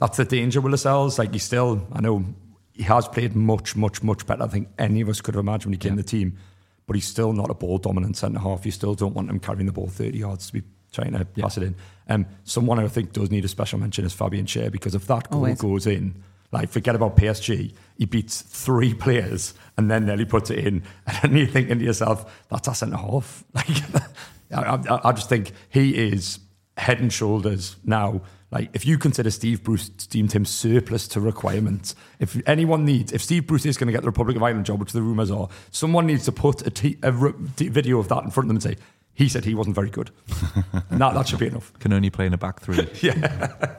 that's 0.04 0.18
the 0.18 0.26
danger 0.26 0.62
with 0.62 0.72
Lascelles. 0.72 1.18
Like, 1.18 1.34
he 1.34 1.40
still, 1.40 1.88
I 1.94 2.02
know, 2.02 2.26
he 2.74 2.84
has 2.84 3.08
played 3.08 3.36
much, 3.36 3.76
much, 3.76 4.04
much 4.04 4.26
better. 4.26 4.44
I 4.44 4.48
think 4.48 4.68
any 4.78 5.02
of 5.02 5.10
us 5.10 5.22
could 5.22 5.36
have 5.36 5.44
imagined 5.44 5.68
when 5.68 5.74
he 5.74 5.78
came 5.78 5.96
to 5.98 6.04
the 6.04 6.08
team 6.08 6.38
but 6.86 6.96
he's 6.96 7.08
still 7.08 7.34
not 7.34 7.50
a 7.50 7.54
ball 7.54 7.78
dominant 7.78 8.18
centre 8.18 8.40
half. 8.40 8.66
You 8.66 8.72
still 8.72 8.96
don't 8.96 9.14
want 9.14 9.30
him 9.30 9.40
carrying 9.40 9.66
the 9.66 9.72
ball 9.72 9.88
30 9.88 10.18
yards 10.18 10.48
to 10.48 10.54
be 10.54 10.64
trying 10.92 11.14
to 11.14 11.26
pass 11.26 11.58
it 11.58 11.64
in. 11.64 11.76
Um, 12.10 12.26
someone 12.44 12.80
I 12.80 12.88
think 12.88 13.14
does 13.14 13.32
need 13.32 13.46
a 13.46 13.48
special 13.48 13.80
mention 13.80 14.06
is 14.06 14.14
Fabian 14.14 14.46
Schär 14.46 14.72
because 14.72 14.94
if 14.94 15.08
that 15.08 15.30
goal 15.30 15.40
Always. 15.40 15.60
goes 15.60 15.88
in, 15.88 16.22
like 16.52 16.70
forget 16.70 16.96
about 16.96 17.18
PSG, 17.18 17.74
he 17.98 18.06
beats 18.06 18.42
three 18.42 18.94
players 19.06 19.54
and 19.78 19.90
then 19.90 20.06
nearly 20.06 20.26
puts 20.26 20.50
it 20.50 20.60
in. 20.60 20.84
And 21.08 21.18
then 21.22 21.38
you're 21.38 21.48
thinking 21.48 21.80
to 21.80 21.86
yourself, 21.86 22.46
that's 22.50 22.68
a 22.68 22.76
centre 22.76 22.98
half. 22.98 23.44
Like, 23.54 24.68
I, 24.68 24.76
I, 24.88 25.10
I 25.10 25.12
just 25.14 25.30
think 25.30 25.52
he 25.70 25.96
is 25.96 26.38
head 26.78 27.00
and 27.00 27.12
shoulders 27.12 27.76
now. 27.84 28.22
Like, 28.54 28.70
if 28.74 28.86
you 28.86 29.00
consider 29.00 29.32
Steve 29.32 29.64
Bruce 29.64 29.90
deemed 29.90 30.32
him 30.32 30.46
surplus 30.46 31.08
to 31.08 31.20
requirements, 31.20 31.96
if 32.20 32.40
anyone 32.48 32.86
needs, 32.86 33.12
if 33.12 33.24
Steve 33.24 33.48
Bruce 33.48 33.66
is 33.66 33.78
going 33.78 33.88
to 33.88 33.92
get 33.92 34.02
the 34.02 34.08
Republic 34.08 34.38
of 34.38 34.44
Ireland 34.44 34.68
job, 34.68 34.80
which 34.80 34.92
the 34.92 35.02
rumours 35.02 35.32
are, 35.32 35.50
someone 35.72 36.06
needs 36.06 36.26
to 36.26 36.32
put 36.32 36.66
a, 36.68 36.70
t- 36.70 37.00
a 37.02 37.12
re- 37.12 37.34
t- 37.56 37.70
video 37.70 37.98
of 37.98 38.10
that 38.10 38.24
in 38.24 38.30
front 38.30 38.46
of 38.46 38.50
them 38.50 38.58
and 38.58 38.64
say, 38.64 38.76
he 39.16 39.28
said 39.28 39.44
he 39.44 39.56
wasn't 39.56 39.76
very 39.76 39.90
good. 39.90 40.12
and 40.92 41.02
that, 41.02 41.16
that 41.16 41.28
should 41.28 41.40
be 41.40 41.48
enough. 41.48 41.74
Can 41.80 41.94
only 41.94 42.12
play 42.12 42.28
in 42.28 42.34
a 42.36 42.38
back 42.38 42.62
three. 42.62 42.88
yeah. 43.02 43.76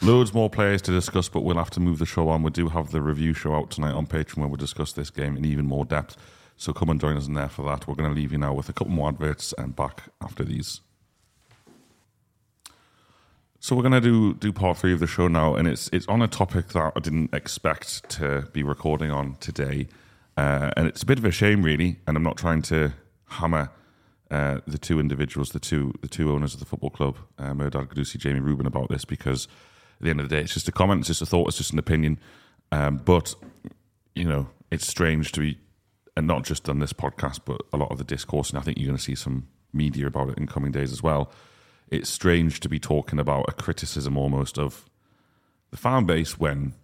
Loads 0.00 0.32
more 0.32 0.48
players 0.48 0.80
to 0.82 0.90
discuss, 0.90 1.28
but 1.28 1.42
we'll 1.42 1.56
have 1.56 1.70
to 1.70 1.80
move 1.80 1.98
the 1.98 2.06
show 2.06 2.30
on. 2.30 2.42
We 2.42 2.52
do 2.52 2.70
have 2.70 2.90
the 2.90 3.02
review 3.02 3.34
show 3.34 3.54
out 3.54 3.70
tonight 3.70 3.92
on 3.92 4.06
Patreon 4.06 4.38
where 4.38 4.48
we'll 4.48 4.56
discuss 4.56 4.92
this 4.92 5.10
game 5.10 5.36
in 5.36 5.44
even 5.44 5.66
more 5.66 5.84
depth. 5.84 6.16
So 6.56 6.72
come 6.72 6.88
and 6.88 6.98
join 6.98 7.18
us 7.18 7.26
in 7.26 7.34
there 7.34 7.50
for 7.50 7.66
that. 7.66 7.86
We're 7.86 7.96
going 7.96 8.08
to 8.08 8.18
leave 8.18 8.32
you 8.32 8.38
now 8.38 8.54
with 8.54 8.70
a 8.70 8.72
couple 8.72 8.94
more 8.94 9.10
adverts 9.10 9.52
and 9.58 9.76
back 9.76 10.04
after 10.22 10.42
these. 10.42 10.80
So 13.64 13.74
we're 13.74 13.88
to 13.88 14.00
do 14.02 14.34
do 14.34 14.52
part 14.52 14.76
three 14.76 14.92
of 14.92 15.00
the 15.00 15.06
show 15.06 15.26
now, 15.26 15.54
and 15.54 15.66
it's 15.66 15.88
it's 15.90 16.06
on 16.06 16.20
a 16.20 16.28
topic 16.28 16.68
that 16.74 16.92
I 16.94 17.00
didn't 17.00 17.32
expect 17.32 18.06
to 18.10 18.46
be 18.52 18.62
recording 18.62 19.10
on 19.10 19.38
today, 19.40 19.88
uh, 20.36 20.70
and 20.76 20.86
it's 20.86 21.02
a 21.02 21.06
bit 21.06 21.18
of 21.18 21.24
a 21.24 21.30
shame, 21.30 21.62
really. 21.62 21.98
And 22.06 22.14
I'm 22.14 22.22
not 22.22 22.36
trying 22.36 22.60
to 22.60 22.92
hammer 23.24 23.70
uh, 24.30 24.60
the 24.66 24.76
two 24.76 25.00
individuals, 25.00 25.52
the 25.52 25.60
two 25.60 25.94
the 26.02 26.08
two 26.08 26.30
owners 26.30 26.52
of 26.52 26.60
the 26.60 26.66
football 26.66 26.90
club, 26.90 27.16
uh, 27.38 27.54
Mehrdad 27.54 27.86
Ghodoussi, 27.88 28.18
Jamie 28.18 28.40
Reuben, 28.40 28.66
about 28.66 28.90
this 28.90 29.06
because 29.06 29.48
at 29.98 30.04
the 30.04 30.10
end 30.10 30.20
of 30.20 30.28
the 30.28 30.36
day, 30.36 30.42
it's 30.42 30.52
just 30.52 30.68
a 30.68 30.72
comment, 30.72 31.00
it's 31.00 31.08
just 31.08 31.22
a 31.22 31.26
thought, 31.26 31.48
it's 31.48 31.56
just 31.56 31.72
an 31.72 31.78
opinion. 31.78 32.20
Um, 32.70 32.98
but 32.98 33.34
you 34.14 34.24
know, 34.24 34.50
it's 34.70 34.86
strange 34.86 35.32
to 35.32 35.40
be, 35.40 35.58
and 36.18 36.26
not 36.26 36.44
just 36.44 36.68
on 36.68 36.80
this 36.80 36.92
podcast, 36.92 37.40
but 37.46 37.62
a 37.72 37.78
lot 37.78 37.90
of 37.90 37.96
the 37.96 38.04
discourse, 38.04 38.50
and 38.50 38.58
I 38.58 38.60
think 38.60 38.76
you're 38.76 38.88
going 38.88 38.98
to 38.98 39.02
see 39.02 39.14
some 39.14 39.48
media 39.72 40.06
about 40.06 40.28
it 40.28 40.36
in 40.36 40.46
coming 40.46 40.70
days 40.70 40.92
as 40.92 41.02
well. 41.02 41.32
It's 41.88 42.08
strange 42.08 42.60
to 42.60 42.68
be 42.68 42.78
talking 42.78 43.18
about 43.18 43.46
a 43.48 43.52
criticism 43.52 44.16
almost 44.16 44.58
of 44.58 44.88
the 45.70 45.76
fan 45.76 46.04
base 46.04 46.38
when 46.38 46.74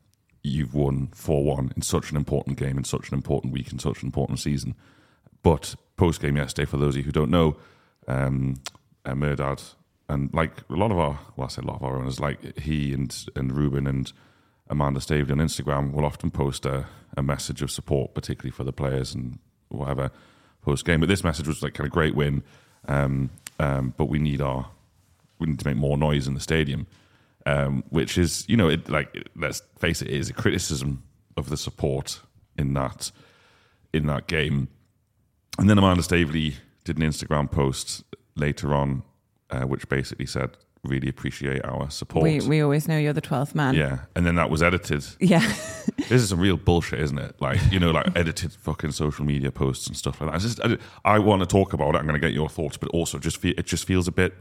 you've 0.42 0.74
won 0.74 1.08
4 1.14 1.44
1 1.44 1.72
in 1.76 1.82
such 1.82 2.10
an 2.10 2.16
important 2.16 2.58
game, 2.58 2.78
in 2.78 2.84
such 2.84 3.08
an 3.08 3.14
important 3.14 3.52
week, 3.52 3.72
in 3.72 3.78
such 3.78 4.02
an 4.02 4.06
important 4.06 4.38
season. 4.38 4.74
But 5.42 5.74
post 5.96 6.20
game 6.20 6.36
yesterday, 6.36 6.66
for 6.66 6.76
those 6.76 6.94
of 6.94 6.98
you 6.98 7.02
who 7.04 7.12
don't 7.12 7.30
know, 7.30 7.56
um, 8.08 8.60
uh, 9.04 9.12
Mehrdad 9.12 9.74
and 10.08 10.32
like 10.34 10.52
a 10.68 10.74
lot 10.74 10.90
of 10.90 10.98
our, 10.98 11.18
well, 11.36 11.46
I 11.46 11.48
say 11.48 11.62
a 11.62 11.66
lot 11.66 11.76
of 11.76 11.82
our 11.82 11.96
owners, 11.96 12.20
like 12.20 12.58
he 12.58 12.92
and 12.92 13.14
and 13.36 13.52
Reuben 13.56 13.86
and 13.86 14.12
Amanda 14.68 15.00
Staveley 15.00 15.32
on 15.32 15.38
Instagram 15.38 15.92
will 15.92 16.04
often 16.04 16.30
post 16.30 16.66
a, 16.66 16.86
a 17.16 17.22
message 17.22 17.62
of 17.62 17.70
support, 17.70 18.14
particularly 18.14 18.50
for 18.50 18.64
the 18.64 18.72
players 18.72 19.14
and 19.14 19.38
whatever 19.68 20.10
post 20.62 20.84
game. 20.84 21.00
But 21.00 21.08
this 21.08 21.24
message 21.24 21.46
was 21.46 21.62
like 21.62 21.74
kind 21.74 21.86
of 21.86 21.92
great 21.92 22.14
win, 22.14 22.42
um, 22.88 23.30
um, 23.58 23.94
but 23.96 24.06
we 24.06 24.18
need 24.18 24.40
our 24.40 24.68
we 25.40 25.46
need 25.46 25.58
to 25.58 25.66
make 25.66 25.76
more 25.76 25.96
noise 25.96 26.26
in 26.28 26.34
the 26.34 26.40
stadium, 26.40 26.86
um, 27.46 27.82
which 27.88 28.18
is 28.18 28.44
you 28.48 28.56
know 28.56 28.68
it 28.68 28.88
like 28.88 29.28
let's 29.34 29.62
face 29.78 30.02
it, 30.02 30.08
it 30.08 30.14
is 30.14 30.30
a 30.30 30.34
criticism 30.34 31.02
of 31.36 31.48
the 31.48 31.56
support 31.56 32.20
in 32.56 32.74
that 32.74 33.10
in 33.92 34.06
that 34.06 34.26
game. 34.26 34.68
And 35.58 35.68
then 35.68 35.78
Amanda 35.78 36.02
Staveley 36.02 36.54
did 36.84 36.96
an 36.98 37.02
Instagram 37.02 37.50
post 37.50 38.04
later 38.36 38.74
on, 38.74 39.02
uh, 39.50 39.62
which 39.62 39.88
basically 39.88 40.26
said, 40.26 40.56
"Really 40.84 41.08
appreciate 41.08 41.64
our 41.64 41.90
support." 41.90 42.22
We, 42.22 42.40
we 42.40 42.60
always 42.60 42.86
know 42.88 42.96
you're 42.98 43.12
the 43.12 43.20
12th 43.22 43.54
man. 43.54 43.74
yeah, 43.74 44.00
and 44.14 44.24
then 44.26 44.36
that 44.36 44.50
was 44.50 44.62
edited. 44.62 45.04
Yeah. 45.18 45.42
This 46.08 46.22
is 46.22 46.30
some 46.30 46.40
real 46.40 46.56
bullshit, 46.56 46.98
isn't 46.98 47.18
it? 47.18 47.40
Like 47.40 47.60
you 47.70 47.78
know, 47.78 47.92
like 47.92 48.16
edited 48.16 48.52
fucking 48.52 48.90
social 48.90 49.24
media 49.24 49.52
posts 49.52 49.86
and 49.86 49.96
stuff 49.96 50.20
like 50.20 50.30
that. 50.30 50.44
It's 50.44 50.56
just, 50.56 50.80
I, 51.04 51.14
I 51.14 51.18
want 51.20 51.40
to 51.40 51.46
talk 51.46 51.72
about 51.72 51.94
it. 51.94 51.98
I'm 51.98 52.06
going 52.06 52.20
to 52.20 52.26
get 52.26 52.32
your 52.34 52.48
thoughts, 52.48 52.76
but 52.76 52.88
also 52.90 53.18
just 53.20 53.36
feel, 53.36 53.54
it 53.56 53.66
just 53.66 53.84
feels 53.84 54.08
a 54.08 54.12
bit. 54.12 54.34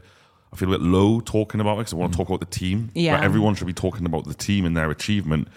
I 0.52 0.56
feel 0.56 0.68
a 0.68 0.78
bit 0.78 0.82
low 0.82 1.20
talking 1.20 1.60
about 1.60 1.74
it 1.74 1.78
because 1.78 1.92
I 1.92 1.96
want 1.96 2.12
to 2.12 2.16
talk 2.16 2.28
about 2.28 2.40
the 2.40 2.46
team. 2.46 2.90
Yeah. 2.94 3.14
Like, 3.14 3.24
everyone 3.24 3.54
should 3.54 3.66
be 3.66 3.72
talking 3.72 4.06
about 4.06 4.24
the 4.24 4.34
team 4.34 4.64
and 4.64 4.76
their 4.76 4.90
achievement 4.90 5.48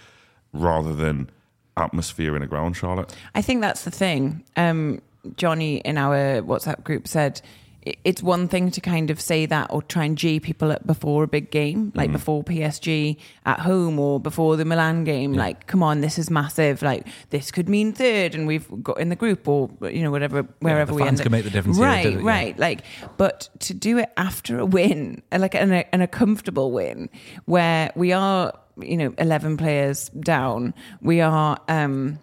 rather 0.53 0.93
than 0.93 1.29
atmosphere 1.77 2.35
in 2.35 2.43
a 2.43 2.47
ground, 2.47 2.77
Charlotte. 2.77 3.15
I 3.33 3.41
think 3.41 3.61
that's 3.61 3.83
the 3.83 3.91
thing. 3.91 4.43
Um, 4.55 5.01
Johnny 5.37 5.77
in 5.77 5.97
our 5.97 6.41
WhatsApp 6.41 6.83
group 6.83 7.07
said 7.07 7.41
it's 7.85 8.23
one 8.23 8.47
thing 8.47 8.71
to 8.71 8.79
kind 8.79 9.09
of 9.09 9.19
say 9.19 9.45
that 9.45 9.67
or 9.69 9.81
try 9.81 10.05
and 10.05 10.17
G 10.17 10.39
people 10.39 10.71
up 10.71 10.85
before 10.87 11.23
a 11.23 11.27
big 11.27 11.51
game, 11.51 11.91
like 11.95 12.11
before 12.11 12.43
PSG 12.43 13.17
at 13.45 13.59
home 13.59 13.99
or 13.99 14.19
before 14.19 14.55
the 14.55 14.63
Milan 14.65 15.03
game. 15.03 15.33
Like, 15.33 15.67
come 15.67 15.83
on, 15.83 15.99
this 16.01 16.17
is 16.17 16.29
massive. 16.29 16.81
Like, 16.81 17.05
this 17.31 17.51
could 17.51 17.67
mean 17.67 17.91
third, 17.91 18.35
and 18.35 18.47
we've 18.47 18.67
got 18.81 18.99
in 18.99 19.09
the 19.09 19.15
group 19.15 19.47
or 19.47 19.69
you 19.81 20.01
know 20.01 20.11
whatever 20.11 20.43
wherever 20.59 20.91
the 20.91 20.95
we 20.95 21.01
fans 21.03 21.19
end 21.19 21.21
up. 21.21 21.23
can 21.23 21.31
make 21.33 21.43
the 21.43 21.49
difference 21.49 21.77
here, 21.77 21.85
Right, 21.85 22.13
yeah. 22.13 22.19
right. 22.21 22.57
Like, 22.57 22.81
but 23.17 23.49
to 23.59 23.73
do 23.73 23.97
it 23.97 24.11
after 24.17 24.59
a 24.59 24.65
win, 24.65 25.21
like 25.31 25.53
and 25.55 25.73
a, 25.73 25.93
and 25.93 26.01
a 26.01 26.07
comfortable 26.07 26.71
win, 26.71 27.09
where 27.45 27.91
we 27.95 28.13
are, 28.13 28.53
you 28.79 28.95
know, 28.97 29.13
eleven 29.17 29.57
players 29.57 30.09
down, 30.09 30.73
we 31.01 31.19
are. 31.21 31.59
um 31.67 32.19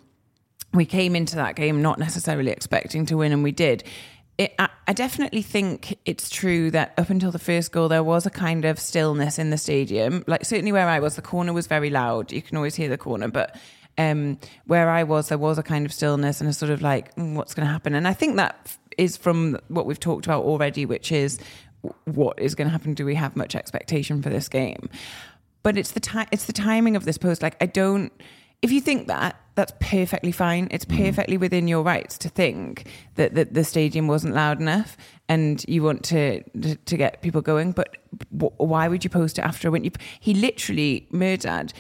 we 0.72 0.86
came 0.86 1.16
into 1.16 1.34
that 1.34 1.56
game 1.56 1.82
not 1.82 1.98
necessarily 1.98 2.52
expecting 2.52 3.04
to 3.06 3.16
win, 3.16 3.32
and 3.32 3.42
we 3.42 3.50
did. 3.52 3.82
It, 4.40 4.54
I, 4.58 4.70
I 4.88 4.94
definitely 4.94 5.42
think 5.42 5.98
it's 6.06 6.30
true 6.30 6.70
that 6.70 6.94
up 6.96 7.10
until 7.10 7.30
the 7.30 7.38
first 7.38 7.72
goal, 7.72 7.88
there 7.88 8.02
was 8.02 8.24
a 8.24 8.30
kind 8.30 8.64
of 8.64 8.80
stillness 8.80 9.38
in 9.38 9.50
the 9.50 9.58
stadium. 9.58 10.24
Like 10.26 10.46
certainly 10.46 10.72
where 10.72 10.88
I 10.88 10.98
was, 10.98 11.16
the 11.16 11.20
corner 11.20 11.52
was 11.52 11.66
very 11.66 11.90
loud. 11.90 12.32
You 12.32 12.40
can 12.40 12.56
always 12.56 12.74
hear 12.74 12.88
the 12.88 12.96
corner, 12.96 13.28
but 13.28 13.60
um, 13.98 14.38
where 14.64 14.88
I 14.88 15.02
was, 15.02 15.28
there 15.28 15.36
was 15.36 15.58
a 15.58 15.62
kind 15.62 15.84
of 15.84 15.92
stillness 15.92 16.40
and 16.40 16.48
a 16.48 16.54
sort 16.54 16.70
of 16.70 16.80
like, 16.80 17.14
"Mm, 17.16 17.34
what's 17.34 17.52
going 17.52 17.66
to 17.66 17.72
happen? 17.72 17.94
And 17.94 18.08
I 18.08 18.14
think 18.14 18.36
that 18.36 18.78
is 18.96 19.18
from 19.18 19.58
what 19.68 19.84
we've 19.84 20.00
talked 20.00 20.24
about 20.24 20.44
already, 20.44 20.86
which 20.86 21.12
is 21.12 21.38
what 22.06 22.38
is 22.38 22.54
going 22.54 22.66
to 22.66 22.72
happen. 22.72 22.94
Do 22.94 23.04
we 23.04 23.16
have 23.16 23.36
much 23.36 23.54
expectation 23.54 24.22
for 24.22 24.30
this 24.30 24.48
game? 24.48 24.88
but 25.62 25.76
it's 25.76 25.92
the 25.92 26.00
time 26.00 26.26
it's 26.30 26.46
the 26.46 26.52
timing 26.52 26.96
of 26.96 27.04
this 27.04 27.18
post 27.18 27.42
like 27.42 27.56
i 27.60 27.66
don't 27.66 28.12
if 28.62 28.72
you 28.72 28.80
think 28.80 29.06
that 29.08 29.36
that's 29.60 29.72
perfectly 29.78 30.32
fine. 30.32 30.68
It's 30.70 30.86
mm-hmm. 30.86 31.04
perfectly 31.04 31.36
within 31.36 31.68
your 31.68 31.82
rights 31.82 32.16
to 32.18 32.30
think 32.30 32.88
that, 33.16 33.34
that 33.34 33.52
the 33.52 33.62
stadium 33.62 34.06
wasn't 34.06 34.34
loud 34.34 34.58
enough 34.58 34.96
and 35.28 35.62
you 35.68 35.82
want 35.82 36.02
to 36.04 36.42
to, 36.60 36.76
to 36.76 36.96
get 36.96 37.20
people 37.20 37.42
going. 37.42 37.72
But 37.72 37.98
w- 38.36 38.54
why 38.56 38.88
would 38.88 39.04
you 39.04 39.10
post 39.10 39.38
it 39.38 39.42
after 39.42 39.68
a 39.68 39.70
win? 39.70 39.84
You, 39.84 39.90
he 40.18 40.32
literally 40.32 41.06
Mehrdad 41.12 41.72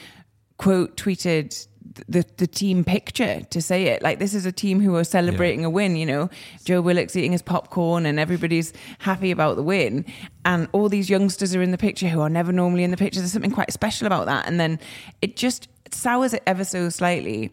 quote 0.58 0.96
tweeted 0.98 1.66
the 2.08 2.24
the 2.36 2.46
team 2.46 2.84
picture 2.84 3.42
to 3.50 3.60
say 3.60 3.86
it 3.86 4.02
like 4.02 4.18
this 4.18 4.32
is 4.34 4.46
a 4.46 4.52
team 4.52 4.80
who 4.80 4.94
are 4.94 5.04
celebrating 5.04 5.64
a 5.64 5.70
win 5.70 5.96
you 5.96 6.06
know 6.06 6.30
Joe 6.64 6.80
Willock's 6.80 7.16
eating 7.16 7.32
his 7.32 7.42
popcorn 7.42 8.06
and 8.06 8.20
everybody's 8.20 8.72
happy 8.98 9.30
about 9.30 9.56
the 9.56 9.62
win 9.62 10.04
and 10.44 10.68
all 10.72 10.88
these 10.88 11.10
youngsters 11.10 11.54
are 11.54 11.62
in 11.62 11.72
the 11.72 11.78
picture 11.78 12.08
who 12.08 12.20
are 12.20 12.30
never 12.30 12.52
normally 12.52 12.84
in 12.84 12.90
the 12.90 12.96
picture 12.96 13.20
there's 13.20 13.32
something 13.32 13.50
quite 13.50 13.72
special 13.72 14.06
about 14.06 14.26
that 14.26 14.46
and 14.46 14.60
then 14.60 14.78
it 15.20 15.36
just 15.36 15.68
sours 15.90 16.32
it 16.32 16.42
ever 16.46 16.64
so 16.64 16.88
slightly 16.88 17.52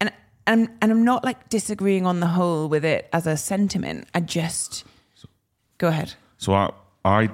and 0.00 0.12
and 0.46 0.68
and 0.80 0.92
I'm 0.92 1.04
not 1.04 1.24
like 1.24 1.48
disagreeing 1.48 2.06
on 2.06 2.20
the 2.20 2.28
whole 2.28 2.68
with 2.68 2.84
it 2.84 3.08
as 3.12 3.26
a 3.26 3.36
sentiment 3.36 4.06
I 4.14 4.20
just 4.20 4.84
go 5.78 5.88
ahead 5.88 6.14
So 6.38 6.54
I, 6.54 6.70
I, 7.04 7.30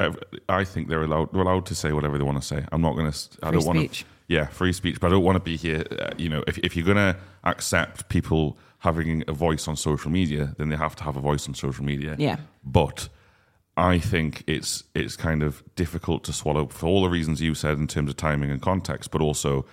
I 0.48 0.64
think 0.64 0.88
they're 0.88 1.02
allowed. 1.02 1.32
They're 1.32 1.42
allowed 1.42 1.66
to 1.66 1.74
say 1.74 1.92
whatever 1.92 2.18
they 2.18 2.24
want 2.24 2.40
to 2.40 2.46
say. 2.46 2.64
I'm 2.72 2.80
not 2.80 2.94
going 2.94 3.10
to. 3.10 3.18
I 3.42 3.50
Free 3.50 3.58
don't 3.58 3.66
want 3.66 3.92
to. 3.92 4.04
Yeah, 4.28 4.46
free 4.46 4.72
speech. 4.72 5.00
But 5.00 5.08
I 5.08 5.10
don't 5.10 5.24
want 5.24 5.36
to 5.36 5.40
be 5.40 5.56
here. 5.56 5.84
Uh, 5.90 6.10
you 6.16 6.28
know, 6.28 6.44
if 6.46 6.58
if 6.58 6.76
you're 6.76 6.84
going 6.84 6.96
to 6.96 7.16
accept 7.44 8.08
people 8.08 8.58
having 8.80 9.24
a 9.26 9.32
voice 9.32 9.66
on 9.66 9.76
social 9.76 10.10
media, 10.10 10.54
then 10.58 10.68
they 10.68 10.76
have 10.76 10.94
to 10.96 11.04
have 11.04 11.16
a 11.16 11.20
voice 11.20 11.48
on 11.48 11.54
social 11.54 11.84
media. 11.84 12.14
Yeah. 12.18 12.36
But 12.62 13.08
I 13.76 13.98
think 13.98 14.44
it's 14.46 14.84
it's 14.94 15.16
kind 15.16 15.42
of 15.42 15.62
difficult 15.76 16.24
to 16.24 16.32
swallow 16.32 16.66
for 16.66 16.86
all 16.86 17.02
the 17.02 17.08
reasons 17.08 17.40
you 17.40 17.54
said 17.54 17.78
in 17.78 17.86
terms 17.86 18.10
of 18.10 18.16
timing 18.16 18.50
and 18.50 18.60
context, 18.60 19.10
but 19.10 19.20
also 19.20 19.64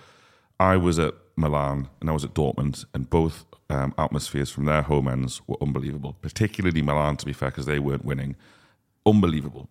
I 0.58 0.76
was 0.76 0.98
at 0.98 1.14
Milan 1.36 1.88
and 2.00 2.08
I 2.08 2.12
was 2.12 2.24
at 2.24 2.32
Dortmund, 2.32 2.84
and 2.94 3.10
both 3.10 3.44
um, 3.68 3.94
atmospheres 3.98 4.50
from 4.50 4.64
their 4.64 4.82
home 4.82 5.08
ends 5.08 5.42
were 5.46 5.56
unbelievable. 5.60 6.16
Particularly 6.22 6.82
Milan, 6.82 7.16
to 7.18 7.26
be 7.26 7.32
fair, 7.32 7.50
because 7.50 7.66
they 7.66 7.78
weren't 7.78 8.04
winning. 8.04 8.36
Unbelievable. 9.04 9.68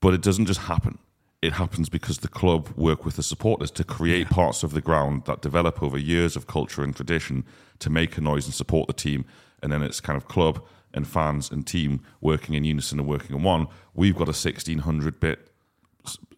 But 0.00 0.14
it 0.14 0.22
doesn't 0.22 0.46
just 0.46 0.60
happen. 0.60 0.98
It 1.42 1.54
happens 1.54 1.88
because 1.88 2.18
the 2.18 2.28
club 2.28 2.68
work 2.76 3.04
with 3.04 3.16
the 3.16 3.22
supporters 3.22 3.70
to 3.72 3.84
create 3.84 4.30
parts 4.30 4.62
of 4.62 4.72
the 4.72 4.80
ground 4.80 5.26
that 5.26 5.42
develop 5.42 5.82
over 5.82 5.98
years 5.98 6.34
of 6.34 6.46
culture 6.46 6.82
and 6.82 6.96
tradition 6.96 7.44
to 7.78 7.90
make 7.90 8.16
a 8.16 8.20
noise 8.20 8.46
and 8.46 8.54
support 8.54 8.86
the 8.86 8.92
team. 8.92 9.24
And 9.62 9.70
then 9.72 9.82
it's 9.82 10.00
kind 10.00 10.16
of 10.16 10.26
club 10.28 10.64
and 10.94 11.06
fans 11.06 11.50
and 11.50 11.66
team 11.66 12.00
working 12.20 12.54
in 12.54 12.64
unison 12.64 12.98
and 12.98 13.08
working 13.08 13.36
in 13.36 13.42
one. 13.42 13.68
We've 13.94 14.14
got 14.14 14.28
a 14.28 14.36
1600 14.36 15.20
bit 15.20 15.50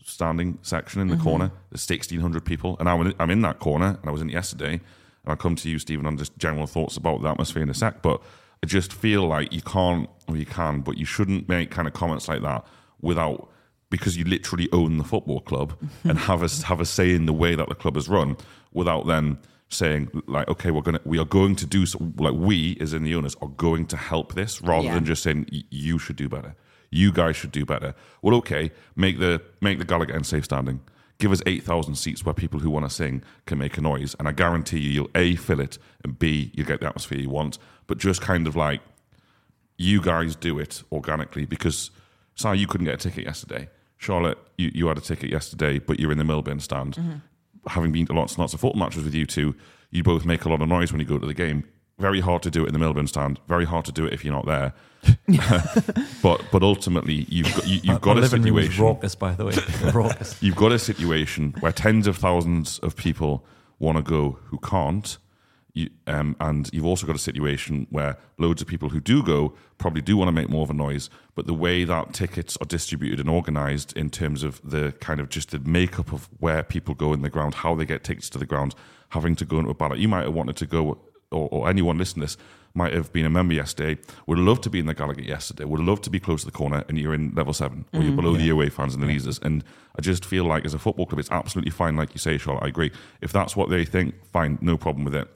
standing 0.05 0.59
section 0.63 1.01
in 1.01 1.09
the 1.09 1.15
mm-hmm. 1.15 1.25
corner. 1.25 1.53
There's 1.71 1.89
1,600 1.89 2.45
people, 2.45 2.77
and 2.81 2.89
I'm 2.89 3.07
in, 3.07 3.15
I'm 3.19 3.31
in 3.31 3.43
that 3.43 3.61
corner, 3.61 3.99
and 4.01 4.05
I 4.05 4.11
was 4.11 4.21
in 4.21 4.31
it 4.31 4.33
yesterday. 4.33 4.73
And 4.73 4.83
I'll 5.27 5.37
come 5.37 5.55
to 5.57 5.69
you, 5.69 5.79
Stephen, 5.79 6.07
on 6.07 6.17
just 6.19 6.37
general 6.39 6.67
thoughts 6.67 6.97
about 6.97 7.23
the 7.23 7.29
atmosphere 7.29 7.63
in 7.63 7.71
a 7.71 7.75
sec. 7.75 8.03
But 8.03 8.21
I 8.63 8.67
just 8.67 8.93
feel 8.93 9.27
like 9.27 9.53
you 9.53 9.63
can't, 9.63 10.09
or 10.27 10.37
you 10.37 10.47
can, 10.47 10.81
but 10.81 10.97
you 10.97 11.05
shouldn't 11.05 11.49
make 11.49 11.71
kind 11.71 11.87
of 11.87 11.95
comments 11.95 12.29
like 12.29 12.43
that 12.43 12.67
without 13.01 13.49
because 13.91 14.17
you 14.17 14.25
literally 14.25 14.69
own 14.73 14.99
the 14.99 15.05
football 15.05 15.41
club 15.41 15.75
and 16.05 16.19
have 16.31 16.43
a 16.43 16.49
have 16.67 16.81
a 16.81 16.85
say 16.85 17.15
in 17.15 17.27
the 17.27 17.33
way 17.33 17.55
that 17.55 17.69
the 17.69 17.75
club 17.75 17.97
is 17.97 18.09
run, 18.09 18.37
without 18.73 19.07
then 19.07 19.39
saying 19.71 20.11
like, 20.27 20.49
okay, 20.49 20.71
we're 20.71 20.83
gonna 20.83 21.01
we 21.05 21.19
are 21.19 21.25
going 21.25 21.55
to 21.57 21.67
do 21.67 21.85
so, 21.87 21.99
like 22.17 22.35
we 22.35 22.77
as 22.81 22.93
in 22.95 23.03
the 23.05 23.15
owners 23.15 23.37
are 23.43 23.49
going 23.49 23.87
to 23.87 23.97
help 23.97 24.35
this 24.35 24.63
rather 24.63 24.87
Yeah. 24.87 24.95
than 24.95 25.05
just 25.05 25.23
saying 25.23 25.47
you 25.71 25.99
should 25.99 26.17
do 26.17 26.29
better. 26.29 26.55
You 26.91 27.13
guys 27.13 27.37
should 27.37 27.53
do 27.53 27.67
better. 27.67 27.95
Well, 28.23 28.35
okay, 28.37 28.73
make 28.97 29.19
the 29.19 29.43
make 29.61 29.79
the 29.79 29.85
Gallowgate 29.85 30.15
end 30.15 30.27
safe 30.27 30.45
standing. 30.47 30.81
Give 31.19 31.33
us 31.33 31.43
eight 31.47 31.65
thousand 31.65 31.97
seats 31.97 32.25
where 32.25 32.33
people 32.33 32.61
who 32.61 32.71
want 32.71 32.87
to 32.89 32.91
sing 32.95 33.23
can 33.45 33.59
make 33.59 33.77
a 33.77 33.81
noise, 33.83 34.15
and 34.19 34.27
I 34.29 34.33
guarantee 34.33 34.79
you, 34.79 34.91
you'll 34.91 35.11
a 35.15 35.35
fill 35.37 35.61
it, 35.61 35.77
and 36.05 36.19
b 36.19 36.51
you'll 36.55 36.67
get 36.67 36.81
the 36.81 36.87
atmosphere 36.87 37.19
you 37.19 37.29
want. 37.29 37.59
But 37.89 37.99
just 37.99 38.21
kind 38.23 38.47
of 38.47 38.55
like 38.57 38.81
you 39.77 40.01
guys 40.01 40.35
do 40.37 40.59
it 40.59 40.83
organically 40.91 41.45
because 41.45 41.91
sorry, 42.35 42.59
you 42.59 42.67
couldn't 42.67 42.85
get 42.87 42.95
a 42.95 42.99
ticket 42.99 43.25
yesterday. 43.25 43.69
Charlotte, 43.99 44.39
you, 44.57 44.71
you 44.75 44.87
had 44.89 44.97
a 44.97 45.03
ticket 45.03 45.31
yesterday, 45.31 45.79
but 45.79 46.01
you're 46.01 46.13
in 46.13 46.19
the 46.19 46.25
Milburn 46.25 46.61
stand. 46.61 46.95
Mm-hmm. 46.95 47.17
Having 47.67 47.93
been 47.93 48.07
to 48.07 48.13
lots 48.15 48.33
and 48.33 48.39
lots 48.41 48.55
of 48.55 48.61
football 48.61 48.79
matches 48.81 49.05
with 49.05 49.15
you 49.15 49.27
two, 49.27 49.55
you 49.91 50.03
both 50.03 50.25
make 50.25 50.45
a 50.45 50.49
lot 50.49 50.63
of 50.63 50.69
noise 50.69 50.93
when 50.93 51.01
you 51.01 51.07
go 51.07 51.19
to 51.19 51.27
the 51.27 51.35
game. 51.35 51.65
Very 51.99 52.21
hard 52.21 52.43
to 52.45 52.51
do 52.51 52.65
it 52.65 52.69
in 52.69 52.73
the 52.73 52.79
Milburn 52.79 53.09
stand. 53.09 53.41
Very 53.49 53.65
hard 53.65 53.85
to 53.87 53.93
do 53.93 54.07
it 54.07 54.13
if 54.13 54.25
you're 54.25 54.33
not 54.33 54.47
there. 54.47 54.73
but 56.23 56.45
but 56.53 56.63
ultimately, 56.63 57.27
you've 57.29 57.53
got 57.55 57.67
you, 57.67 57.81
you've 57.83 58.01
got 58.01 58.15
My 58.15 58.21
a 58.21 58.23
living 58.23 58.43
room 58.43 58.55
was 58.55 58.65
situation. 58.65 58.85
raucous, 58.85 59.15
by 59.15 59.33
the 59.35 59.45
way. 59.45 59.55
raucous. 59.93 60.41
You've 60.43 60.57
got 60.57 60.73
a 60.73 60.79
situation 60.79 61.55
where 61.61 61.73
tens 61.73 62.07
of 62.07 62.17
thousands 62.17 62.79
of 62.81 62.97
people 62.97 63.45
want 63.79 63.97
to 63.97 64.03
go 64.03 64.39
who 64.47 64.59
can't. 64.59 65.19
You, 65.75 65.91
um, 66.07 66.35
and 66.41 66.69
you've 66.73 66.87
also 66.87 67.07
got 67.07 67.15
a 67.15 67.21
situation 67.21 67.87
where 67.91 68.17
loads 68.39 68.63
of 68.63 68.69
people 68.69 68.89
who 68.89 69.01
do 69.01 69.23
go 69.23 69.55
probably 69.77 70.01
do 70.01 70.17
want 70.17 70.29
to 70.29 70.33
make 70.33 70.49
more 70.49 70.63
of 70.63 70.71
a 70.71 70.75
noise, 70.75 71.09
but 71.35 71.47
the 71.47 71.55
way 71.55 71.85
that 71.85 72.13
tickets 72.13 72.57
are 72.61 72.65
distributed 72.65 73.21
and 73.21 73.29
organised 73.29 73.93
in 73.93 74.11
terms 74.11 74.43
of 74.43 74.61
the 74.69 74.93
kind 75.01 75.21
of 75.21 75.29
just 75.29 75.51
the 75.51 75.59
makeup 75.61 76.13
of 76.13 76.29
where 76.41 76.63
people 76.63 76.95
go 76.95 77.13
in 77.13 77.23
the 77.23 77.31
ground, 77.31 77.55
how 77.55 77.75
they 77.75 77.85
get 77.85 78.03
tickets 78.03 78.29
to 78.31 78.39
the 78.39 78.47
ground, 78.47 78.75
having 79.11 79.37
to 79.37 79.45
go 79.45 79.59
into 79.59 79.71
a 79.71 79.75
ballot. 79.75 79.99
You 79.99 80.09
might 80.09 80.25
have 80.25 80.35
wanted 80.35 80.57
to 80.57 80.67
go 80.67 80.99
or, 81.31 81.49
or 81.51 81.69
anyone 81.69 81.99
listening 81.99 82.27
to 82.27 82.35
this 82.35 82.45
might 82.75 82.93
have 82.93 83.13
been 83.13 83.27
a 83.27 83.31
member 83.31 83.55
yesterday, 83.55 84.01
would 84.27 84.39
love 84.39 84.61
to 84.63 84.71
be 84.71 84.79
in 84.79 84.87
the 84.87 84.95
Gallowgate 84.95 85.27
yesterday, 85.27 85.65
would 85.65 85.81
love 85.81 86.01
to 86.03 86.11
be 86.11 86.21
close 86.21 86.41
to 86.41 86.47
the 86.47 86.53
corner, 86.53 86.85
and 86.89 86.99
you're 86.99 87.15
in 87.15 87.35
level 87.35 87.53
seven, 87.53 87.85
or 87.93 88.01
you're 88.01 88.15
below 88.15 88.37
the 88.37 88.49
away 88.49 88.69
fans 88.69 88.95
and 88.95 89.03
the 89.03 89.07
leaders. 89.07 89.39
And 89.43 89.65
I 89.99 90.03
just 90.03 90.25
feel 90.25 90.45
like 90.45 90.65
as 90.65 90.75
a 90.75 90.79
football 90.79 91.07
club, 91.07 91.19
it's 91.19 91.31
absolutely 91.31 91.73
fine, 91.73 91.97
like 91.97 92.15
you 92.15 92.19
say, 92.19 92.39
Charlotte. 92.39 92.65
I 92.65 92.69
agree. 92.69 92.93
If 93.21 93.33
that's 93.33 93.57
what 93.57 93.69
they 93.69 93.85
think, 93.85 94.15
fine, 94.33 94.59
no 94.61 94.77
problem 94.77 95.05
with 95.05 95.15
it. 95.15 95.29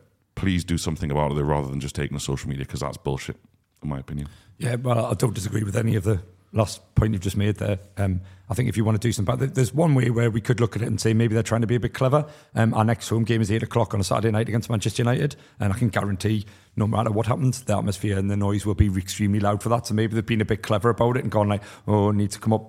Please 0.42 0.64
do 0.64 0.76
something 0.76 1.12
about 1.12 1.30
it 1.30 1.42
rather 1.44 1.68
than 1.68 1.78
just 1.78 1.94
taking 1.94 2.18
to 2.18 2.22
social 2.22 2.48
media 2.50 2.64
because 2.64 2.80
that's 2.80 2.96
bullshit, 2.96 3.36
in 3.80 3.88
my 3.88 4.00
opinion. 4.00 4.28
Yeah, 4.58 4.74
well, 4.74 5.06
I 5.06 5.14
don't 5.14 5.34
disagree 5.34 5.62
with 5.62 5.76
any 5.76 5.94
of 5.94 6.02
the 6.02 6.20
last 6.52 6.80
point 6.96 7.12
you've 7.12 7.22
just 7.22 7.36
made 7.36 7.58
there. 7.58 7.78
Um, 7.96 8.22
I 8.50 8.54
think 8.54 8.68
if 8.68 8.76
you 8.76 8.84
want 8.84 9.00
to 9.00 9.06
do 9.08 9.12
something, 9.12 9.36
but 9.36 9.54
there's 9.54 9.72
one 9.72 9.94
way 9.94 10.10
where 10.10 10.32
we 10.32 10.40
could 10.40 10.58
look 10.58 10.74
at 10.74 10.82
it 10.82 10.88
and 10.88 11.00
say 11.00 11.14
maybe 11.14 11.34
they're 11.34 11.44
trying 11.44 11.60
to 11.60 11.68
be 11.68 11.76
a 11.76 11.80
bit 11.80 11.94
clever. 11.94 12.26
Um, 12.56 12.74
our 12.74 12.84
next 12.84 13.08
home 13.08 13.22
game 13.22 13.40
is 13.40 13.52
eight 13.52 13.62
o'clock 13.62 13.94
on 13.94 14.00
a 14.00 14.04
Saturday 14.04 14.32
night 14.32 14.48
against 14.48 14.68
Manchester 14.68 15.04
United, 15.04 15.36
and 15.60 15.72
I 15.72 15.78
can 15.78 15.90
guarantee 15.90 16.44
no 16.74 16.88
matter 16.88 17.12
what 17.12 17.26
happens, 17.26 17.62
the 17.62 17.78
atmosphere 17.78 18.18
and 18.18 18.28
the 18.28 18.36
noise 18.36 18.66
will 18.66 18.74
be 18.74 18.88
extremely 18.98 19.38
loud 19.38 19.62
for 19.62 19.68
that. 19.68 19.86
So 19.86 19.94
maybe 19.94 20.16
they've 20.16 20.26
been 20.26 20.40
a 20.40 20.44
bit 20.44 20.64
clever 20.64 20.90
about 20.90 21.16
it 21.18 21.22
and 21.22 21.30
gone 21.30 21.48
like, 21.48 21.62
"Oh, 21.86 22.10
need 22.10 22.32
to 22.32 22.40
come 22.40 22.52
up." 22.52 22.68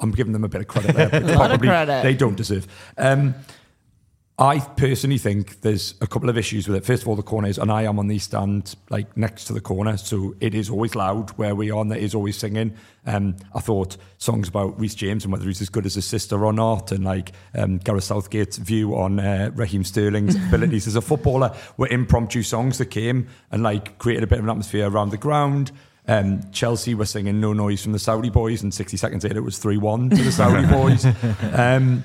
I'm 0.00 0.10
giving 0.10 0.32
them 0.32 0.42
a 0.42 0.48
bit 0.48 0.62
of 0.62 0.66
credit 0.66 0.96
there, 0.96 1.08
but 1.08 1.22
A 1.22 1.26
lot 1.26 1.32
of 1.32 1.38
probably 1.60 1.68
credit. 1.68 2.02
they 2.02 2.14
don't 2.14 2.34
deserve. 2.36 2.66
Um, 2.98 3.36
I 4.36 4.58
personally 4.58 5.18
think 5.18 5.60
there's 5.60 5.94
a 6.00 6.08
couple 6.08 6.28
of 6.28 6.36
issues 6.36 6.66
with 6.66 6.76
it. 6.76 6.84
First 6.84 7.02
of 7.02 7.08
all, 7.08 7.14
the 7.14 7.22
corners, 7.22 7.56
and 7.56 7.70
I 7.70 7.82
am 7.82 8.00
on 8.00 8.08
the 8.08 8.18
stand 8.18 8.74
like 8.90 9.16
next 9.16 9.44
to 9.44 9.52
the 9.52 9.60
corner, 9.60 9.96
so 9.96 10.34
it 10.40 10.56
is 10.56 10.68
always 10.68 10.96
loud 10.96 11.30
where 11.38 11.54
we 11.54 11.70
are, 11.70 11.80
and 11.80 11.88
there 11.88 11.98
is 11.98 12.16
always 12.16 12.36
singing. 12.36 12.74
Um, 13.06 13.36
I 13.54 13.60
thought 13.60 13.96
songs 14.18 14.48
about 14.48 14.78
Reece 14.80 14.96
James 14.96 15.22
and 15.22 15.32
whether 15.32 15.46
he's 15.46 15.60
as 15.60 15.68
good 15.68 15.86
as 15.86 15.94
his 15.94 16.04
sister 16.04 16.44
or 16.44 16.52
not, 16.52 16.90
and 16.90 17.04
like 17.04 17.30
um, 17.54 17.78
Gareth 17.78 18.02
Southgate's 18.02 18.56
view 18.56 18.96
on 18.96 19.20
uh, 19.20 19.52
Raheem 19.54 19.84
Sterling's 19.84 20.34
abilities 20.48 20.88
as 20.88 20.96
a 20.96 21.00
footballer 21.00 21.54
were 21.76 21.86
impromptu 21.86 22.42
songs 22.42 22.78
that 22.78 22.86
came 22.86 23.28
and 23.52 23.62
like 23.62 23.98
created 23.98 24.24
a 24.24 24.26
bit 24.26 24.40
of 24.40 24.44
an 24.44 24.50
atmosphere 24.50 24.90
around 24.90 25.10
the 25.10 25.16
ground. 25.16 25.70
Um, 26.08 26.40
Chelsea 26.50 26.96
were 26.96 27.06
singing 27.06 27.40
"No 27.40 27.52
Noise" 27.52 27.84
from 27.84 27.92
the 27.92 28.00
Saudi 28.00 28.30
boys, 28.30 28.64
and 28.64 28.74
60 28.74 28.96
seconds 28.96 29.22
later 29.22 29.38
it 29.38 29.44
was 29.44 29.58
three-one 29.58 30.10
to 30.10 30.22
the 30.24 30.32
Saudi 30.32 30.66
boys. 30.72 31.06
Um, 31.52 32.04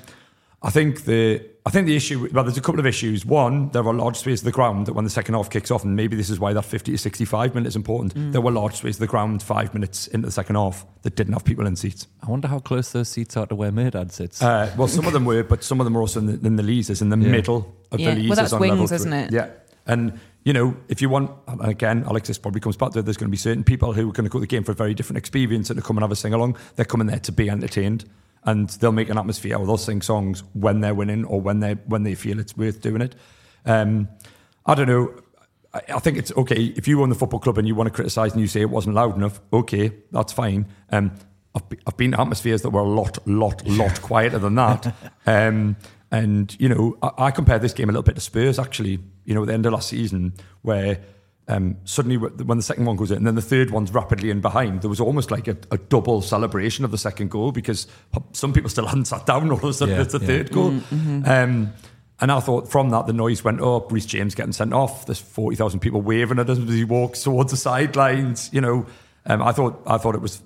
I 0.62 0.70
think 0.70 1.04
the 1.04 1.42
I 1.64 1.70
think 1.70 1.86
the 1.86 1.96
issue 1.96 2.28
well, 2.32 2.44
there's 2.44 2.58
a 2.58 2.60
couple 2.62 2.80
of 2.80 2.86
issues. 2.86 3.24
One, 3.24 3.70
there 3.70 3.86
are 3.86 3.94
large 3.94 4.16
spaces 4.16 4.40
of 4.40 4.44
the 4.46 4.52
ground 4.52 4.86
that 4.86 4.92
when 4.94 5.04
the 5.04 5.10
second 5.10 5.34
half 5.34 5.48
kicks 5.50 5.70
off, 5.70 5.84
and 5.84 5.94
maybe 5.96 6.16
this 6.16 6.28
is 6.30 6.38
why 6.40 6.52
that 6.52 6.62
50 6.64 6.92
to 6.92 6.98
65 6.98 7.54
minutes 7.54 7.72
is 7.72 7.76
important. 7.76 8.12
There 8.32 8.40
were 8.40 8.50
large 8.50 8.74
spaces 8.74 8.96
of 8.96 9.00
the 9.00 9.06
ground 9.06 9.42
five 9.42 9.72
minutes 9.72 10.06
into 10.08 10.26
the 10.26 10.32
second 10.32 10.56
half 10.56 10.84
that 11.02 11.16
didn't 11.16 11.32
have 11.34 11.44
people 11.44 11.66
in 11.66 11.76
seats. 11.76 12.06
I 12.22 12.30
wonder 12.30 12.48
how 12.48 12.58
close 12.60 12.92
those 12.92 13.08
seats 13.08 13.36
are 13.36 13.46
to 13.46 13.54
where 13.54 13.70
Mehrdad 13.72 14.10
sits. 14.12 14.42
Uh, 14.42 14.72
well, 14.76 14.88
some 14.88 15.06
of 15.06 15.12
them 15.14 15.24
were, 15.24 15.42
but 15.44 15.62
some 15.64 15.80
of 15.80 15.84
them 15.84 15.94
were 15.94 16.00
also 16.02 16.20
in 16.20 16.26
the, 16.26 16.46
in 16.46 16.56
the 16.56 16.62
Leazes, 16.62 17.00
in 17.00 17.08
the 17.10 17.16
Yeah. 17.18 17.30
middle 17.30 17.74
of 17.90 18.00
Yeah. 18.00 18.14
the 18.14 18.28
Well, 18.28 18.36
that's 18.36 18.52
on 18.52 18.60
wings, 18.60 18.70
level 18.80 18.94
isn't 18.94 19.12
it? 19.12 19.32
Yeah. 19.32 19.48
And, 19.86 20.18
you 20.44 20.52
know, 20.52 20.76
if 20.88 21.00
you 21.02 21.08
want, 21.08 21.30
and 21.48 21.60
again, 21.62 22.04
Alexis 22.06 22.36
probably 22.38 22.60
comes 22.60 22.76
back 22.76 22.92
to 22.92 22.98
it, 23.00 23.04
there's 23.06 23.16
going 23.16 23.28
to 23.28 23.30
be 23.30 23.36
certain 23.38 23.64
people 23.64 23.92
who 23.94 24.08
are 24.10 24.12
going 24.12 24.24
to 24.24 24.30
go 24.30 24.38
to 24.38 24.42
the 24.42 24.46
game 24.46 24.62
for 24.64 24.72
a 24.72 24.74
very 24.74 24.92
different 24.94 25.16
experience 25.18 25.70
and 25.70 25.78
to 25.78 25.82
come 25.82 25.96
and 25.96 26.02
have 26.04 26.12
a 26.12 26.16
sing 26.16 26.34
along. 26.34 26.56
They're 26.76 26.84
coming 26.84 27.06
there 27.06 27.18
to 27.20 27.32
be 27.32 27.48
entertained. 27.50 28.04
And 28.44 28.68
they'll 28.70 28.92
make 28.92 29.10
an 29.10 29.18
atmosphere 29.18 29.58
or 29.58 29.66
they'll 29.66 29.76
sing 29.76 30.00
songs 30.00 30.42
when 30.54 30.80
they're 30.80 30.94
winning 30.94 31.24
or 31.24 31.40
when 31.40 31.60
they 31.60 31.74
when 31.86 32.04
they 32.04 32.14
feel 32.14 32.38
it's 32.38 32.56
worth 32.56 32.80
doing 32.80 33.02
it. 33.02 33.14
Um, 33.66 34.08
I 34.64 34.74
don't 34.74 34.88
know. 34.88 35.14
I, 35.74 35.80
I 35.96 35.98
think 35.98 36.16
it's 36.16 36.32
okay 36.32 36.72
if 36.76 36.88
you 36.88 37.02
own 37.02 37.10
the 37.10 37.14
football 37.14 37.40
club 37.40 37.58
and 37.58 37.68
you 37.68 37.74
want 37.74 37.88
to 37.88 37.92
criticise 37.94 38.32
and 38.32 38.40
you 38.40 38.46
say 38.46 38.62
it 38.62 38.70
wasn't 38.70 38.94
loud 38.94 39.16
enough. 39.16 39.40
Okay, 39.52 39.92
that's 40.10 40.32
fine. 40.32 40.66
Um, 40.90 41.12
I've, 41.54 41.68
be- 41.68 41.78
I've 41.86 41.96
been 41.96 42.12
to 42.12 42.20
atmospheres 42.20 42.62
that 42.62 42.70
were 42.70 42.80
a 42.80 42.88
lot, 42.88 43.18
lot, 43.26 43.66
lot 43.66 44.00
quieter 44.02 44.38
than 44.38 44.54
that. 44.56 44.94
Um, 45.26 45.76
and 46.12 46.56
you 46.58 46.68
know, 46.68 46.96
I, 47.02 47.26
I 47.26 47.30
compare 47.30 47.58
this 47.60 47.72
game 47.72 47.88
a 47.88 47.92
little 47.92 48.02
bit 48.02 48.16
to 48.16 48.20
Spurs 48.20 48.58
actually. 48.58 48.98
You 49.24 49.34
know, 49.34 49.42
at 49.42 49.46
the 49.46 49.54
end 49.54 49.66
of 49.66 49.72
last 49.72 49.88
season, 49.88 50.32
where 50.62 50.98
um, 51.50 51.76
suddenly 51.84 52.16
when 52.16 52.56
the 52.58 52.62
second 52.62 52.84
one 52.84 52.96
goes 52.96 53.10
in, 53.10 53.18
and 53.18 53.26
then 53.26 53.34
the 53.34 53.42
third 53.42 53.70
one's 53.70 53.92
rapidly 53.92 54.30
in 54.30 54.40
behind, 54.40 54.82
there 54.82 54.88
was 54.90 55.00
almost 55.00 55.30
like 55.30 55.48
a, 55.48 55.56
a 55.70 55.78
double 55.78 56.22
celebration 56.22 56.84
of 56.84 56.90
the 56.92 56.98
second 56.98 57.30
goal 57.30 57.50
because 57.52 57.86
some 58.32 58.52
people 58.52 58.70
still 58.70 58.86
hadn't 58.86 59.06
sat 59.06 59.26
down. 59.26 59.50
All 59.50 59.56
of 59.58 59.64
a 59.64 59.72
sudden, 59.72 59.96
Yeah, 59.96 60.02
it's 60.02 60.12
the 60.12 60.20
yeah. 60.20 60.26
third 60.26 60.52
goal. 60.52 60.68
Um, 60.90 61.72
and 62.22 62.30
I 62.30 62.38
thought 62.40 62.70
from 62.70 62.90
that 62.90 63.06
the 63.06 63.12
noise 63.14 63.42
went 63.42 63.60
up. 63.62 63.90
Reece 63.90 64.06
James 64.06 64.34
getting 64.34 64.52
sent 64.52 64.72
off. 64.74 65.06
There's 65.06 65.18
forty 65.18 65.56
thousand 65.56 65.80
people 65.80 66.02
waving 66.02 66.38
at 66.38 66.48
him 66.50 66.68
as 66.68 66.74
he 66.74 66.84
walks 66.84 67.22
towards 67.22 67.50
the 67.50 67.56
sidelines. 67.56 68.50
You 68.52 68.60
know, 68.60 68.86
um, 69.26 69.42
I 69.42 69.52
thought 69.52 69.82
I 69.86 69.96
thought 69.98 70.14
it 70.14 70.20
was. 70.20 70.42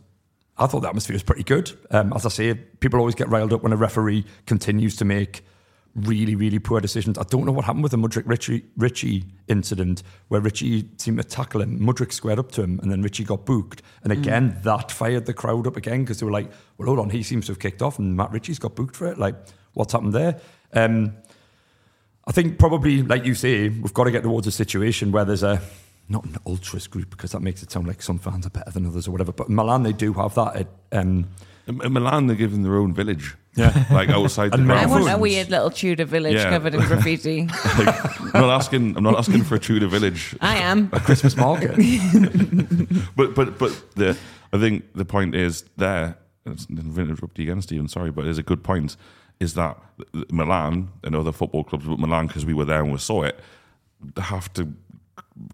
I 0.56 0.66
thought 0.68 0.80
the 0.80 0.88
atmosphere 0.88 1.14
was 1.14 1.24
pretty 1.24 1.42
good. 1.42 1.72
Um, 1.90 2.12
as 2.14 2.24
I 2.24 2.28
say, 2.28 2.54
people 2.54 3.00
always 3.00 3.16
get 3.16 3.28
riled 3.28 3.52
up 3.52 3.62
when 3.64 3.72
a 3.72 3.76
referee 3.76 4.24
continues 4.46 4.94
to 4.96 5.04
make 5.04 5.44
really, 5.94 6.34
really 6.34 6.58
poor 6.58 6.80
decisions. 6.80 7.18
I 7.18 7.22
don't 7.24 7.44
know 7.44 7.52
what 7.52 7.64
happened 7.64 7.84
with 7.84 7.92
the 7.92 7.98
Mudryk 7.98 8.24
Ritchie, 8.26 8.64
Ritchie 8.76 9.24
incident 9.46 10.02
where 10.28 10.40
Ritchie 10.40 10.88
seemed 10.98 11.18
to 11.18 11.24
tackle 11.24 11.62
him. 11.62 11.78
Mudryk 11.78 12.12
squared 12.12 12.38
up 12.38 12.50
to 12.52 12.62
him 12.62 12.80
and 12.82 12.90
then 12.90 13.00
Richie 13.02 13.24
got 13.24 13.44
booked. 13.44 13.82
And 14.02 14.12
again, 14.12 14.58
that 14.64 14.90
fired 14.90 15.26
the 15.26 15.34
crowd 15.34 15.66
up 15.66 15.76
again 15.76 16.02
because 16.02 16.18
they 16.18 16.26
were 16.26 16.32
like, 16.32 16.50
well, 16.78 16.86
hold 16.86 16.98
on, 16.98 17.10
he 17.10 17.22
seems 17.22 17.46
to 17.46 17.52
have 17.52 17.60
kicked 17.60 17.80
off 17.80 17.98
and 17.98 18.16
Matt 18.16 18.32
Ritchie's 18.32 18.58
got 18.58 18.74
booked 18.74 18.96
for 18.96 19.06
it. 19.06 19.18
Like, 19.18 19.36
what's 19.74 19.92
happened 19.92 20.14
there? 20.14 20.40
Um, 20.72 21.14
I 22.26 22.32
think 22.32 22.58
probably, 22.58 23.02
like 23.02 23.24
you 23.24 23.34
say, 23.34 23.68
we've 23.68 23.94
got 23.94 24.04
to 24.04 24.10
get 24.10 24.22
towards 24.24 24.46
a 24.46 24.52
situation 24.52 25.12
where 25.12 25.24
there's 25.24 25.42
a 25.42 25.60
not 26.08 26.24
an 26.24 26.36
ultras 26.46 26.86
group 26.86 27.10
because 27.10 27.32
that 27.32 27.40
makes 27.40 27.62
it 27.62 27.70
sound 27.70 27.86
like 27.86 28.02
some 28.02 28.18
fans 28.18 28.46
are 28.46 28.50
better 28.50 28.70
than 28.70 28.86
others 28.86 29.06
or 29.06 29.12
whatever. 29.12 29.32
But 29.32 29.48
Milan, 29.48 29.84
they 29.84 29.92
do 29.92 30.12
have 30.14 30.34
that. 30.34 30.56
At, 30.56 30.68
um, 30.92 31.28
In, 31.66 31.80
in 31.82 31.92
Milan, 31.92 32.26
they're 32.26 32.36
given 32.36 32.62
their 32.62 32.76
own 32.76 32.92
village. 32.92 33.36
Yeah. 33.56 33.84
Like 33.90 34.08
outside 34.08 34.50
the 34.52 34.58
And 34.58 34.72
I 34.72 34.86
want 34.86 35.08
a 35.08 35.16
weird 35.18 35.48
little 35.50 35.70
Tudor 35.70 36.04
village 36.04 36.34
Yeah. 36.34 36.50
covered 36.50 36.74
in 36.74 36.80
graffiti. 36.90 37.48
Like, 37.78 38.34
I'm 38.34 38.40
not 38.40 38.50
asking. 38.50 38.96
I'm 38.96 39.04
not 39.04 39.16
asking 39.16 39.44
for 39.44 39.54
a 39.54 39.58
Tudor 39.60 39.86
village. 39.86 40.34
I 40.40 40.56
am. 40.56 40.88
a 40.92 41.00
Christmas 41.00 41.36
market. 41.36 41.76
But 43.16 43.34
but 43.34 43.58
but 43.58 43.94
the 43.94 44.16
I 44.52 44.58
think 44.58 44.92
the 44.94 45.04
point 45.04 45.34
is 45.34 45.64
there. 45.76 46.16
it's- 46.46 46.66
I'm 46.68 46.76
going 46.76 47.06
to 47.06 47.12
interrupt 47.12 47.38
you 47.38 47.44
again, 47.50 47.62
Stephen. 47.62 47.88
Sorry, 47.88 48.10
but 48.10 48.24
there's 48.24 48.38
a 48.38 48.42
good 48.42 48.62
point. 48.62 48.96
Is 49.40 49.54
that 49.54 49.76
Milan 50.30 50.88
and 51.02 51.14
other 51.16 51.32
football 51.32 51.64
clubs, 51.64 51.84
but 51.86 51.98
Milan 51.98 52.26
because 52.26 52.44
we 52.46 52.54
were 52.54 52.64
there 52.64 52.82
and 52.82 52.92
we 52.92 52.98
saw 52.98 53.22
it, 53.22 53.38
have 54.18 54.52
to 54.54 54.72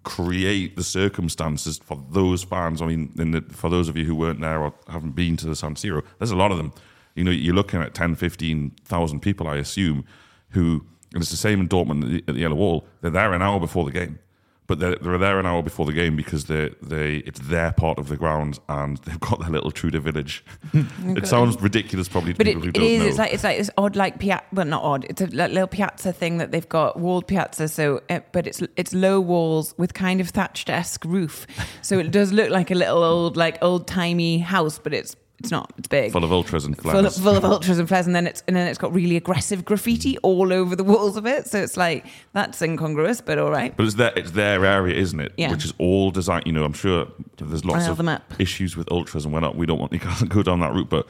create 0.02 0.76
the 0.76 0.84
circumstances 0.84 1.78
for 1.82 2.02
those 2.10 2.42
fans. 2.44 2.82
I 2.82 2.86
mean, 2.86 3.12
in 3.18 3.30
the, 3.30 3.40
for 3.50 3.70
those 3.70 3.88
of 3.88 3.96
you 3.96 4.04
who 4.04 4.14
weren't 4.14 4.40
there 4.40 4.60
or 4.62 4.72
haven't 4.88 5.12
been 5.12 5.36
to 5.38 5.46
the 5.46 5.56
San 5.56 5.74
Siro, 5.74 6.02
there's 6.18 6.30
a 6.30 6.36
lot 6.36 6.50
of 6.52 6.58
them. 6.58 6.72
You 7.20 7.24
know, 7.24 7.30
you're 7.32 7.54
looking 7.54 7.82
at 7.82 7.92
10, 7.92 8.14
15,000 8.14 9.20
people, 9.20 9.46
I 9.46 9.56
assume, 9.56 10.06
who, 10.52 10.86
and 11.12 11.20
it's 11.22 11.30
the 11.30 11.36
same 11.36 11.60
in 11.60 11.68
Dortmund 11.68 12.02
at 12.04 12.08
the, 12.08 12.24
at 12.28 12.34
the 12.34 12.40
Yellow 12.40 12.56
Wall, 12.56 12.86
they're 13.02 13.10
there 13.10 13.34
an 13.34 13.42
hour 13.42 13.60
before 13.60 13.84
the 13.84 13.90
game. 13.92 14.18
But 14.66 14.78
they're, 14.78 14.96
they're 14.96 15.18
there 15.18 15.38
an 15.38 15.44
hour 15.44 15.62
before 15.62 15.84
the 15.84 15.92
game 15.92 16.16
because 16.16 16.44
they 16.44 16.70
they 16.80 17.16
it's 17.26 17.40
their 17.40 17.72
part 17.72 17.98
of 17.98 18.06
the 18.08 18.16
ground 18.16 18.58
and 18.68 18.96
they've 19.04 19.20
got 19.20 19.40
their 19.40 19.50
little 19.50 19.70
Tudor 19.70 20.00
village. 20.00 20.44
it 20.72 21.26
sounds 21.26 21.60
ridiculous, 21.60 22.08
probably 22.08 22.32
to 22.32 22.38
But 22.38 22.46
it, 22.46 22.50
people 22.54 22.62
who 22.62 22.68
it 22.68 22.74
don't 22.74 22.84
is. 22.84 23.00
know. 23.00 23.06
It's 23.08 23.18
like 23.18 23.32
it's 23.34 23.44
like 23.44 23.58
this 23.58 23.70
odd, 23.76 23.96
like 23.96 24.18
piazza. 24.20 24.44
Well, 24.52 24.64
not 24.66 24.82
odd. 24.82 25.04
It's 25.10 25.20
a 25.20 25.26
like, 25.26 25.50
little 25.50 25.66
piazza 25.66 26.12
thing 26.12 26.38
that 26.38 26.52
they've 26.52 26.68
got 26.68 26.98
walled 27.00 27.26
piazza. 27.26 27.66
So, 27.68 28.00
uh, 28.08 28.20
but 28.32 28.46
it's 28.46 28.62
it's 28.76 28.94
low 28.94 29.20
walls 29.20 29.74
with 29.76 29.92
kind 29.92 30.20
of 30.22 30.28
thatched 30.30 30.70
esque 30.70 31.04
roof. 31.04 31.46
So 31.82 31.98
it 31.98 32.12
does 32.12 32.32
look 32.32 32.48
like 32.50 32.70
a 32.70 32.76
little 32.76 33.02
old, 33.02 33.36
like 33.36 33.58
old 33.62 33.88
timey 33.88 34.38
house, 34.38 34.78
but 34.78 34.94
it's 34.94 35.16
it's 35.40 35.50
not. 35.50 35.72
It's 35.78 35.88
big. 35.88 36.12
full 36.12 36.22
of 36.22 36.32
ultras 36.32 36.66
and 36.66 36.76
Full 36.76 37.06
of, 37.06 37.14
full 37.14 37.34
of 37.36 37.44
ultras 37.44 37.78
and 37.78 37.88
flares, 37.88 38.06
and 38.06 38.14
then 38.14 38.26
it's 38.26 38.42
and 38.46 38.54
then 38.54 38.68
it's 38.68 38.78
got 38.78 38.94
really 38.94 39.16
aggressive 39.16 39.64
graffiti 39.64 40.18
all 40.18 40.52
over 40.52 40.76
the 40.76 40.84
walls 40.84 41.16
of 41.16 41.26
it. 41.26 41.46
So 41.46 41.58
it's 41.58 41.78
like 41.78 42.04
that's 42.34 42.60
incongruous, 42.60 43.22
but 43.22 43.38
all 43.38 43.50
right. 43.50 43.74
But 43.74 43.86
it's 43.86 43.94
their 43.94 44.12
it's 44.16 44.32
their 44.32 44.64
area, 44.66 44.94
isn't 44.94 45.18
it? 45.18 45.32
Yeah. 45.38 45.50
Which 45.50 45.64
is 45.64 45.72
all 45.78 46.10
designed. 46.10 46.46
You 46.46 46.52
know, 46.52 46.64
I'm 46.64 46.74
sure 46.74 47.06
there's 47.38 47.64
lots 47.64 47.86
of 47.88 48.00
issues 48.38 48.76
with 48.76 48.92
ultras 48.92 49.24
and 49.24 49.32
whatnot. 49.32 49.56
We 49.56 49.64
don't 49.66 49.78
want 49.78 49.92
to 49.92 50.26
go 50.26 50.42
down 50.42 50.60
that 50.60 50.74
route, 50.74 50.90
but 50.90 51.08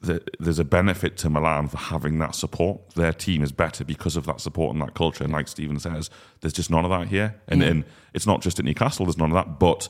the, 0.00 0.22
there's 0.38 0.60
a 0.60 0.64
benefit 0.64 1.16
to 1.18 1.30
Milan 1.30 1.66
for 1.66 1.78
having 1.78 2.20
that 2.20 2.36
support. 2.36 2.90
Their 2.90 3.12
team 3.12 3.42
is 3.42 3.50
better 3.50 3.84
because 3.84 4.14
of 4.16 4.26
that 4.26 4.40
support 4.40 4.74
and 4.74 4.82
that 4.82 4.94
culture. 4.94 5.24
And 5.24 5.32
like 5.32 5.48
Stephen 5.48 5.80
says, 5.80 6.08
there's 6.40 6.52
just 6.52 6.70
none 6.70 6.84
of 6.84 6.90
that 6.92 7.08
here. 7.08 7.34
And, 7.48 7.60
Yeah. 7.62 7.68
and 7.68 7.84
it's 8.14 8.26
not 8.26 8.42
just 8.42 8.60
at 8.60 8.64
Newcastle. 8.64 9.06
There's 9.06 9.18
none 9.18 9.32
of 9.32 9.34
that, 9.34 9.58
but. 9.58 9.88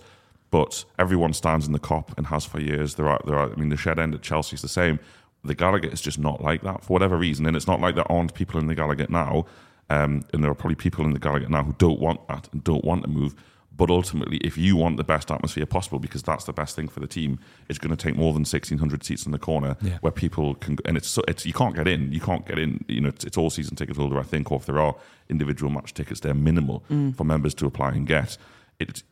But 0.51 0.85
everyone 0.99 1.33
stands 1.33 1.67
in 1.67 1.73
the 1.73 1.79
Kop 1.81 2.17
and 2.17 2.29
has 2.29 2.45
for 2.45 2.61
years. 2.61 2.95
There 2.95 3.09
are, 3.09 3.21
there 3.27 3.37
are. 3.37 3.51
I 3.53 3.57
mean, 3.57 3.69
the 3.69 3.77
shed 3.77 3.99
end 3.99 4.15
at 4.15 4.23
Chelsea 4.23 4.55
is 4.55 4.63
the 4.63 4.69
same. 4.69 4.99
The 5.45 5.55
Gallowgate 5.55 5.93
is 5.93 6.01
just 6.01 6.19
not 6.19 6.41
like 6.41 6.63
that 6.63 6.85
for 6.85 6.93
whatever 6.93 7.17
reason, 7.17 7.47
and 7.47 7.57
it's 7.57 7.67
not 7.67 7.81
like 7.81 7.95
there 7.95 8.11
aren't 8.11 8.35
people 8.35 8.59
in 8.61 8.67
the 8.67 8.75
Gallowgate 8.77 9.11
now. 9.11 9.45
Um, 9.89 10.25
and 10.33 10.43
there 10.43 10.51
are 10.51 10.55
probably 10.55 10.75
people 10.75 11.05
in 11.05 11.13
the 11.13 11.21
Gallowgate 11.21 11.49
now 11.49 11.63
who 11.63 11.75
don't 11.79 12.01
want 12.01 12.27
that 12.29 12.49
and 12.53 12.65
don't 12.65 12.85
want 12.85 13.03
to 13.03 13.09
move. 13.09 13.35
But 13.77 13.91
ultimately, 13.91 14.39
if 14.39 14.57
you 14.57 14.75
want 14.75 14.97
the 14.97 15.05
best 15.05 15.31
atmosphere 15.31 15.67
possible, 15.67 15.99
because 15.99 16.23
that's 16.23 16.45
the 16.45 16.53
best 16.53 16.75
thing 16.75 16.89
for 16.89 16.99
the 17.01 17.07
team, 17.07 17.39
it's 17.69 17.79
going 17.79 17.95
to 17.95 18.03
take 18.03 18.17
more 18.17 18.33
than 18.33 18.45
sixteen 18.45 18.79
hundred 18.79 19.05
seats 19.05 19.27
in 19.27 19.33
the 19.33 19.39
corner 19.39 19.77
Yeah. 19.83 19.99
where 20.01 20.11
people 20.13 20.55
can. 20.55 20.79
And 20.87 20.97
it's 20.97 21.09
so 21.09 21.23
it's 21.29 21.45
you 21.45 21.53
can't 21.53 21.75
get 21.77 21.87
in. 21.87 22.11
You 22.13 22.21
can't 22.21 22.47
get 22.47 22.59
in. 22.59 22.85
You 22.89 23.03
know, 23.03 23.09
it's, 23.11 23.25
it's 23.25 23.37
all 23.37 23.51
season 23.51 23.77
ticket 23.77 23.97
holder, 23.97 24.19
I 24.19 24.23
think, 24.23 24.51
or 24.51 24.59
if 24.59 24.67
there 24.67 24.79
are 24.81 24.95
individual 25.29 25.71
match 25.71 25.93
tickets, 25.93 26.21
they're 26.21 26.35
minimal 26.35 26.83
for 27.17 27.25
members 27.25 27.55
to 27.55 27.67
apply 27.67 27.91
and 27.91 28.07
get. 28.07 28.39
It 28.81 29.03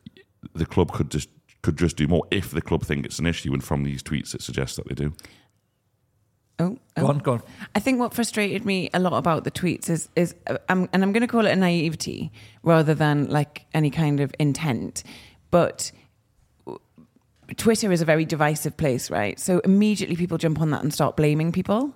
the 0.53 0.65
club 0.65 0.91
could 0.91 1.11
just 1.11 1.29
could 1.61 1.77
just 1.77 1.97
do 1.97 2.07
more 2.07 2.23
if 2.29 2.51
the 2.51 2.61
club 2.61 2.83
think 2.83 3.05
it's 3.05 3.19
an 3.19 3.25
issue, 3.25 3.53
and 3.53 3.63
from 3.63 3.83
these 3.83 4.03
tweets, 4.03 4.35
it 4.35 4.41
suggests 4.41 4.75
that 4.77 4.87
they 4.87 4.95
do. 4.95 5.13
Oh, 6.57 6.77
oh. 6.95 7.01
Go 7.01 7.07
on, 7.07 7.17
go 7.19 7.31
on. 7.33 7.43
I 7.73 7.79
think 7.79 7.99
what 7.99 8.13
frustrated 8.13 8.65
me 8.65 8.89
a 8.93 8.99
lot 8.99 9.13
about 9.13 9.43
the 9.43 9.51
tweets 9.51 9.89
is 9.89 10.09
is 10.15 10.35
uh, 10.47 10.57
um, 10.69 10.89
and 10.93 11.03
I'm 11.03 11.11
going 11.11 11.21
to 11.21 11.27
call 11.27 11.45
it 11.45 11.51
a 11.51 11.55
naivety 11.55 12.31
rather 12.63 12.93
than 12.93 13.29
like 13.29 13.65
any 13.73 13.89
kind 13.89 14.19
of 14.19 14.33
intent, 14.39 15.03
but 15.51 15.91
Twitter 17.57 17.91
is 17.91 18.01
a 18.01 18.05
very 18.05 18.25
divisive 18.25 18.77
place, 18.77 19.11
right? 19.11 19.39
So 19.39 19.59
immediately 19.59 20.15
people 20.15 20.37
jump 20.37 20.61
on 20.61 20.71
that 20.71 20.81
and 20.81 20.93
start 20.93 21.17
blaming 21.17 21.51
people. 21.51 21.95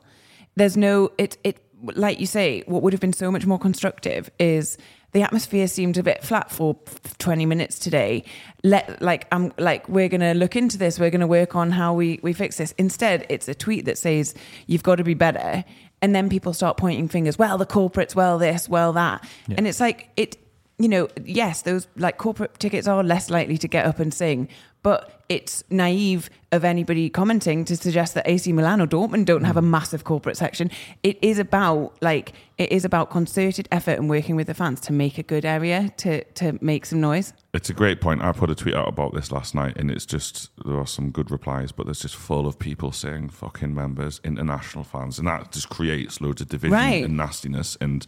There's 0.55 0.75
no 0.75 1.11
it 1.17 1.37
it 1.43 1.63
like 1.95 2.19
you 2.19 2.25
say, 2.25 2.63
what 2.65 2.81
would 2.83 2.91
have 2.91 2.99
been 2.99 3.13
so 3.13 3.31
much 3.31 3.45
more 3.45 3.59
constructive 3.59 4.29
is 4.39 4.77
the 5.11 5.23
atmosphere 5.23 5.67
seemed 5.67 5.97
a 5.97 6.03
bit 6.03 6.23
flat 6.23 6.51
for 6.51 6.75
20 7.17 7.45
minutes 7.45 7.79
today. 7.79 8.23
Let 8.63 9.01
like 9.01 9.27
I'm 9.31 9.53
like 9.57 9.87
we're 9.89 10.09
going 10.09 10.21
to 10.21 10.33
look 10.33 10.55
into 10.55 10.77
this. 10.77 10.99
We're 10.99 11.09
going 11.09 11.21
to 11.21 11.27
work 11.27 11.55
on 11.55 11.71
how 11.71 11.93
we 11.93 12.19
we 12.21 12.33
fix 12.33 12.57
this. 12.57 12.73
Instead, 12.77 13.25
it's 13.29 13.47
a 13.47 13.55
tweet 13.55 13.85
that 13.85 13.97
says 13.97 14.35
you've 14.67 14.83
got 14.83 14.95
to 14.95 15.03
be 15.03 15.13
better 15.13 15.63
and 16.01 16.15
then 16.15 16.29
people 16.29 16.53
start 16.53 16.77
pointing 16.77 17.07
fingers. 17.07 17.37
Well, 17.37 17.57
the 17.57 17.65
corporates, 17.65 18.15
well 18.15 18.37
this, 18.37 18.69
well 18.69 18.93
that. 18.93 19.27
Yeah. 19.47 19.55
And 19.57 19.67
it's 19.67 19.79
like 19.79 20.09
it 20.15 20.37
you 20.79 20.87
know, 20.87 21.09
yes, 21.25 21.63
those 21.63 21.87
like 21.97 22.17
corporate 22.17 22.57
tickets 22.57 22.87
are 22.87 23.03
less 23.03 23.29
likely 23.29 23.57
to 23.57 23.67
get 23.67 23.85
up 23.85 23.99
and 23.99 24.13
sing, 24.13 24.47
but 24.81 25.19
it's 25.29 25.63
naive 25.69 26.29
of 26.51 26.65
anybody 26.65 27.07
commenting 27.09 27.63
to 27.63 27.77
suggest 27.77 28.15
that 28.15 28.27
AC 28.27 28.51
Milan 28.51 28.81
or 28.81 28.87
Dortmund 28.87 29.25
don't 29.25 29.43
have 29.43 29.57
a 29.57 29.61
mm. 29.61 29.69
massive 29.69 30.03
corporate 30.03 30.35
section. 30.37 30.71
It 31.03 31.19
is 31.21 31.37
about 31.37 31.95
like 32.01 32.33
it 32.57 32.71
is 32.71 32.83
about 32.83 33.11
concerted 33.11 33.67
effort 33.71 33.99
and 33.99 34.09
working 34.09 34.35
with 34.35 34.47
the 34.47 34.55
fans 34.55 34.81
to 34.81 34.93
make 34.93 35.19
a 35.19 35.23
good 35.23 35.45
area 35.45 35.93
to 35.97 36.23
to 36.23 36.57
make 36.61 36.85
some 36.87 36.99
noise. 36.99 37.33
It's 37.53 37.69
a 37.69 37.73
great 37.73 38.01
point. 38.01 38.23
I 38.23 38.31
put 38.31 38.49
a 38.49 38.55
tweet 38.55 38.73
out 38.73 38.87
about 38.87 39.13
this 39.13 39.31
last 39.31 39.53
night, 39.53 39.77
and 39.77 39.91
it's 39.91 40.05
just 40.05 40.49
there 40.65 40.77
are 40.77 40.87
some 40.87 41.11
good 41.11 41.29
replies, 41.29 41.71
but 41.71 41.85
there's 41.85 42.01
just 42.01 42.15
full 42.15 42.47
of 42.47 42.57
people 42.57 42.91
saying 42.91 43.29
"fucking 43.29 43.73
members," 43.75 44.19
international 44.23 44.83
fans, 44.83 45.19
and 45.19 45.27
that 45.27 45.51
just 45.51 45.69
creates 45.69 46.21
loads 46.21 46.41
of 46.41 46.47
division 46.47 46.73
Right. 46.73 47.05
and 47.05 47.15
nastiness. 47.15 47.77
And 47.79 48.07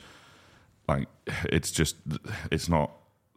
like, 0.87 1.07
it's 1.45 1.69
just 1.69 1.97
it's 2.51 2.67
not 2.67 2.91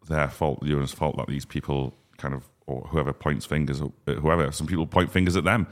their 0.08 0.28
fault, 0.28 0.62
the 0.62 0.74
owner's 0.74 0.92
fault 0.92 1.16
that 1.18 1.26
these 1.26 1.44
people 1.44 1.94
kind 2.16 2.34
of 2.34 2.48
or 2.66 2.82
whoever 2.90 3.12
points 3.12 3.44
fingers, 3.46 3.80
uh, 3.82 4.12
whoever 4.14 4.50
some 4.52 4.66
people 4.66 4.86
point 4.86 5.10
fingers 5.12 5.36
at 5.36 5.44
them. 5.44 5.66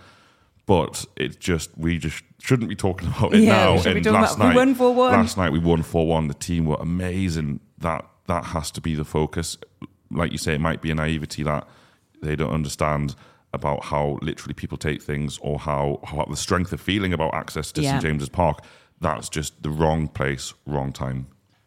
But 0.67 1.05
it's 1.17 1.37
just 1.37 1.71
we 1.77 1.99
just 1.99 2.23
shouldn't 2.41 2.69
be 2.69 2.77
talking 2.77 3.09
about 3.09 3.35
it 3.35 3.41
Yeah, 3.41 3.53
now. 3.65 3.73
we 3.75 3.79
should 3.81 3.95
be 3.95 4.09
and 4.09 4.13
last 4.13 4.37
about- 4.37 4.51
we 4.51 4.57
won 4.57 4.75
4-1. 4.75 4.97
Last 5.13 5.37
night 5.37 5.53
we 5.53 5.59
won 5.59 5.83
four 5.83 6.07
one. 6.07 6.29
The 6.29 6.35
team 6.35 6.67
were 6.67 6.77
amazing. 6.81 7.61
That 7.79 8.07
that 8.27 8.45
has 8.47 8.71
to 8.73 8.81
be 8.81 8.95
the 8.95 9.05
focus. 9.05 9.57
Like 10.11 10.31
you 10.31 10.39
say, 10.39 10.55
it 10.55 10.61
might 10.61 10.81
be 10.81 10.91
a 10.91 10.95
naivety 10.95 11.43
that 11.43 11.67
they 12.23 12.37
don't 12.37 12.53
understand 12.53 13.17
about 13.53 13.85
how 13.87 14.19
literally 14.23 14.55
people 14.55 14.79
take 14.79 15.03
things 15.03 15.39
or 15.43 15.59
how, 15.59 15.99
how 16.05 16.25
the 16.31 16.37
strength 16.37 16.73
of 16.73 16.81
feeling 16.81 17.13
about 17.13 17.35
access 17.35 17.71
to 17.73 17.83
Yeah. 17.83 17.93
St 17.99 18.03
James's 18.03 18.29
Park. 18.29 18.61
That's 19.01 19.29
just 19.29 19.63
the 19.63 19.69
wrong 19.71 20.07
place, 20.09 20.55
wrong 20.65 20.93
time. 20.93 21.27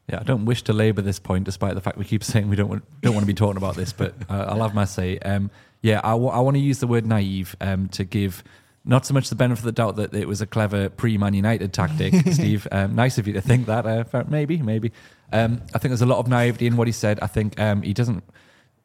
Yeah, 0.10 0.20
I 0.20 0.24
don't 0.24 0.46
wish 0.46 0.62
to 0.64 0.74
labour 0.74 1.02
this 1.02 1.18
point, 1.20 1.46
despite 1.46 1.74
the 1.74 1.82
fact 1.82 1.98
we 1.98 2.06
keep 2.06 2.24
saying 2.24 2.50
we 2.50 2.56
don't 2.56 2.70
want, 2.70 2.84
don't 3.02 3.14
want 3.14 3.24
to 3.24 3.28
be 3.28 3.34
talking 3.34 3.58
about 3.58 3.76
this, 3.76 3.94
but 3.94 4.14
uh, 4.30 4.46
I'll 4.50 4.62
have 4.62 4.76
my 4.76 4.86
say. 4.86 5.18
Um, 5.20 5.50
yeah, 5.82 6.02
I 6.04 6.16
want 6.16 6.56
to 6.56 6.62
use 6.62 6.80
the 6.80 6.88
word 6.88 7.06
naive 7.06 7.56
um, 7.62 7.90
to 7.90 8.04
give 8.04 8.44
not 8.86 9.06
so 9.06 9.14
much 9.14 9.30
the 9.30 9.36
benefit 9.36 9.60
of 9.60 9.66
the 9.66 9.72
doubt 9.72 9.96
that 9.98 10.14
it 10.14 10.28
was 10.28 10.42
a 10.42 10.46
clever 10.46 10.90
pre-Man 10.90 11.34
United 11.34 11.74
tactic, 11.74 12.14
Steve. 12.32 12.68
Um, 12.72 12.96
nice 12.96 13.18
of 13.18 13.28
you 13.28 13.34
to 13.34 13.42
think 13.42 13.66
that. 13.66 13.86
Uh, 13.86 14.24
maybe, 14.28 14.58
maybe. 14.58 14.92
Um, 15.32 15.62
I 15.74 15.80
think 15.80 15.90
there's 15.90 16.02
a 16.02 16.08
lot 16.08 16.20
of 16.20 16.28
naivety 16.28 16.68
in 16.68 16.78
what 16.78 16.88
he 16.88 16.92
said. 16.92 17.20
I 17.20 17.28
think 17.28 17.60
um, 17.60 17.82
he 17.82 17.94
doesn't 17.94 18.24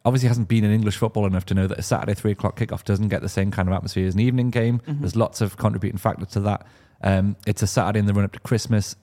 obviously 0.04 0.28
hasn't 0.28 0.48
been 0.48 0.64
in 0.64 0.72
English 0.72 0.96
football 0.96 1.26
enough 1.26 1.44
to 1.46 1.54
know 1.54 1.66
that 1.66 1.78
a 1.78 1.82
Saturday 1.82 2.14
three 2.14 2.32
o'clock 2.32 2.58
kickoff 2.58 2.84
doesn't 2.84 3.08
get 3.08 3.20
the 3.20 3.28
same 3.28 3.50
kind 3.50 3.68
of 3.68 3.74
atmosphere 3.74 4.06
as 4.06 4.14
an 4.14 4.20
evening 4.20 4.50
game. 4.50 4.80
There's 4.86 5.16
lots 5.16 5.42
of 5.42 5.58
contributing 5.58 5.98
factors 5.98 6.28
to 6.28 6.40
that. 6.40 6.66
Um, 7.02 7.36
it's 7.46 7.62
a 7.62 7.66
Saturday 7.66 7.98
in 7.98 8.06
the 8.06 8.12
run 8.12 8.24
up 8.24 8.32
to 8.32 8.40
Christmas. 8.40 8.94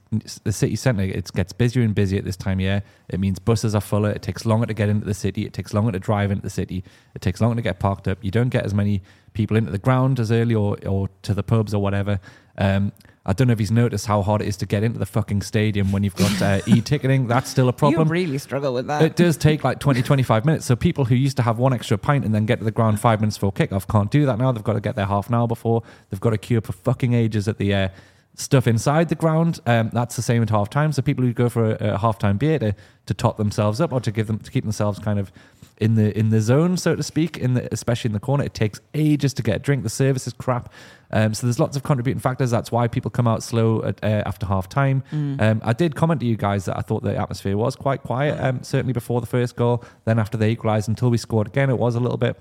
The 0.43 0.51
city 0.51 0.75
centre 0.75 1.03
it 1.03 1.31
gets 1.33 1.51
busier 1.51 1.83
and 1.83 1.95
busier 1.95 2.19
at 2.19 2.25
this 2.25 2.37
time 2.37 2.59
of 2.59 2.61
year. 2.61 2.83
It 3.09 3.19
means 3.19 3.39
buses 3.39 3.73
are 3.75 3.81
fuller. 3.81 4.11
It 4.11 4.21
takes 4.21 4.45
longer 4.45 4.67
to 4.67 4.73
get 4.73 4.87
into 4.89 5.05
the 5.05 5.13
city. 5.13 5.45
It 5.45 5.53
takes 5.53 5.73
longer 5.73 5.91
to 5.91 5.99
drive 5.99 6.31
into 6.31 6.43
the 6.43 6.49
city. 6.49 6.83
It 7.15 7.21
takes 7.21 7.41
longer 7.41 7.55
to 7.55 7.61
get 7.61 7.79
parked 7.79 8.07
up. 8.07 8.19
You 8.21 8.31
don't 8.31 8.49
get 8.49 8.65
as 8.65 8.73
many 8.73 9.01
people 9.33 9.57
into 9.57 9.71
the 9.71 9.77
ground 9.77 10.19
as 10.19 10.31
early 10.31 10.55
or, 10.55 10.77
or 10.85 11.09
to 11.23 11.33
the 11.33 11.43
pubs 11.43 11.73
or 11.73 11.81
whatever. 11.81 12.19
Um, 12.57 12.91
I 13.25 13.33
don't 13.33 13.47
know 13.47 13.51
if 13.53 13.59
he's 13.59 13.71
noticed 13.71 14.05
how 14.05 14.21
hard 14.21 14.41
it 14.41 14.47
is 14.47 14.55
to 14.57 14.65
get 14.65 14.83
into 14.83 14.99
the 14.99 15.05
fucking 15.05 15.41
stadium 15.41 15.91
when 15.91 16.01
you've 16.01 16.15
got 16.15 16.41
uh, 16.41 16.61
e-ticketing. 16.67 17.27
That's 17.27 17.49
still 17.49 17.67
a 17.67 17.73
problem 17.73 18.07
You 18.07 18.11
really 18.11 18.37
struggle 18.37 18.73
with 18.73 18.87
that. 18.87 19.01
it 19.01 19.17
does 19.17 19.35
take 19.35 19.65
like 19.65 19.79
20, 19.79 20.01
25 20.01 20.45
minutes. 20.45 20.65
So 20.65 20.77
people 20.77 21.03
who 21.03 21.15
used 21.15 21.35
to 21.35 21.43
have 21.43 21.59
one 21.59 21.73
extra 21.73 21.97
pint 21.97 22.23
and 22.23 22.33
then 22.33 22.45
get 22.45 22.59
to 22.59 22.65
the 22.65 22.71
ground 22.71 23.01
five 23.01 23.19
minutes 23.19 23.37
before 23.37 23.51
kickoff 23.51 23.85
can't 23.85 24.09
do 24.09 24.25
that 24.25 24.37
now. 24.37 24.53
They've 24.53 24.63
got 24.63 24.73
to 24.73 24.79
get 24.79 24.95
there 24.95 25.05
half 25.05 25.27
an 25.27 25.35
hour 25.35 25.45
before. 25.45 25.83
They've 26.09 26.21
got 26.21 26.29
to 26.29 26.37
queue 26.37 26.59
up 26.59 26.67
for 26.67 26.71
fucking 26.71 27.13
ages 27.13 27.49
at 27.49 27.57
the 27.57 27.73
uh, 27.73 27.89
stuff 28.35 28.65
inside 28.65 29.09
the 29.09 29.15
ground. 29.15 29.59
Um, 29.65 29.89
that's 29.91 30.15
the 30.15 30.21
same 30.21 30.41
at 30.41 30.49
half 30.49 30.69
time. 30.69 30.93
So 30.93 31.01
people 31.01 31.25
who 31.25 31.33
go 31.33 31.49
for 31.49 31.71
a, 31.71 31.95
a 31.95 31.97
half 31.97 32.17
time 32.19 32.37
beer 32.37 32.59
to, 32.59 32.75
to 33.07 33.13
top 33.13 33.35
themselves 33.35 33.81
up 33.81 33.91
or 33.91 33.99
to 33.99 34.11
give 34.11 34.27
them 34.27 34.39
to 34.39 34.49
keep 34.49 34.63
themselves 34.63 34.99
kind 34.99 35.19
of 35.19 35.33
in 35.79 35.95
the 35.95 36.17
in 36.17 36.29
the 36.29 36.41
zone, 36.41 36.77
so 36.77 36.95
to 36.95 37.03
speak, 37.03 37.37
in 37.37 37.53
the 37.53 37.67
especially 37.71 38.09
in 38.09 38.13
the 38.13 38.19
corner, 38.19 38.43
it 38.43 38.53
takes 38.53 38.79
ages 38.93 39.33
to 39.35 39.43
get 39.43 39.57
a 39.57 39.59
drink. 39.59 39.83
The 39.83 39.89
service 39.89 40.25
is 40.25 40.33
crap. 40.33 40.71
Um, 41.11 41.33
so 41.33 41.47
there's 41.47 41.59
lots 41.59 41.77
of 41.77 41.83
contributing 41.83 42.19
factors. 42.19 42.51
That's 42.51 42.71
why 42.71 42.87
people 42.87 43.09
come 43.11 43.27
out 43.27 43.41
slow 43.43 43.81
at, 43.83 44.03
uh, 44.03 44.23
after 44.25 44.45
half 44.45 44.67
time. 44.67 45.03
Um, 45.11 45.61
I 45.63 45.73
did 45.73 45.95
comment 45.95 46.19
to 46.21 46.25
you 46.25 46.35
guys 46.35 46.65
that 46.65 46.77
I 46.77 46.81
thought 46.81 47.03
the 47.03 47.15
atmosphere 47.17 47.55
was 47.57 47.75
quite 47.75 48.03
quiet, 48.03 48.37
um, 48.43 48.61
certainly 48.63 48.93
before 48.93 49.21
the 49.21 49.27
first 49.27 49.55
goal. 49.55 49.83
Then 50.05 50.19
after 50.19 50.37
they 50.37 50.49
equalised, 50.51 50.89
until 50.89 51.09
we 51.09 51.17
scored 51.17 51.47
again, 51.47 51.69
it 51.69 51.77
was 51.79 51.95
a 51.95 51.99
little 51.99 52.17
bit, 52.17 52.35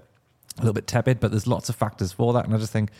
a 0.59 0.61
little 0.63 0.73
bit 0.75 0.87
tepid. 0.87 1.21
But 1.21 1.31
there's 1.31 1.47
lots 1.47 1.69
of 1.69 1.77
factors 1.77 2.13
for 2.13 2.33
that, 2.33 2.45
and 2.45 2.55
I 2.55 2.59
just 2.59 2.73
think 2.73 2.91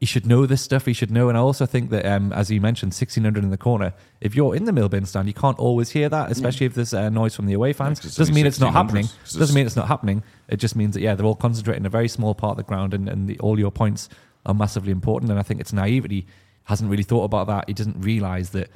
he 0.00 0.06
should 0.06 0.26
know 0.26 0.44
this 0.46 0.60
stuff. 0.60 0.86
He 0.86 0.92
should 0.92 1.12
know, 1.12 1.28
and 1.28 1.38
I 1.38 1.40
also 1.40 1.64
think 1.64 1.90
that, 1.90 2.04
um, 2.04 2.32
as 2.32 2.50
you 2.50 2.60
mentioned, 2.60 2.90
1600 2.92 3.44
in 3.44 3.50
the 3.50 3.56
corner. 3.56 3.94
If 4.20 4.34
you're 4.34 4.56
in 4.56 4.64
the 4.64 4.72
Milburn 4.72 5.06
stand, 5.06 5.28
you 5.28 5.34
can't 5.34 5.58
always 5.60 5.90
hear 5.90 6.08
that, 6.08 6.32
especially 6.32 6.66
if 6.66 6.74
there's 6.74 6.92
uh, 6.92 7.08
noise 7.10 7.36
from 7.36 7.46
the 7.46 7.52
away 7.52 7.72
fans. 7.72 7.98
Yeah, 7.98 8.02
'cause 8.02 8.06
it's 8.08 8.16
Doesn't 8.16 8.34
mean 8.34 8.46
it's 8.46 8.58
not 8.58 8.72
1600s, 8.72 8.74
happening. 8.74 9.04
'cause 9.22 9.34
Doesn't 9.34 9.54
mean 9.54 9.66
it's 9.66 9.76
not 9.76 9.86
happening. 9.86 10.24
It 10.48 10.56
just 10.56 10.74
means 10.74 10.94
that 10.94 11.00
yeah, 11.02 11.14
they're 11.14 11.24
all 11.24 11.36
concentrating 11.36 11.82
in 11.82 11.86
a 11.86 11.90
very 11.90 12.08
small 12.08 12.34
part 12.34 12.52
of 12.52 12.56
the 12.56 12.62
ground, 12.64 12.92
and, 12.92 13.08
and 13.08 13.28
the, 13.28 13.38
all 13.38 13.56
your 13.60 13.70
points 13.70 14.08
are 14.46 14.54
massively 14.54 14.92
important. 14.92 15.30
And 15.30 15.38
I 15.38 15.42
think 15.42 15.60
it's 15.60 15.72
naivety 15.72 16.26
hasn't 16.64 16.90
really 16.90 17.02
thought 17.02 17.24
about 17.24 17.46
that. 17.46 17.64
He 17.68 17.74
doesn't 17.74 18.00
realise 18.00 18.50
that 18.50 18.70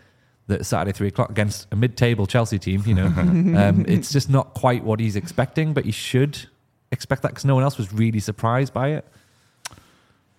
that 0.46 0.64
Saturday 0.64 0.92
three 0.92 1.08
o'clock 1.08 1.28
against 1.30 1.66
a 1.72 1.76
mid-table 1.76 2.26
Chelsea 2.26 2.58
team, 2.58 2.82
you 2.86 2.94
know, 2.94 3.06
um, 3.06 3.84
it's 3.86 4.10
just 4.10 4.30
not 4.30 4.54
quite 4.54 4.82
what 4.82 4.98
he's 4.98 5.16
expecting. 5.16 5.74
But 5.74 5.84
he 5.84 5.92
should 5.92 6.46
expect 6.90 7.22
that 7.22 7.28
because 7.28 7.44
no 7.44 7.54
one 7.54 7.64
else 7.64 7.76
was 7.76 7.92
really 7.92 8.20
surprised 8.20 8.72
by 8.72 8.88
it. 8.90 9.06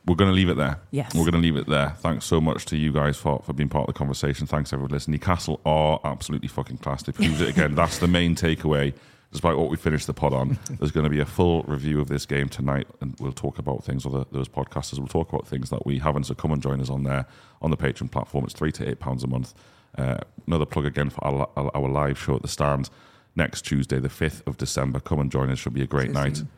We're 0.06 0.16
going 0.16 0.32
to 0.32 0.36
leave 0.36 0.50
it 0.50 0.58
there. 0.58 0.80
Yes. 0.90 1.14
We're 1.14 1.22
going 1.30 1.34
to 1.34 1.40
leave 1.40 1.56
it 1.56 1.68
there. 1.68 1.92
Thanks 2.00 2.26
so 2.26 2.42
much 2.42 2.66
to 2.68 2.78
you 2.78 2.92
guys 2.92 3.18
for, 3.18 3.44
for 3.46 3.54
being 3.54 3.70
part 3.70 3.88
of 3.88 3.94
the 3.94 3.98
conversation. 3.98 4.48
Thanks 4.48 4.74
everyone 4.74 4.90
for 4.90 4.96
listening. 4.96 5.20
Newcastle 5.20 5.60
are 5.66 6.00
absolutely 6.04 6.48
fucking 6.48 6.78
class. 6.78 7.04
They 7.04 7.12
proved 7.12 7.42
it 7.42 7.50
again. 7.50 7.76
That's 7.76 8.00
the 8.00 8.08
main 8.08 8.34
takeaway. 8.34 8.94
Despite 9.32 9.58
what 9.58 9.70
we 9.70 9.78
finished 9.78 10.08
the 10.08 10.14
pod 10.14 10.34
on, 10.34 10.58
there's 10.80 10.92
going 10.92 11.04
to 11.04 11.10
be 11.10 11.20
a 11.20 11.26
full 11.26 11.62
review 11.64 12.02
of 12.02 12.08
this 12.08 12.26
game 12.26 12.50
tonight, 12.50 12.88
and 13.00 13.16
we'll 13.20 13.32
talk 13.32 13.60
about 13.60 13.84
things. 13.84 14.06
Or 14.06 14.12
the, 14.12 14.26
those 14.32 14.48
podcasters 14.50 14.98
will 15.00 15.08
talk 15.08 15.32
about 15.32 15.48
things 15.48 15.70
that 15.70 15.86
we 15.86 16.00
haven't. 16.00 16.24
So 16.26 16.34
come 16.34 16.52
and 16.52 16.62
join 16.62 16.82
us 16.82 16.90
on 16.90 17.04
there 17.04 17.26
on 17.62 17.70
the 17.70 17.78
Patreon 17.78 18.10
platform. 18.12 18.46
It's 18.46 18.54
three 18.54 18.72
to 18.74 18.90
eight 18.90 19.00
pounds 19.00 19.24
a 19.24 19.28
month. 19.28 19.54
Uh, 19.98 20.18
another 20.48 20.66
plug 20.66 20.86
again 20.86 21.10
for 21.10 21.24
our, 21.26 21.50
our 21.56 21.90
live 21.90 22.18
show 22.20 22.36
at 22.36 22.42
the 22.42 22.48
stand 22.48 22.90
next 23.36 23.64
Tuesday, 23.64 24.00
the 24.00 24.10
fifth 24.10 24.46
of 24.48 24.58
December. 24.58 25.00
Come 25.00 25.20
and 25.20 25.32
join 25.32 25.50
us. 25.52 25.60
Should 25.60 25.74
be 25.74 25.84
a 25.84 25.88
great 25.88 26.12
night 26.12 26.38
soon. 26.38 26.50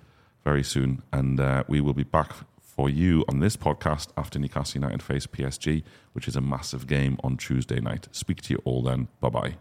very 0.43 0.63
soon. 0.63 1.01
And 1.11 1.39
uh, 1.39 1.63
we 1.67 1.82
will 1.82 1.93
be 1.93 2.03
back 2.03 2.32
for 2.61 2.89
you 2.89 3.26
on 3.28 3.39
this 3.39 3.57
podcast 3.57 4.07
after 4.17 4.39
Newcastle 4.39 4.82
United 4.82 5.03
face 5.03 5.28
PSG, 5.28 5.84
which 6.13 6.28
is 6.28 6.36
a 6.38 6.41
massive 6.41 6.88
game 6.88 7.17
on 7.24 7.36
Tuesday 7.36 7.82
night. 7.82 8.07
Speak 8.11 8.41
to 8.43 8.53
you 8.53 8.61
all 8.63 8.82
then. 8.82 9.09
Bye 9.19 9.30
bye. 9.30 9.55